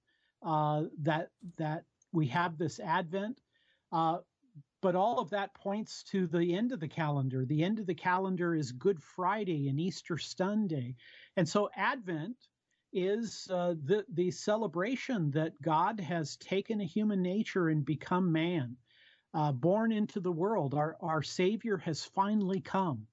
uh, 0.44 0.84
that 1.04 1.30
that 1.58 1.84
we 2.12 2.28
have 2.28 2.58
this 2.58 2.80
Advent. 2.80 3.40
Uh, 3.92 4.18
but 4.82 4.96
all 4.96 5.20
of 5.20 5.30
that 5.30 5.54
points 5.54 6.04
to 6.04 6.28
the 6.28 6.56
end 6.56 6.72
of 6.72 6.80
the 6.80 6.88
calendar. 6.88 7.46
The 7.46 7.64
end 7.64 7.80
of 7.80 7.86
the 7.86 7.96
calendar 7.96 8.56
is 8.56 8.72
Good 8.72 9.02
Friday 9.02 9.70
and 9.70 9.80
Easter 9.80 10.18
Sunday, 10.18 10.96
and 11.36 11.48
so 11.48 11.70
Advent 11.76 12.38
is 12.94 13.48
uh, 13.52 13.76
the 13.86 14.06
the 14.14 14.32
celebration 14.32 15.30
that 15.32 15.62
God 15.62 16.00
has 16.00 16.36
taken 16.38 16.82
a 16.82 16.86
human 16.86 17.22
nature 17.22 17.70
and 17.70 17.86
become 17.86 18.32
man, 18.32 18.76
uh, 19.36 19.52
born 19.52 19.92
into 19.92 20.20
the 20.20 20.32
world. 20.32 20.74
Our 20.74 20.98
our 21.00 21.22
Savior 21.22 21.78
has 21.78 22.04
finally 22.04 22.62
come, 22.62 23.06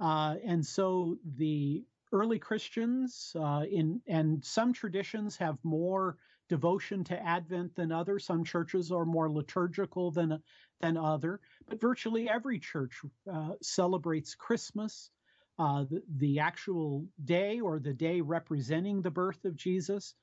uh, 0.00 0.36
and 0.44 0.66
so 0.66 1.18
the 1.36 1.84
early 2.12 2.38
Christians 2.38 3.34
uh, 3.38 3.64
in 3.70 4.00
and 4.06 4.44
some 4.44 4.72
traditions 4.72 5.36
have 5.38 5.58
more 5.62 6.16
devotion 6.48 7.02
to 7.04 7.20
Advent 7.20 7.74
than 7.74 7.90
others. 7.90 8.26
Some 8.26 8.44
churches 8.44 8.92
are 8.92 9.06
more 9.06 9.30
liturgical 9.30 10.10
than 10.10 10.42
than 10.80 10.96
other, 10.96 11.40
but 11.66 11.80
virtually 11.80 12.28
every 12.28 12.58
church 12.58 13.00
uh, 13.32 13.52
celebrates 13.62 14.34
Christmas, 14.34 15.10
uh, 15.58 15.84
the, 15.88 16.02
the, 16.18 16.38
actual 16.40 17.06
day 17.24 17.60
or 17.60 17.78
the 17.78 17.94
day 17.94 18.20
representing 18.20 19.00
the 19.00 19.10
birth 19.10 19.44
of 19.44 19.56
Jesus. 19.56 20.14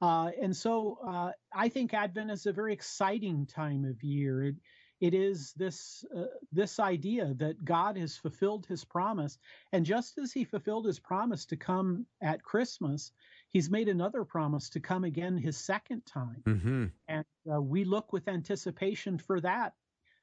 Uh, 0.00 0.30
and 0.42 0.56
so 0.56 0.98
uh, 1.06 1.30
I 1.54 1.68
think 1.68 1.92
Advent 1.94 2.30
is 2.30 2.46
a 2.46 2.52
very 2.52 2.72
exciting 2.72 3.46
time 3.46 3.84
of 3.84 4.02
year. 4.02 4.44
It, 4.44 4.54
it 5.00 5.14
is 5.14 5.52
this 5.54 6.04
uh, 6.16 6.24
this 6.52 6.78
idea 6.80 7.34
that 7.36 7.64
God 7.64 7.96
has 7.96 8.16
fulfilled 8.16 8.66
His 8.66 8.84
promise, 8.84 9.38
and 9.72 9.84
just 9.84 10.18
as 10.18 10.32
He 10.32 10.44
fulfilled 10.44 10.86
His 10.86 10.98
promise 10.98 11.44
to 11.46 11.56
come 11.56 12.06
at 12.22 12.42
Christmas, 12.42 13.12
He's 13.50 13.70
made 13.70 13.88
another 13.88 14.24
promise 14.24 14.68
to 14.70 14.80
come 14.80 15.04
again 15.04 15.36
His 15.36 15.56
second 15.56 16.04
time, 16.06 16.42
mm-hmm. 16.44 16.84
and 17.08 17.24
uh, 17.52 17.60
we 17.60 17.84
look 17.84 18.12
with 18.12 18.28
anticipation 18.28 19.18
for 19.18 19.40
that. 19.40 19.74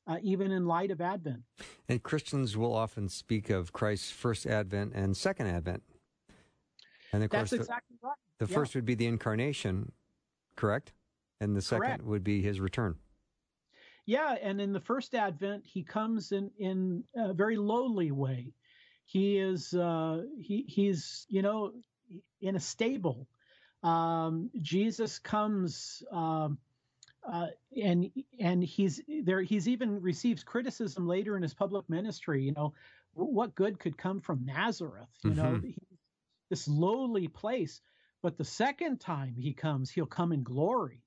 Uh, 0.05 0.17
even 0.21 0.51
in 0.51 0.65
light 0.65 0.91
of 0.91 0.99
Advent. 0.99 1.43
And 1.88 2.03
Christians 2.03 2.57
will 2.57 2.76
often 2.76 3.07
speak 3.07 3.49
of 3.49 3.71
Christ's 3.71 4.11
first 4.11 4.45
Advent 4.45 4.91
and 4.93 5.15
second 5.15 5.47
Advent. 5.47 5.82
And 7.13 7.24
of 7.24 7.30
That's 7.30 7.51
course, 7.51 7.61
exactly 7.61 7.95
the, 8.01 8.07
right. 8.07 8.15
the 8.39 8.47
yeah. 8.47 8.53
first 8.53 8.76
would 8.76 8.84
be 8.84 8.95
the 8.95 9.05
incarnation, 9.05 9.93
correct? 10.57 10.91
And 11.39 11.55
the 11.55 11.61
second 11.61 11.86
correct. 11.86 12.03
would 12.03 12.24
be 12.26 12.41
his 12.41 12.59
return. 12.59 12.97
Yeah, 14.06 14.36
and 14.41 14.60
in 14.60 14.74
the 14.74 14.82
first 14.82 15.16
advent, 15.16 15.64
he 15.66 15.84
comes 15.84 16.32
in 16.32 16.51
in 16.58 17.04
a 17.16 17.34
very 17.34 17.56
lowly 17.56 18.12
way. 18.12 18.54
He 19.06 19.38
is 19.38 19.74
uh, 19.74 20.24
he 20.41 20.66
he's 20.68 21.26
you 21.30 21.41
know 21.41 21.72
in 22.41 22.56
a 22.56 22.60
stable. 22.60 23.28
Um, 23.82 24.49
Jesus 24.62 25.20
comes 25.20 26.04
um, 26.12 26.58
uh, 27.32 27.47
and 27.82 28.12
and 28.39 28.64
he's 28.64 29.01
there. 29.24 29.41
He's 29.41 29.68
even 29.68 30.01
receives 30.01 30.43
criticism 30.43 31.08
later 31.08 31.38
in 31.38 31.43
his 31.43 31.54
public 31.54 31.89
ministry. 31.89 32.43
You 32.43 32.54
know, 32.54 32.74
what 33.14 33.56
good 33.56 33.80
could 33.80 33.97
come 33.97 34.20
from 34.20 34.45
Nazareth? 34.45 35.10
You 35.24 35.32
mm-hmm. 35.32 35.41
know, 35.41 35.62
this 36.49 36.68
lowly 36.68 37.28
place. 37.28 37.82
But 38.22 38.38
the 38.38 38.45
second 38.45 38.99
time 38.99 39.36
he 39.38 39.54
comes, 39.54 39.89
he'll 39.89 40.06
come 40.06 40.32
in 40.32 40.43
glory. 40.43 41.01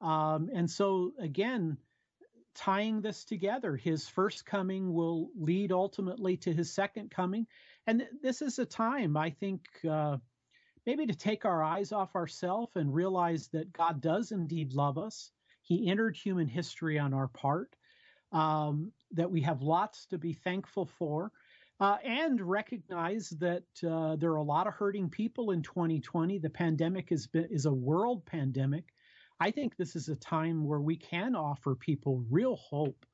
Um, 0.00 0.48
and 0.54 0.70
so 0.70 1.12
again, 1.18 1.76
tying 2.54 3.00
this 3.00 3.24
together. 3.24 3.76
His 3.76 4.08
first 4.08 4.44
coming 4.44 4.92
will 4.92 5.30
lead 5.38 5.72
ultimately 5.72 6.36
to 6.38 6.52
his 6.52 6.72
second 6.72 7.10
coming. 7.10 7.46
And 7.86 8.06
this 8.22 8.42
is 8.42 8.58
a 8.58 8.66
time, 8.66 9.16
I 9.16 9.30
think, 9.30 9.62
uh, 9.88 10.18
maybe 10.86 11.06
to 11.06 11.14
take 11.14 11.44
our 11.44 11.62
eyes 11.62 11.92
off 11.92 12.14
ourselves 12.14 12.72
and 12.76 12.94
realize 12.94 13.48
that 13.48 13.72
God 13.72 14.00
does 14.00 14.32
indeed 14.32 14.72
love 14.74 14.98
us. 14.98 15.30
He 15.62 15.88
entered 15.88 16.16
human 16.16 16.48
history 16.48 16.98
on 16.98 17.14
our 17.14 17.28
part, 17.28 17.74
um, 18.32 18.92
that 19.12 19.30
we 19.30 19.42
have 19.42 19.62
lots 19.62 20.06
to 20.06 20.18
be 20.18 20.32
thankful 20.32 20.86
for. 20.86 21.32
Uh, 21.80 21.96
and 22.04 22.40
recognize 22.40 23.30
that 23.30 23.64
uh, 23.84 24.14
there 24.14 24.30
are 24.30 24.36
a 24.36 24.42
lot 24.42 24.68
of 24.68 24.74
hurting 24.74 25.08
people 25.10 25.50
in 25.50 25.62
2020. 25.62 26.38
The 26.38 26.48
pandemic 26.48 27.10
is, 27.10 27.28
is 27.34 27.66
a 27.66 27.72
world 27.72 28.24
pandemic. 28.24 28.91
I 29.42 29.50
think 29.50 29.76
this 29.76 29.96
is 29.96 30.08
a 30.08 30.14
time 30.14 30.64
where 30.64 30.80
we 30.80 30.94
can 30.94 31.34
offer 31.34 31.74
people 31.74 32.24
real 32.30 32.54
hope, 32.54 33.04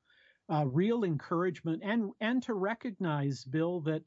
uh, 0.47 0.63
real 0.67 1.03
encouragement, 1.03 1.81
and 1.83 2.11
and 2.21 2.43
to 2.43 2.53
recognize, 2.53 3.43
Bill, 3.43 3.79
that 3.81 4.03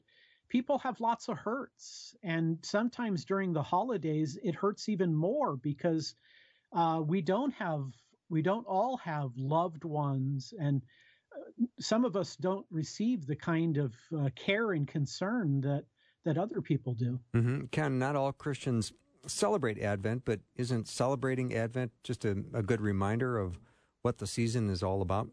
people 0.47 0.77
have 0.79 1.01
lots 1.01 1.27
of 1.27 1.37
hurts, 1.37 2.15
and 2.23 2.59
sometimes 2.61 3.25
during 3.25 3.51
the 3.51 3.61
holidays 3.61 4.39
it 4.41 4.55
hurts 4.55 4.87
even 4.87 5.13
more 5.13 5.57
because 5.57 6.15
uh, 6.71 7.01
we 7.05 7.21
don't 7.21 7.53
have 7.55 7.83
we 8.29 8.41
don't 8.41 8.65
all 8.67 8.95
have 9.03 9.31
loved 9.35 9.83
ones 9.83 10.53
and 10.57 10.81
uh, 11.35 11.65
some 11.81 12.05
of 12.05 12.15
us 12.15 12.37
don't 12.37 12.65
receive 12.71 13.27
the 13.27 13.35
kind 13.35 13.75
of 13.75 13.93
uh, 14.17 14.29
care 14.37 14.71
and 14.71 14.87
concern 14.87 15.59
that 15.59 15.83
that 16.23 16.37
other 16.37 16.61
people 16.61 16.93
do. 16.93 17.19
Mm-hmm. 17.35 17.65
Ken, 17.65 17.99
not 17.99 18.15
all 18.15 18.31
Christians 18.31 18.93
celebrate 19.27 19.79
Advent, 19.79 20.23
but 20.25 20.39
isn't 20.55 20.87
celebrating 20.87 21.53
Advent 21.53 21.91
just 22.03 22.25
a, 22.25 22.31
a 22.53 22.63
good 22.63 22.81
reminder 22.81 23.37
of 23.37 23.59
what 24.01 24.17
the 24.17 24.27
season 24.27 24.69
is 24.69 24.83
all 24.83 25.01
about? 25.01 25.29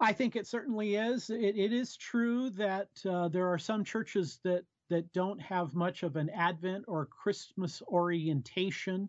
I 0.00 0.12
think 0.12 0.36
it 0.36 0.46
certainly 0.46 0.96
is. 0.96 1.30
It, 1.30 1.56
it 1.56 1.72
is 1.72 1.96
true 1.96 2.50
that 2.50 2.88
uh, 3.08 3.28
there 3.28 3.48
are 3.48 3.58
some 3.58 3.84
churches 3.84 4.40
that 4.44 4.64
that 4.90 5.10
don't 5.12 5.40
have 5.40 5.74
much 5.74 6.02
of 6.02 6.16
an 6.16 6.28
Advent 6.30 6.84
or 6.86 7.06
Christmas 7.06 7.82
orientation. 7.88 9.08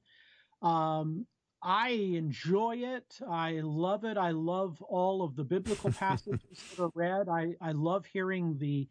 Um, 0.62 1.26
I 1.62 1.90
enjoy 1.90 2.78
it. 2.78 3.20
I 3.28 3.60
love 3.62 4.06
it. 4.06 4.18
I 4.18 4.32
love 4.32 4.82
all 4.84 5.22
of 5.22 5.36
the 5.36 5.44
biblical 5.44 5.92
passages 6.00 6.64
that 6.70 6.84
are 6.84 6.92
read. 6.94 7.28
I, 7.28 7.56
I 7.60 7.72
love 7.72 8.06
hearing 8.06 8.58
the 8.58 8.88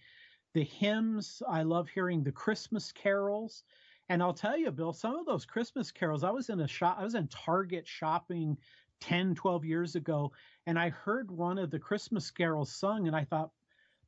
the 0.52 0.64
hymns. 0.64 1.42
I 1.48 1.62
love 1.62 1.88
hearing 1.88 2.22
the 2.22 2.32
Christmas 2.32 2.92
carols. 2.92 3.64
And 4.08 4.22
I'll 4.22 4.34
tell 4.34 4.56
you, 4.56 4.70
Bill, 4.70 4.92
some 4.92 5.16
of 5.16 5.26
those 5.26 5.46
Christmas 5.46 5.90
carols, 5.90 6.24
I 6.24 6.30
was 6.30 6.50
in 6.50 6.60
a 6.60 6.68
shop, 6.68 6.98
I 7.00 7.04
was 7.04 7.14
in 7.14 7.28
Target 7.28 7.86
shopping 7.86 8.56
10, 9.00 9.34
12 9.34 9.64
years 9.64 9.96
ago, 9.96 10.32
and 10.66 10.78
I 10.78 10.90
heard 10.90 11.30
one 11.30 11.58
of 11.58 11.70
the 11.70 11.78
Christmas 11.78 12.30
carols 12.30 12.74
sung, 12.74 13.06
and 13.06 13.16
I 13.16 13.24
thought, 13.24 13.50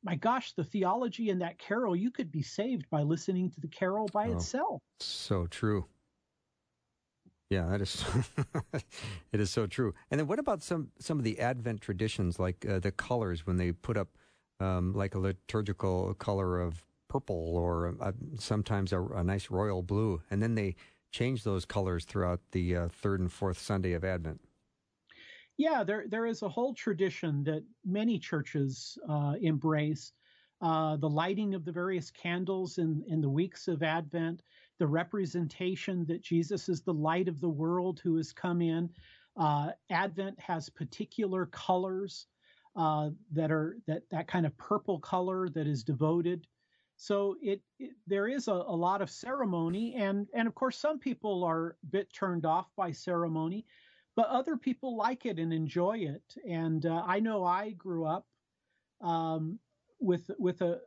my 0.03 0.15
gosh, 0.15 0.53
the 0.53 0.63
theology 0.63 1.29
in 1.29 1.39
that 1.39 1.57
carol, 1.57 1.95
you 1.95 2.11
could 2.11 2.31
be 2.31 2.43
saved 2.43 2.89
by 2.89 3.01
listening 3.01 3.49
to 3.51 3.59
the 3.59 3.67
carol 3.67 4.07
by 4.13 4.27
oh, 4.27 4.33
itself. 4.33 4.81
So 4.99 5.47
true. 5.47 5.85
Yeah, 7.49 7.65
that 7.67 7.81
is 7.81 8.03
it 9.31 9.39
is 9.39 9.49
so 9.49 9.67
true. 9.67 9.93
And 10.11 10.19
then 10.19 10.27
what 10.27 10.39
about 10.39 10.61
some 10.61 10.89
some 10.99 11.17
of 11.17 11.23
the 11.23 11.39
Advent 11.39 11.81
traditions, 11.81 12.39
like 12.39 12.65
uh, 12.67 12.79
the 12.79 12.91
colors 12.91 13.47
when 13.47 13.57
they 13.57 13.71
put 13.71 13.97
up 13.97 14.09
um, 14.59 14.93
like 14.93 15.15
a 15.15 15.19
liturgical 15.19 16.13
color 16.15 16.59
of 16.59 16.83
purple 17.07 17.57
or 17.57 17.95
uh, 18.01 18.11
sometimes 18.39 18.93
a, 18.93 19.01
a, 19.01 19.23
nice 19.23 19.49
royal 19.49 19.81
blue, 19.81 20.21
and 20.29 20.41
then 20.41 20.55
they 20.55 20.75
change 21.11 21.43
those 21.43 21.65
colors 21.65 22.05
throughout 22.05 22.41
the 22.51 22.75
uh, 22.75 22.87
third 22.89 23.19
and 23.19 23.31
fourth 23.31 23.59
Sunday 23.59 23.93
of 23.93 24.03
Advent. 24.03 24.41
Yeah, 25.57 25.83
there 25.83 26.05
there 26.07 26.25
is 26.25 26.43
a 26.43 26.49
whole 26.49 26.73
tradition 26.73 27.43
that 27.45 27.63
many 27.83 28.19
churches 28.19 28.97
uh, 29.09 29.33
embrace. 29.41 30.11
Uh, 30.59 30.95
the 30.97 31.09
lighting 31.09 31.53
of 31.53 31.65
the 31.65 31.71
various 31.71 32.09
candles 32.09 32.79
in, 32.79 33.03
in 33.07 33.21
the 33.21 33.29
weeks 33.29 33.67
of 33.67 33.83
Advent, 33.83 34.41
the 34.79 34.87
representation 34.87 36.03
that 36.07 36.21
Jesus 36.23 36.67
is 36.67 36.81
the 36.81 36.93
light 36.93 37.27
of 37.27 37.39
the 37.39 37.49
world 37.49 37.99
who 38.03 38.15
has 38.17 38.33
come 38.33 38.61
in. 38.61 38.89
Uh, 39.35 39.69
Advent 39.91 40.39
has 40.39 40.67
particular 40.67 41.45
colors 41.47 42.25
uh, 42.75 43.09
that 43.31 43.51
are 43.51 43.77
that 43.87 44.03
that 44.11 44.27
kind 44.27 44.45
of 44.45 44.55
purple 44.57 44.99
color 44.99 45.49
that 45.49 45.67
is 45.67 45.83
devoted 45.83 46.47
so 46.97 47.37
it, 47.41 47.61
it 47.79 47.91
there 48.07 48.27
is 48.27 48.47
a, 48.47 48.51
a, 48.51 48.75
lot 48.75 49.01
of 49.01 49.09
ceremony, 49.09 49.93
and 49.95 50.27
and 50.33 50.47
of 50.47 50.55
course 50.55 50.77
some 50.77 50.97
people 50.97 51.43
are 51.43 51.77
a 51.83 51.85
bit 51.85 52.11
turned 52.11 52.45
off 52.45 52.67
by 52.75 52.91
ceremony, 52.91 53.65
but 54.15 54.27
other 54.27 54.57
people 54.57 54.97
like 54.97 55.25
it 55.25 55.37
and 55.37 55.53
enjoy 55.53 55.97
it. 55.97 56.35
And 56.49 56.85
uh, 56.85 57.03
I 57.05 57.19
know 57.19 57.45
I 57.45 57.71
grew 57.71 58.05
up 58.05 58.25
um, 59.01 59.59
with 59.99 60.31
with 60.39 60.61
a, 60.61 60.79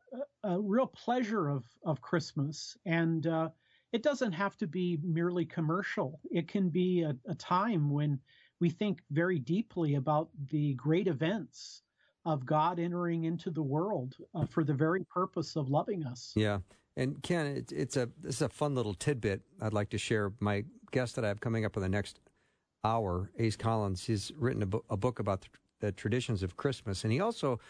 a, 0.42 0.60
real 0.60 0.88
pleasure 0.88 1.48
of 1.48 1.64
of 1.84 2.02
Christmas, 2.02 2.76
and 2.84 3.24
uh, 3.28 3.50
it 3.92 4.02
doesn't 4.02 4.32
have 4.32 4.56
to 4.58 4.66
be 4.66 4.98
merely 5.04 5.44
commercial. 5.44 6.18
It 6.28 6.48
can 6.48 6.70
be 6.70 7.02
a, 7.02 7.16
a 7.28 7.36
time 7.36 7.88
when 7.88 8.18
we 8.58 8.68
think 8.68 9.00
very 9.12 9.38
deeply 9.38 9.94
about 9.94 10.28
the 10.50 10.74
great 10.74 11.06
events 11.06 11.82
of 12.24 12.44
God 12.44 12.78
entering 12.78 13.24
into 13.24 13.50
the 13.50 13.62
world 13.62 14.16
uh, 14.34 14.44
for 14.46 14.64
the 14.64 14.74
very 14.74 15.04
purpose 15.04 15.56
of 15.56 15.68
loving 15.68 16.04
us. 16.04 16.32
Yeah. 16.36 16.58
And 16.96 17.22
Ken, 17.22 17.46
it, 17.46 17.72
it's 17.72 17.96
a 17.96 18.08
this 18.20 18.36
is 18.36 18.42
a 18.42 18.48
fun 18.48 18.74
little 18.74 18.94
tidbit 18.94 19.42
I'd 19.60 19.72
like 19.72 19.90
to 19.90 19.98
share. 19.98 20.32
My 20.40 20.64
guest 20.90 21.16
that 21.16 21.24
I 21.24 21.28
have 21.28 21.40
coming 21.40 21.64
up 21.64 21.76
in 21.76 21.82
the 21.82 21.88
next 21.88 22.20
hour, 22.84 23.30
Ace 23.38 23.56
Collins, 23.56 24.04
he's 24.04 24.32
written 24.36 24.62
a, 24.62 24.92
a 24.92 24.96
book 24.96 25.18
about 25.18 25.42
the, 25.42 25.48
the, 25.80 25.92
traditions 25.92 26.42
of 26.42 26.56
Christmas, 26.56 27.04
and 27.04 27.12
he 27.12 27.20
also 27.20 27.60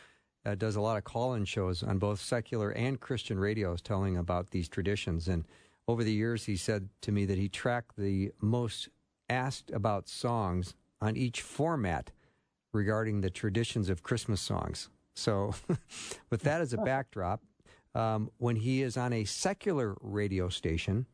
uh, 0.47 0.55
does 0.55 0.77
a 0.77 0.81
lot 0.81 0.97
of 0.97 1.05
call-in 1.05 1.45
shows 1.45 1.83
on 1.83 1.99
both 1.99 2.21
secular 2.21 2.71
and 2.71 3.01
Christian 3.01 3.39
radios, 3.39 3.83
telling 3.83 4.17
about 4.17 4.51
these 4.51 4.69
traditions. 4.69 5.29
And 5.29 5.45
over 5.87 6.03
the 6.03 6.13
years, 6.13 6.45
he 6.45 6.57
said 6.57 6.89
to 7.03 7.13
me 7.13 7.25
that 7.27 7.39
he 7.39 7.49
tracked 7.49 7.97
the 7.97 8.33
most 8.41 8.89
asked 9.29 9.71
about 9.71 10.09
songs 10.09 10.75
on 11.01 11.17
each 11.17 11.43
format 11.43 12.11
regarding 12.73 13.21
the 13.21 13.31
traditions 13.31 13.89
of 13.89 14.03
Christmas 14.03 14.41
songs. 14.41 14.89
So, 15.15 15.55
with 16.31 16.43
that 16.43 16.61
as 16.61 16.73
a 16.73 16.79
backdrop, 16.79 17.43
um, 17.95 18.31
when 18.39 18.57
he 18.57 18.83
is 18.83 18.97
on 18.97 19.13
a 19.13 19.25
secular 19.25 19.97
radio 20.01 20.49
station, 20.49 21.07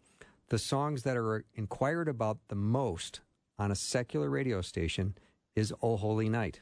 the 0.49 0.59
songs 0.59 1.03
that 1.03 1.17
are 1.17 1.45
inquired 1.55 2.09
about 2.09 2.39
the 2.49 2.55
most 2.55 3.21
on 3.59 3.71
a 3.71 3.75
secular 3.75 4.29
radio 4.29 4.61
station 4.61 5.17
is 5.55 5.73
"O 5.83 5.97
Holy 5.97 6.29
Night." 6.29 6.61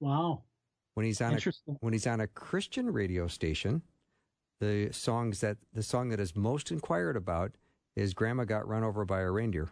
Wow! 0.00 0.42
When 0.94 1.06
he's 1.06 1.20
on 1.20 1.34
a 1.34 1.38
when 1.80 1.92
he's 1.92 2.06
on 2.06 2.20
a 2.20 2.26
Christian 2.26 2.90
radio 2.90 3.28
station, 3.28 3.82
the 4.60 4.88
songs 4.92 5.40
that 5.40 5.58
the 5.72 5.82
song 5.82 6.08
that 6.08 6.20
is 6.20 6.34
most 6.34 6.72
inquired 6.72 7.16
about 7.16 7.52
is 7.94 8.14
"Grandma 8.14 8.44
Got 8.44 8.66
Run 8.66 8.82
Over 8.82 9.04
by 9.04 9.20
a 9.20 9.30
Reindeer." 9.30 9.68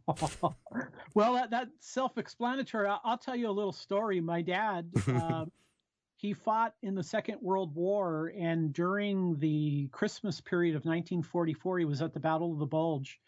well, 1.14 1.34
that, 1.34 1.50
that's 1.50 1.70
self-explanatory. 1.80 2.88
I'll, 2.88 3.00
I'll, 3.04 3.18
tell 3.18 3.36
you 3.36 3.48
a 3.48 3.52
little 3.52 3.72
story. 3.72 4.20
My 4.20 4.42
dad, 4.42 4.90
uh, 5.08 5.46
he 6.16 6.32
fought 6.32 6.74
in 6.82 6.94
the 6.94 7.02
Second 7.02 7.38
World 7.40 7.74
War, 7.74 8.32
and 8.38 8.72
during 8.72 9.38
the 9.38 9.88
Christmas 9.88 10.40
period 10.40 10.76
of 10.76 10.84
1944, 10.84 11.78
he 11.78 11.84
was 11.84 12.02
at 12.02 12.14
the 12.14 12.20
Battle 12.20 12.52
of 12.52 12.58
the 12.58 12.66
Bulge. 12.66 13.20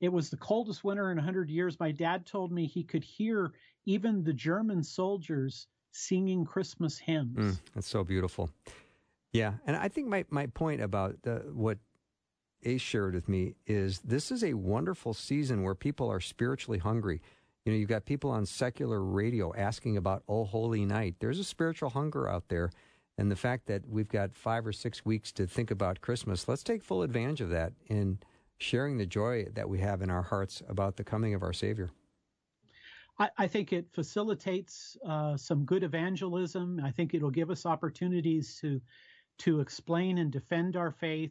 It 0.00 0.12
was 0.12 0.30
the 0.30 0.36
coldest 0.36 0.84
winter 0.84 1.10
in 1.10 1.16
100 1.16 1.48
years. 1.48 1.80
My 1.80 1.90
dad 1.90 2.26
told 2.26 2.52
me 2.52 2.66
he 2.66 2.84
could 2.84 3.02
hear 3.02 3.52
even 3.86 4.22
the 4.22 4.32
German 4.32 4.82
soldiers 4.82 5.66
singing 5.92 6.44
Christmas 6.44 6.98
hymns. 6.98 7.36
Mm, 7.36 7.60
that's 7.74 7.88
so 7.88 8.04
beautiful. 8.04 8.50
Yeah, 9.32 9.54
and 9.66 9.76
I 9.76 9.88
think 9.88 10.06
my, 10.06 10.24
my 10.30 10.46
point 10.46 10.82
about 10.82 11.16
uh, 11.26 11.38
what 11.52 11.78
Ace 12.66 12.82
shared 12.82 13.14
with 13.14 13.28
me 13.28 13.54
is 13.66 14.00
this 14.00 14.30
is 14.30 14.42
a 14.44 14.54
wonderful 14.54 15.14
season 15.14 15.62
where 15.62 15.74
people 15.74 16.10
are 16.10 16.20
spiritually 16.20 16.78
hungry. 16.78 17.22
You 17.64 17.72
know, 17.72 17.78
you've 17.78 17.88
got 17.88 18.04
people 18.04 18.30
on 18.30 18.44
secular 18.44 19.02
radio 19.02 19.54
asking 19.56 19.96
about 19.96 20.22
Oh 20.28 20.44
Holy 20.44 20.84
Night. 20.84 21.14
There's 21.20 21.38
a 21.38 21.44
spiritual 21.44 21.90
hunger 21.90 22.28
out 22.28 22.48
there. 22.48 22.70
And 23.18 23.30
the 23.30 23.36
fact 23.36 23.66
that 23.66 23.88
we've 23.88 24.08
got 24.08 24.34
five 24.34 24.66
or 24.66 24.72
six 24.72 25.04
weeks 25.04 25.32
to 25.32 25.46
think 25.46 25.70
about 25.70 26.00
Christmas, 26.00 26.48
let's 26.48 26.62
take 26.62 26.82
full 26.82 27.02
advantage 27.02 27.40
of 27.40 27.50
that 27.50 27.72
in 27.86 28.18
sharing 28.58 28.98
the 28.98 29.06
joy 29.06 29.46
that 29.54 29.68
we 29.68 29.78
have 29.78 30.02
in 30.02 30.10
our 30.10 30.22
hearts 30.22 30.62
about 30.68 30.96
the 30.96 31.04
coming 31.04 31.34
of 31.34 31.42
our 31.42 31.52
Savior. 31.52 31.90
I, 33.18 33.30
I 33.38 33.46
think 33.46 33.72
it 33.72 33.86
facilitates 33.92 34.96
uh, 35.06 35.36
some 35.36 35.64
good 35.64 35.82
evangelism. 35.82 36.80
I 36.84 36.90
think 36.90 37.14
it'll 37.14 37.30
give 37.30 37.50
us 37.50 37.64
opportunities 37.64 38.58
to 38.60 38.80
to 39.38 39.60
explain 39.60 40.16
and 40.16 40.30
defend 40.30 40.76
our 40.76 40.90
faith 40.90 41.30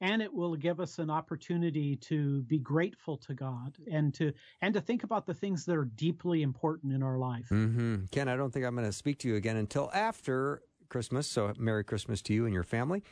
and 0.00 0.22
it 0.22 0.32
will 0.32 0.56
give 0.56 0.80
us 0.80 0.98
an 0.98 1.10
opportunity 1.10 1.96
to 1.96 2.42
be 2.42 2.58
grateful 2.58 3.16
to 3.18 3.34
God 3.34 3.76
and 3.90 4.12
to 4.14 4.32
and 4.60 4.74
to 4.74 4.80
think 4.80 5.04
about 5.04 5.26
the 5.26 5.34
things 5.34 5.64
that 5.66 5.76
are 5.76 5.84
deeply 5.84 6.42
important 6.42 6.92
in 6.92 7.02
our 7.02 7.18
life. 7.18 7.48
Mm-hmm. 7.50 8.04
Ken, 8.10 8.28
I 8.28 8.36
don't 8.36 8.52
think 8.52 8.64
I'm 8.64 8.74
going 8.74 8.86
to 8.86 8.92
speak 8.92 9.18
to 9.20 9.28
you 9.28 9.36
again 9.36 9.56
until 9.56 9.90
after 9.94 10.62
Christmas. 10.88 11.26
So, 11.26 11.52
Merry 11.58 11.84
Christmas 11.84 12.22
to 12.22 12.34
you 12.34 12.44
and 12.44 12.54
your 12.54 12.62
family, 12.62 13.02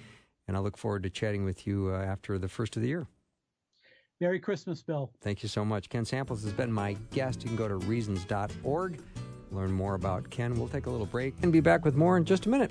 and 0.49 0.57
I 0.57 0.61
look 0.61 0.76
forward 0.76 1.03
to 1.05 1.11
chatting 1.11 1.45
with 1.45 1.66
you 1.66 1.91
uh, 1.93 2.03
after 2.03 2.39
the 2.39 2.49
first 2.49 2.76
of 2.76 2.83
the 2.83 2.89
year. 2.89 3.07
Merry 4.20 4.39
Christmas, 4.39 4.83
Bill. 4.85 5.11
Thank 5.20 5.43
you 5.43 5.49
so 5.49 5.64
much. 5.64 5.89
Ken 5.89 6.05
Samples 6.05 6.45
has 6.45 6.53
been 6.53 6.72
my 6.72 6.93
guest. 7.11 7.43
You 7.43 7.49
can 7.49 7.57
go 7.57 7.66
to 7.66 7.74
reasons.org, 7.74 9.01
learn 9.51 9.72
more 9.72 9.95
about 9.95 10.30
Ken. 10.30 10.55
We'll 10.55 10.68
take 10.68 10.87
a 10.87 10.91
little 10.91 11.07
break 11.07 11.35
and 11.43 11.53
be 11.53 11.59
back 11.59 11.85
with 11.85 11.97
more 11.97 12.16
in 12.16 12.24
just 12.24 12.47
a 12.47 12.49
minute. 12.49 12.70